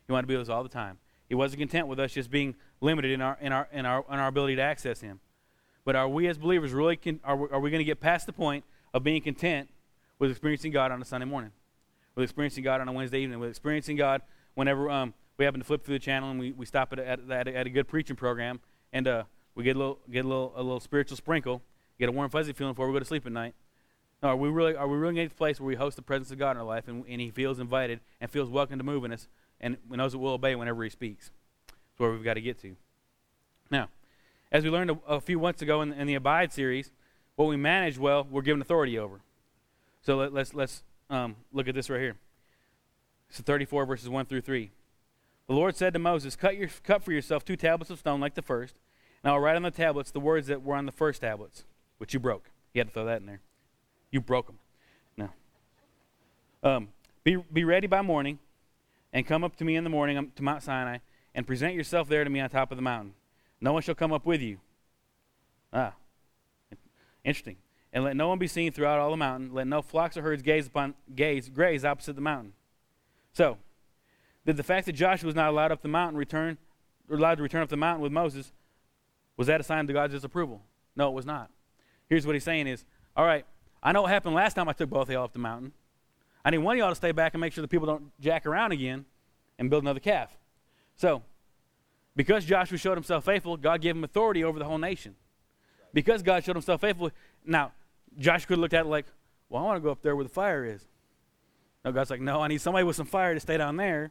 He 0.06 0.12
wanted 0.12 0.22
to 0.22 0.28
be 0.28 0.36
with 0.36 0.48
us 0.48 0.52
all 0.52 0.62
the 0.62 0.68
time. 0.68 0.98
He 1.28 1.34
wasn't 1.34 1.60
content 1.60 1.88
with 1.88 1.98
us 1.98 2.12
just 2.12 2.30
being 2.30 2.54
limited 2.80 3.10
in 3.10 3.20
our, 3.20 3.36
in 3.40 3.50
our, 3.50 3.66
in 3.72 3.86
our, 3.86 4.04
in 4.08 4.18
our 4.18 4.28
ability 4.28 4.56
to 4.56 4.62
access 4.62 5.00
Him. 5.00 5.20
But 5.84 5.96
are 5.96 6.08
we 6.08 6.28
as 6.28 6.38
believers 6.38 6.72
really, 6.72 6.96
con- 6.96 7.20
are 7.24 7.36
we, 7.36 7.48
are 7.48 7.58
we 7.58 7.70
going 7.70 7.80
to 7.80 7.84
get 7.84 7.98
past 7.98 8.26
the 8.26 8.32
point 8.32 8.64
of 8.92 9.02
being 9.02 9.22
content 9.22 9.70
with 10.18 10.30
experiencing 10.30 10.72
God 10.72 10.92
on 10.92 11.00
a 11.00 11.04
Sunday 11.04 11.26
morning? 11.26 11.50
With 12.14 12.24
experiencing 12.24 12.62
God 12.62 12.80
on 12.80 12.88
a 12.88 12.92
Wednesday 12.92 13.20
evening? 13.20 13.40
With 13.40 13.50
experiencing 13.50 13.96
God 13.96 14.20
whenever 14.54 14.90
um, 14.90 15.14
we 15.38 15.44
happen 15.46 15.60
to 15.60 15.66
flip 15.66 15.84
through 15.84 15.94
the 15.94 16.04
channel 16.04 16.30
and 16.30 16.38
we, 16.38 16.52
we 16.52 16.66
stop 16.66 16.92
at, 16.92 16.98
at, 16.98 17.30
at, 17.30 17.48
a, 17.48 17.56
at 17.56 17.66
a 17.66 17.70
good 17.70 17.88
preaching 17.88 18.16
program 18.16 18.60
and 18.92 19.08
uh, 19.08 19.24
we 19.54 19.64
get 19.64 19.76
a 19.76 19.78
little 19.78 19.98
get 20.10 20.24
a 20.24 20.28
little 20.28 20.52
a 20.54 20.62
little 20.62 20.80
spiritual 20.80 21.16
sprinkle, 21.16 21.62
get 21.98 22.08
a 22.08 22.12
warm 22.12 22.30
fuzzy 22.30 22.52
feeling 22.52 22.72
before 22.72 22.86
we 22.86 22.92
go 22.92 22.98
to 22.98 23.04
sleep 23.04 23.26
at 23.26 23.32
night. 23.32 23.54
No, 24.22 24.30
are 24.30 24.36
we 24.36 24.48
really 24.48 24.74
are 24.74 24.88
we 24.88 24.96
really 24.96 25.14
getting 25.14 25.28
the 25.28 25.34
place 25.34 25.60
where 25.60 25.66
we 25.66 25.74
host 25.74 25.96
the 25.96 26.02
presence 26.02 26.30
of 26.30 26.38
God 26.38 26.52
in 26.52 26.56
our 26.58 26.64
life 26.64 26.88
and, 26.88 27.04
and 27.08 27.20
He 27.20 27.30
feels 27.30 27.58
invited 27.58 28.00
and 28.20 28.30
feels 28.30 28.48
welcome 28.48 28.78
to 28.78 28.84
move 28.84 29.04
in 29.04 29.12
us 29.12 29.28
and 29.60 29.76
knows 29.90 30.12
that 30.12 30.18
we'll 30.18 30.32
obey 30.32 30.54
whenever 30.54 30.82
He 30.84 30.90
speaks? 30.90 31.30
That's 31.68 32.00
where 32.00 32.12
we've 32.12 32.24
got 32.24 32.34
to 32.34 32.40
get 32.40 32.60
to. 32.62 32.76
Now, 33.70 33.88
as 34.52 34.64
we 34.64 34.70
learned 34.70 34.90
a, 34.90 34.98
a 35.06 35.20
few 35.20 35.38
months 35.38 35.62
ago 35.62 35.82
in, 35.82 35.92
in, 35.92 36.06
the 36.06 36.14
Abide 36.14 36.52
series, 36.52 36.92
what 37.34 37.46
we 37.46 37.56
manage 37.56 37.98
well, 37.98 38.26
we're 38.30 38.42
given 38.42 38.60
authority 38.60 38.98
over. 38.98 39.20
So 40.02 40.16
let, 40.16 40.28
us 40.28 40.34
let's, 40.34 40.54
let's 40.54 40.82
um, 41.10 41.36
look 41.52 41.68
at 41.68 41.74
this 41.74 41.90
right 41.90 42.00
here. 42.00 42.16
It's 43.28 43.40
34 43.40 43.86
verses 43.86 44.08
1 44.08 44.26
through 44.26 44.42
3. 44.42 44.70
The 45.48 45.54
Lord 45.54 45.76
said 45.76 45.92
to 45.92 45.98
Moses, 45.98 46.36
cut, 46.36 46.56
your, 46.56 46.68
cut 46.84 47.02
for 47.02 47.12
yourself 47.12 47.44
two 47.44 47.56
tablets 47.56 47.90
of 47.90 47.98
stone 47.98 48.20
like 48.20 48.34
the 48.34 48.42
first, 48.42 48.74
and 49.22 49.30
I 49.30 49.34
will 49.34 49.40
write 49.40 49.56
on 49.56 49.62
the 49.62 49.70
tablets 49.70 50.10
the 50.10 50.20
words 50.20 50.46
that 50.48 50.62
were 50.62 50.74
on 50.74 50.86
the 50.86 50.92
first 50.92 51.20
tablets, 51.20 51.64
which 51.98 52.14
you 52.14 52.20
broke. 52.20 52.50
You 52.72 52.80
had 52.80 52.88
to 52.88 52.94
throw 52.94 53.06
that 53.06 53.20
in 53.20 53.26
there. 53.26 53.40
You 54.10 54.20
broke 54.20 54.46
them. 54.46 54.58
No. 55.16 55.30
Um, 56.62 56.88
be, 57.24 57.36
be 57.36 57.64
ready 57.64 57.86
by 57.86 58.02
morning, 58.02 58.38
and 59.12 59.26
come 59.26 59.44
up 59.44 59.56
to 59.56 59.64
me 59.64 59.76
in 59.76 59.84
the 59.84 59.90
morning 59.90 60.16
um, 60.16 60.32
to 60.36 60.42
Mount 60.42 60.62
Sinai, 60.62 60.98
and 61.34 61.46
present 61.46 61.74
yourself 61.74 62.08
there 62.08 62.24
to 62.24 62.30
me 62.30 62.40
on 62.40 62.48
top 62.50 62.70
of 62.70 62.76
the 62.76 62.82
mountain. 62.82 63.14
No 63.60 63.72
one 63.72 63.82
shall 63.82 63.94
come 63.94 64.12
up 64.12 64.26
with 64.26 64.40
you. 64.40 64.58
Ah, 65.72 65.94
interesting. 67.24 67.56
And 67.92 68.04
let 68.04 68.16
no 68.16 68.28
one 68.28 68.38
be 68.38 68.46
seen 68.46 68.72
throughout 68.72 68.98
all 68.98 69.10
the 69.10 69.16
mountain. 69.16 69.54
Let 69.54 69.66
no 69.66 69.80
flocks 69.80 70.16
or 70.16 70.22
herds 70.22 70.42
gaze 70.42 70.66
upon 70.66 70.94
gaze 71.14 71.48
graze 71.48 71.84
opposite 71.84 72.14
the 72.14 72.20
mountain. 72.20 72.52
So, 73.32 73.58
did 74.44 74.56
the 74.56 74.62
fact 74.62 74.86
that 74.86 74.92
Joshua 74.92 75.26
was 75.26 75.34
not 75.34 75.48
allowed 75.48 75.72
up 75.72 75.82
the 75.82 75.88
mountain 75.88 76.18
return, 76.18 76.58
allowed 77.10 77.36
to 77.36 77.42
return 77.42 77.62
up 77.62 77.68
the 77.68 77.76
mountain 77.76 78.02
with 78.02 78.12
Moses, 78.12 78.52
was 79.36 79.46
that 79.48 79.60
a 79.60 79.64
sign 79.64 79.80
of 79.80 79.92
God's 79.92 80.14
disapproval? 80.14 80.62
No, 80.94 81.08
it 81.08 81.14
was 81.14 81.26
not. 81.26 81.50
Here's 82.08 82.26
what 82.26 82.34
he's 82.34 82.44
saying 82.44 82.66
is, 82.66 82.84
all 83.16 83.24
right, 83.24 83.44
I 83.82 83.92
know 83.92 84.02
what 84.02 84.10
happened 84.10 84.34
last 84.34 84.54
time 84.54 84.68
I 84.68 84.72
took 84.72 84.90
both 84.90 85.08
of 85.08 85.12
y'all 85.12 85.24
up 85.24 85.32
the 85.32 85.38
mountain. 85.38 85.72
I 86.44 86.50
need 86.50 86.58
one 86.58 86.76
of 86.76 86.78
y'all 86.78 86.90
to 86.90 86.94
stay 86.94 87.12
back 87.12 87.34
and 87.34 87.40
make 87.40 87.52
sure 87.52 87.62
the 87.62 87.68
people 87.68 87.86
don't 87.86 88.20
jack 88.20 88.46
around 88.46 88.72
again 88.72 89.04
and 89.58 89.68
build 89.70 89.82
another 89.82 90.00
calf. 90.00 90.36
So, 90.96 91.22
because 92.14 92.44
Joshua 92.44 92.78
showed 92.78 92.96
himself 92.96 93.24
faithful, 93.24 93.56
God 93.56 93.80
gave 93.80 93.96
him 93.96 94.04
authority 94.04 94.44
over 94.44 94.58
the 94.58 94.64
whole 94.64 94.78
nation. 94.78 95.16
Because 95.92 96.22
God 96.22 96.44
showed 96.44 96.56
himself 96.56 96.80
faithful, 96.80 97.10
now, 97.44 97.72
Joshua 98.18 98.46
could 98.46 98.54
have 98.54 98.60
looked 98.60 98.74
at 98.74 98.86
it 98.86 98.88
like, 98.88 99.06
well, 99.48 99.62
I 99.62 99.66
want 99.66 99.76
to 99.76 99.80
go 99.80 99.90
up 99.90 100.02
there 100.02 100.16
where 100.16 100.24
the 100.24 100.30
fire 100.30 100.64
is. 100.64 100.84
No, 101.84 101.92
God's 101.92 102.10
like, 102.10 102.20
no, 102.20 102.40
I 102.40 102.48
need 102.48 102.60
somebody 102.60 102.84
with 102.84 102.96
some 102.96 103.06
fire 103.06 103.34
to 103.34 103.40
stay 103.40 103.56
down 103.56 103.76
there 103.76 104.10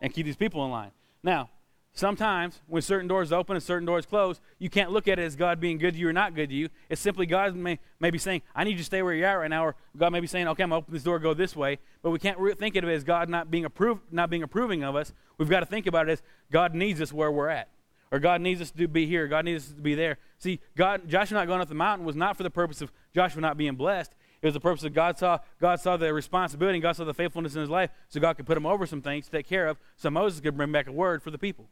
and 0.00 0.12
keep 0.12 0.26
these 0.26 0.36
people 0.36 0.64
in 0.64 0.70
line. 0.70 0.92
Now, 1.22 1.50
sometimes 1.96 2.60
when 2.68 2.82
certain 2.82 3.08
doors 3.08 3.32
open 3.32 3.56
and 3.56 3.62
certain 3.62 3.86
doors 3.86 4.06
close, 4.06 4.40
you 4.58 4.70
can't 4.70 4.92
look 4.92 5.08
at 5.08 5.18
it 5.18 5.22
as 5.22 5.34
God 5.34 5.58
being 5.60 5.78
good 5.78 5.94
to 5.94 6.00
you 6.00 6.08
or 6.08 6.12
not 6.12 6.34
good 6.34 6.50
to 6.50 6.54
you. 6.54 6.68
It's 6.88 7.00
simply 7.00 7.26
God 7.26 7.56
may, 7.56 7.78
may 7.98 8.10
be 8.10 8.18
saying, 8.18 8.42
I 8.54 8.64
need 8.64 8.72
you 8.72 8.78
to 8.78 8.84
stay 8.84 9.02
where 9.02 9.14
you're 9.14 9.26
at 9.26 9.34
right 9.34 9.50
now, 9.50 9.64
or 9.66 9.76
God 9.96 10.12
may 10.12 10.20
be 10.20 10.26
saying, 10.26 10.46
okay, 10.48 10.62
I'm 10.62 10.70
going 10.70 10.82
to 10.82 10.84
open 10.84 10.94
this 10.94 11.02
door, 11.02 11.18
go 11.18 11.34
this 11.34 11.56
way. 11.56 11.78
But 12.02 12.10
we 12.10 12.18
can't 12.18 12.38
re- 12.38 12.54
think 12.54 12.76
of 12.76 12.84
it 12.84 12.92
as 12.92 13.02
God 13.02 13.28
not 13.28 13.50
being, 13.50 13.64
approved, 13.64 14.02
not 14.12 14.30
being 14.30 14.42
approving 14.42 14.84
of 14.84 14.94
us. 14.94 15.12
We've 15.38 15.48
got 15.48 15.60
to 15.60 15.66
think 15.66 15.86
about 15.86 16.08
it 16.08 16.12
as 16.12 16.22
God 16.52 16.74
needs 16.74 17.00
us 17.00 17.12
where 17.12 17.32
we're 17.32 17.48
at. 17.48 17.68
Or 18.12 18.18
God 18.20 18.40
needs 18.40 18.60
us 18.60 18.70
to 18.70 18.86
be 18.86 19.06
here. 19.06 19.26
God 19.26 19.44
needs 19.44 19.64
us 19.64 19.72
to 19.72 19.80
be 19.80 19.94
there. 19.94 20.18
See, 20.38 20.60
God, 20.76 21.08
Joshua 21.08 21.38
not 21.38 21.48
going 21.48 21.60
up 21.60 21.68
the 21.68 21.74
mountain 21.74 22.06
was 22.06 22.14
not 22.14 22.36
for 22.36 22.44
the 22.44 22.50
purpose 22.50 22.80
of 22.80 22.92
Joshua 23.14 23.40
not 23.40 23.56
being 23.56 23.74
blessed. 23.74 24.12
It 24.42 24.46
was 24.46 24.54
the 24.54 24.60
purpose 24.60 24.84
of 24.84 24.92
God 24.92 25.18
saw 25.18 25.38
God 25.60 25.80
saw 25.80 25.96
the 25.96 26.12
responsibility 26.12 26.76
and 26.76 26.82
God 26.82 26.94
saw 26.94 27.04
the 27.04 27.14
faithfulness 27.14 27.54
in 27.54 27.62
his 27.62 27.70
life, 27.70 27.90
so 28.08 28.20
God 28.20 28.36
could 28.36 28.46
put 28.46 28.56
him 28.56 28.66
over 28.66 28.86
some 28.86 29.02
things 29.02 29.24
to 29.24 29.30
take 29.30 29.48
care 29.48 29.66
of, 29.66 29.78
so 29.96 30.10
Moses 30.10 30.40
could 30.40 30.56
bring 30.56 30.70
back 30.70 30.86
a 30.86 30.92
word 30.92 31.22
for 31.22 31.30
the 31.30 31.38
people. 31.38 31.68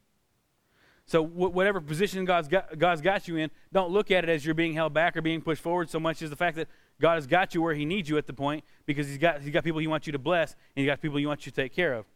So 1.07 1.23
whatever 1.23 1.81
position 1.83 2.25
God's 2.25 2.49
got, 2.49 2.79
God's 2.79 3.03
got 3.03 3.29
you 3.29 3.37
in, 3.37 3.51
don't 3.73 3.91
look 3.91 4.11
at 4.11 4.25
it 4.25 4.31
as 4.31 4.45
you're 4.45 4.55
being 4.55 4.73
held 4.73 4.95
back 4.95 5.17
or 5.17 5.23
being 5.23 5.43
pushed 5.43 5.63
forward 5.63 5.91
so 5.91 6.01
much 6.01 6.23
as 6.23 6.31
the 6.31 6.37
fact 6.37 6.57
that 6.57 6.69
God 7.01 7.17
has 7.17 7.27
got 7.27 7.55
you 7.55 7.61
where 7.61 7.75
He 7.75 7.85
needs 7.85 8.09
you 8.09 8.17
at 8.17 8.27
the 8.27 8.33
point 8.33 8.65
because 8.87 9.07
He's 9.07 9.19
got 9.19 9.43
He's 9.43 9.53
got 9.53 9.65
people 9.65 9.81
He 9.81 9.87
wants 9.87 10.07
you 10.07 10.13
to 10.13 10.19
bless 10.19 10.53
and 10.53 10.83
He's 10.83 10.87
got 10.87 11.03
people 11.03 11.19
He 11.19 11.27
wants 11.27 11.45
you 11.45 11.53
to 11.53 11.57
take 11.57 11.75
care 11.75 11.93
of. 11.93 12.07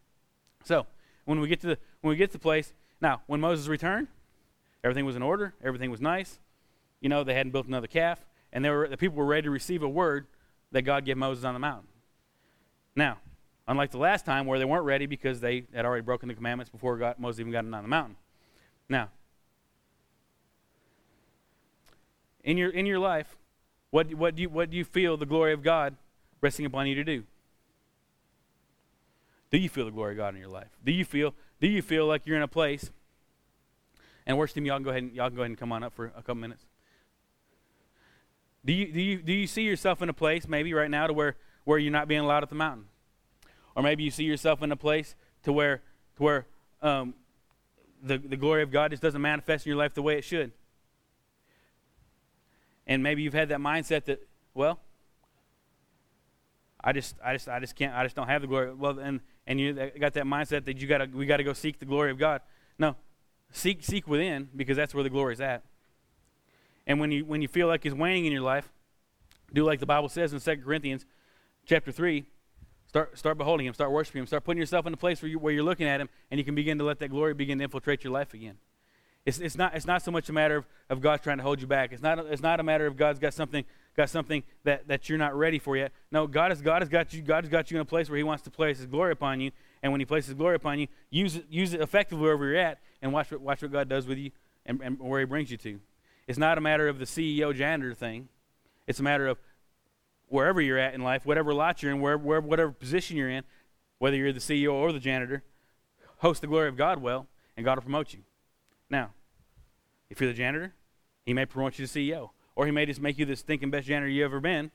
So 0.65 0.87
when 1.27 1.41
we 1.41 1.49
get 1.49 1.61
to 1.61 1.67
the 1.69 1.79
when 2.01 2.11
we 2.11 2.17
get 2.17 2.31
to 2.31 2.39
the 2.39 2.43
place 2.43 2.73
now 3.01 3.21
when 3.27 3.41
Moses 3.41 3.69
returned, 3.69 4.09
everything 4.83 5.05
was 5.05 5.17
in 5.17 5.23
order, 5.23 5.55
everything 5.63 5.91
was 5.91 6.01
nice. 6.01 6.39
You 7.01 7.11
know 7.11 7.25
they 7.25 7.35
hadn't 7.35 7.53
built 7.53 7.67
another 7.67 7.87
calf, 7.87 8.25
and 8.53 8.65
they 8.65 8.71
were 8.71 8.89
the 8.89 8.97
people 8.97 9.19
were 9.19 9.27
ready 9.27 9.43
to 9.43 9.51
receive 9.51 9.83
a 9.83 9.89
word 9.89 10.27
that 10.73 10.83
God 10.83 11.05
gave 11.05 11.19
Moses 11.19 11.45
on 11.45 11.53
the 11.53 11.61
mountain. 11.61 11.89
Now, 12.97 13.19
unlike 13.67 13.91
the 13.91 13.99
last 13.99 14.25
time 14.25 14.47
where 14.47 14.59
they 14.59 14.65
weren't 14.65 14.85
ready 14.85 15.05
because 15.05 15.41
they 15.41 15.65
had 15.75 15.85
already 15.85 16.03
broken 16.03 16.29
the 16.29 16.35
commandments 16.35 16.71
before 16.71 16.97
God, 16.97 17.17
Moses 17.19 17.41
even 17.41 17.53
got 17.53 17.65
on 17.65 17.71
the 17.71 17.83
mountain. 17.83 18.17
Now, 18.89 19.11
in 22.43 22.57
your, 22.57 22.71
in 22.71 22.87
your 22.87 22.99
life, 22.99 23.37
what, 23.91 24.13
what, 24.15 24.37
do 24.37 24.43
you, 24.43 24.49
what 24.49 24.71
do 24.71 24.77
you 24.77 24.85
feel 24.85 25.17
the 25.17 25.27
glory 25.27 25.53
of 25.53 25.63
God 25.63 25.97
resting 26.41 26.67
upon 26.67 26.87
you 26.87 26.95
to 26.95 27.05
do? 27.05 27.25
Do 29.51 29.59
you 29.59 29.69
feel 29.69 29.87
the 29.87 29.91
glory 29.91 30.13
of 30.13 30.19
God 30.19 30.35
in 30.35 30.41
your 30.41 30.51
life? 30.51 30.69
Do 30.85 30.93
you 30.93 31.05
feel, 31.05 31.35
do 31.61 31.67
you 31.67 31.83
feel 31.83 32.07
like 32.07 32.27
you're 32.27 32.37
in 32.37 32.43
a 32.43 32.49
place? 32.49 32.91
And 34.27 34.37
worship 34.37 34.57
team, 34.57 34.67
y'all 34.67 34.77
can 34.77 34.85
go 34.85 34.91
ahead 34.91 35.03
and 35.05 35.13
y'all 35.13 35.29
can 35.29 35.37
go 35.37 35.43
ahead 35.43 35.51
and 35.51 35.59
come 35.59 35.73
on 35.73 35.83
up 35.83 35.95
for 35.95 36.07
a 36.07 36.21
couple 36.21 36.37
minutes. 36.37 36.67
Do 38.65 38.73
you, 38.75 38.93
do 38.93 39.01
you, 39.01 39.23
do 39.23 39.33
you 39.33 39.47
see 39.47 39.63
yourself 39.63 40.03
in 40.03 40.11
a 40.11 40.13
place 40.13 40.47
maybe 40.47 40.75
right 40.75 40.91
now 40.91 41.07
to 41.07 41.15
where, 41.15 41.37
where 41.65 41.79
you're 41.79 41.93
not 41.93 42.09
being 42.09 42.21
allowed 42.21 42.43
at 42.43 42.51
the 42.51 42.55
mountain? 42.55 42.87
Or 43.75 43.83
maybe 43.83 44.03
you 44.03 44.11
see 44.11 44.25
yourself 44.25 44.63
in 44.63 44.71
a 44.71 44.77
place 44.77 45.15
to 45.45 45.53
where, 45.53 45.83
to 46.17 46.23
where 46.23 46.47
um, 46.83 47.15
the, 48.03 48.19
the 48.19 48.37
glory 48.37 48.63
of 48.63 48.71
God 48.71 48.91
just 48.91 49.03
doesn't 49.03 49.21
manifest 49.21 49.67
in 49.67 49.71
your 49.71 49.79
life 49.79 49.95
the 49.95 50.03
way 50.03 50.17
it 50.19 50.25
should. 50.25 50.53
And 52.87 53.03
maybe 53.03 53.23
you've 53.23 53.35
had 53.35 53.51
that 53.51 53.59
mindset 53.59 54.05
that, 54.07 54.27
well, 54.55 54.81
I 56.83 56.93
just, 56.93 57.17
I 57.25 57.35
just, 57.35 57.49
I 57.49 57.61
just 57.61 57.77
can't, 57.77 57.95
I 57.95 58.05
just 58.05 58.17
don't 58.17 58.29
have 58.29 58.41
the 58.41 58.47
glory. 58.47 58.73
Well, 58.73 58.99
and 58.99 59.21
and 59.49 59.59
you 59.59 59.73
got 59.99 60.13
that 60.13 60.25
mindset 60.25 60.67
that 60.67 60.79
you 60.79 60.87
got 60.87 60.99
to, 60.99 61.07
we 61.07 61.25
got 61.25 61.39
to 61.39 61.45
go 61.45 61.55
seek 61.55 61.79
the 61.79 61.87
glory 61.87 62.11
of 62.11 62.19
God. 62.19 62.43
No, 62.79 62.97
seek, 63.51 63.83
seek 63.83 64.07
within 64.07 64.51
because 64.55 64.77
that's 64.77 64.95
where 64.95 65.03
the 65.03 65.11
glory 65.11 65.33
is 65.33 65.41
at. 65.41 65.65
And 66.87 67.01
when 67.01 67.11
you, 67.11 67.25
when 67.25 67.41
you 67.41 67.49
feel 67.49 67.67
like 67.67 67.87
it's 67.87 67.95
waning 67.95 68.27
in 68.27 68.33
your 68.33 68.43
life, 68.43 68.71
do 69.53 69.65
like 69.65 69.81
the 69.81 69.87
Bible 69.87 70.11
says 70.11 70.35
in 70.35 70.41
2 70.41 70.63
Corinthians 70.63 71.07
chapter 71.65 71.91
3. 71.91 72.27
Start, 72.89 73.19
start 73.19 73.37
beholding 73.37 73.67
Him, 73.67 73.75
start 73.75 73.91
worshiping 73.91 74.21
Him, 74.21 74.27
start 74.27 74.45
putting 74.45 74.59
yourself 74.59 74.87
in 74.87 74.95
a 74.95 74.97
place 74.97 75.21
where, 75.21 75.29
you, 75.29 75.39
where 75.39 75.53
you're 75.53 75.63
looking 75.63 75.87
at 75.87 76.01
Him, 76.01 76.09
and 76.31 76.39
you 76.39 76.45
can 76.45 76.55
begin 76.55 76.79
to 76.79 76.85
let 76.85 76.99
that 77.01 77.09
glory 77.09 77.35
begin 77.35 77.59
to 77.59 77.65
infiltrate 77.65 78.03
your 78.03 78.13
life 78.13 78.33
again. 78.33 78.57
It's, 79.27 79.39
it's, 79.41 79.59
not, 79.59 79.75
it's 79.77 79.87
not 79.87 80.03
so 80.03 80.11
much 80.11 80.31
a 80.31 80.33
matter 80.33 80.57
of, 80.57 80.67
of 80.89 81.03
God 81.03 81.23
trying 81.23 81.37
to 81.37 81.43
hold 81.43 81.61
you 81.61 81.67
back. 81.67 81.93
It's 81.93 82.01
not, 82.01 82.19
it's 82.19 82.41
not 82.41 82.61
a 82.61 82.63
matter 82.63 82.87
of 82.87 82.97
God's 82.97 83.19
got 83.19 83.35
something, 83.35 83.63
got 83.95 84.09
something 84.09 84.43
that, 84.65 84.89
that 84.89 85.11
you're 85.11 85.19
not 85.19 85.37
ready 85.37 85.59
for 85.59 85.77
yet. 85.77 85.93
No, 86.11 86.27
God 86.27 86.51
has, 86.51 86.63
God, 86.63 86.81
has 86.81 86.89
got 86.89 87.13
you, 87.13 87.21
God 87.21 87.45
has 87.45 87.51
got 87.51 87.71
you 87.71 87.77
in 87.77 87.83
a 87.83 87.85
place 87.85 88.09
where 88.09 88.17
He 88.17 88.23
wants 88.23 88.43
to 88.45 88.51
place 88.51 88.79
His 88.79 88.87
glory 88.87 89.13
upon 89.13 89.43
you. 89.43 89.51
And 89.83 89.93
when 89.93 90.01
He 90.01 90.07
places 90.07 90.29
his 90.29 90.35
glory 90.35 90.55
upon 90.55 90.79
you, 90.79 90.87
use 91.11 91.37
it, 91.37 91.45
use 91.51 91.75
it 91.75 91.83
effectively 91.83 92.23
wherever 92.23 92.47
you're 92.47 92.57
at 92.57 92.79
and 93.03 93.13
watch 93.13 93.31
what, 93.31 93.43
watch 93.43 93.61
what 93.61 93.71
God 93.71 93.87
does 93.91 94.07
with 94.07 94.17
you 94.17 94.31
and, 94.65 94.81
and 94.81 94.99
where 94.99 95.21
He 95.21 95.27
brings 95.27 95.51
you 95.51 95.59
to. 95.59 95.79
It's 96.27 96.39
not 96.39 96.57
a 96.57 96.63
matter 96.63 96.89
of 96.89 96.99
the 96.99 97.05
CEO 97.05 97.55
janitor 97.55 97.93
thing. 97.93 98.31
It's 98.87 98.99
a 98.99 99.03
matter 99.03 99.27
of 99.27 99.37
wherever 100.29 100.61
you're 100.61 100.79
at 100.79 100.95
in 100.95 101.03
life, 101.03 101.27
whatever 101.27 101.53
lot 101.53 101.83
you're 101.83 101.93
in, 101.93 102.01
wherever, 102.01 102.23
wherever, 102.23 102.47
whatever 102.47 102.73
position 102.73 103.17
you're 103.17 103.31
in, 103.31 103.45
whether 103.99 104.17
you're 104.17 104.33
the 104.33 104.41
CEO 104.41 104.73
or 104.73 104.93
the 104.93 105.01
janitor, 105.01 105.43
host 106.19 106.41
the 106.41 106.47
glory 106.47 106.69
of 106.69 106.77
God 106.77 107.03
well, 107.03 107.27
and 107.57 107.65
God 107.65 107.77
will 107.77 107.83
promote 107.83 108.13
you. 108.13 108.21
Now, 108.91 109.11
if 110.11 110.21
you're 110.21 110.31
the 110.31 110.37
janitor, 110.37 110.75
he 111.25 111.35
may 111.35 111.47
promote 111.47 111.79
you 111.79 111.87
to 111.87 111.93
CEO. 111.93 112.31
Or 112.57 112.67
he 112.67 112.73
may 112.73 112.87
just 112.87 113.01
make 113.01 113.19
you 113.19 113.25
the 113.25 113.37
stinking 113.37 113.71
best 113.71 113.87
janitor 113.87 114.09
you 114.09 114.25
ever 114.25 114.41
been, 114.41 114.73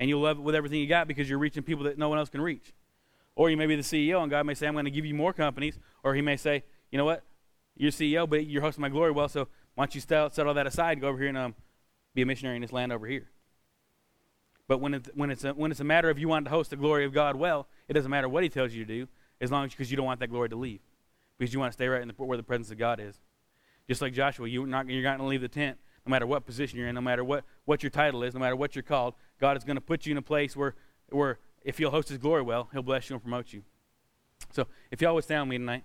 and 0.00 0.08
you'll 0.08 0.22
love 0.22 0.38
it 0.38 0.40
with 0.40 0.56
everything 0.56 0.80
you 0.80 0.88
got 0.88 1.06
because 1.06 1.30
you're 1.30 1.38
reaching 1.38 1.62
people 1.62 1.84
that 1.84 1.98
no 1.98 2.08
one 2.08 2.18
else 2.18 2.28
can 2.28 2.40
reach. 2.40 2.72
Or 3.36 3.48
you 3.48 3.56
may 3.56 3.66
be 3.66 3.76
the 3.76 3.82
CEO, 3.82 4.20
and 4.22 4.30
God 4.30 4.44
may 4.44 4.54
say, 4.54 4.66
I'm 4.66 4.72
going 4.72 4.86
to 4.86 4.90
give 4.90 5.06
you 5.06 5.14
more 5.14 5.32
companies. 5.32 5.78
Or 6.02 6.16
he 6.16 6.20
may 6.20 6.36
say, 6.36 6.64
you 6.90 6.98
know 6.98 7.04
what? 7.04 7.22
You're 7.76 7.92
CEO, 7.92 8.28
but 8.28 8.46
you're 8.46 8.62
hosting 8.62 8.82
my 8.82 8.88
glory 8.88 9.12
well, 9.12 9.28
so 9.28 9.46
why 9.76 9.84
don't 9.84 9.94
you 9.94 10.00
set 10.00 10.38
all 10.38 10.54
that 10.54 10.66
aside, 10.66 11.00
go 11.00 11.08
over 11.08 11.18
here 11.18 11.28
and 11.28 11.38
um, 11.38 11.54
be 12.12 12.22
a 12.22 12.26
missionary 12.26 12.56
in 12.56 12.62
this 12.62 12.72
land 12.72 12.92
over 12.92 13.06
here. 13.06 13.30
But 14.70 14.80
when, 14.80 14.94
it, 14.94 15.08
when, 15.16 15.32
it's 15.32 15.42
a, 15.42 15.52
when 15.52 15.72
it's 15.72 15.80
a 15.80 15.84
matter 15.84 16.10
of 16.10 16.18
you 16.20 16.28
wanting 16.28 16.44
to 16.44 16.50
host 16.50 16.70
the 16.70 16.76
glory 16.76 17.04
of 17.04 17.12
God 17.12 17.34
well, 17.34 17.66
it 17.88 17.94
doesn't 17.94 18.08
matter 18.08 18.28
what 18.28 18.44
he 18.44 18.48
tells 18.48 18.72
you 18.72 18.84
to 18.84 18.98
do, 19.00 19.08
as 19.40 19.50
long 19.50 19.64
as 19.64 19.72
because 19.72 19.90
you 19.90 19.96
don't 19.96 20.06
want 20.06 20.20
that 20.20 20.28
glory 20.28 20.48
to 20.48 20.54
leave. 20.54 20.78
Because 21.36 21.52
you 21.52 21.58
want 21.58 21.72
to 21.72 21.74
stay 21.74 21.88
right 21.88 22.00
in 22.00 22.06
the, 22.06 22.14
where 22.14 22.36
the 22.36 22.44
presence 22.44 22.70
of 22.70 22.78
God 22.78 23.00
is. 23.00 23.18
Just 23.88 24.00
like 24.00 24.12
Joshua, 24.12 24.48
you're 24.48 24.68
not, 24.68 24.88
you're 24.88 25.02
not 25.02 25.18
going 25.18 25.26
to 25.26 25.28
leave 25.28 25.40
the 25.40 25.48
tent 25.48 25.76
no 26.06 26.10
matter 26.12 26.24
what 26.24 26.46
position 26.46 26.78
you're 26.78 26.86
in, 26.86 26.94
no 26.94 27.00
matter 27.00 27.24
what, 27.24 27.42
what 27.64 27.82
your 27.82 27.90
title 27.90 28.22
is, 28.22 28.32
no 28.32 28.38
matter 28.38 28.54
what 28.54 28.76
you're 28.76 28.84
called. 28.84 29.14
God 29.40 29.56
is 29.56 29.64
going 29.64 29.74
to 29.74 29.80
put 29.80 30.06
you 30.06 30.12
in 30.12 30.18
a 30.18 30.22
place 30.22 30.54
where, 30.54 30.76
where 31.08 31.40
if 31.64 31.80
you'll 31.80 31.90
host 31.90 32.08
his 32.08 32.18
glory 32.18 32.42
well, 32.42 32.68
he'll 32.70 32.82
bless 32.82 33.10
you 33.10 33.14
and 33.14 33.22
promote 33.24 33.52
you. 33.52 33.64
So 34.52 34.68
if 34.92 35.00
y'all 35.00 35.16
would 35.16 35.24
stand 35.24 35.48
with 35.48 35.50
me 35.50 35.58
tonight. 35.58 35.82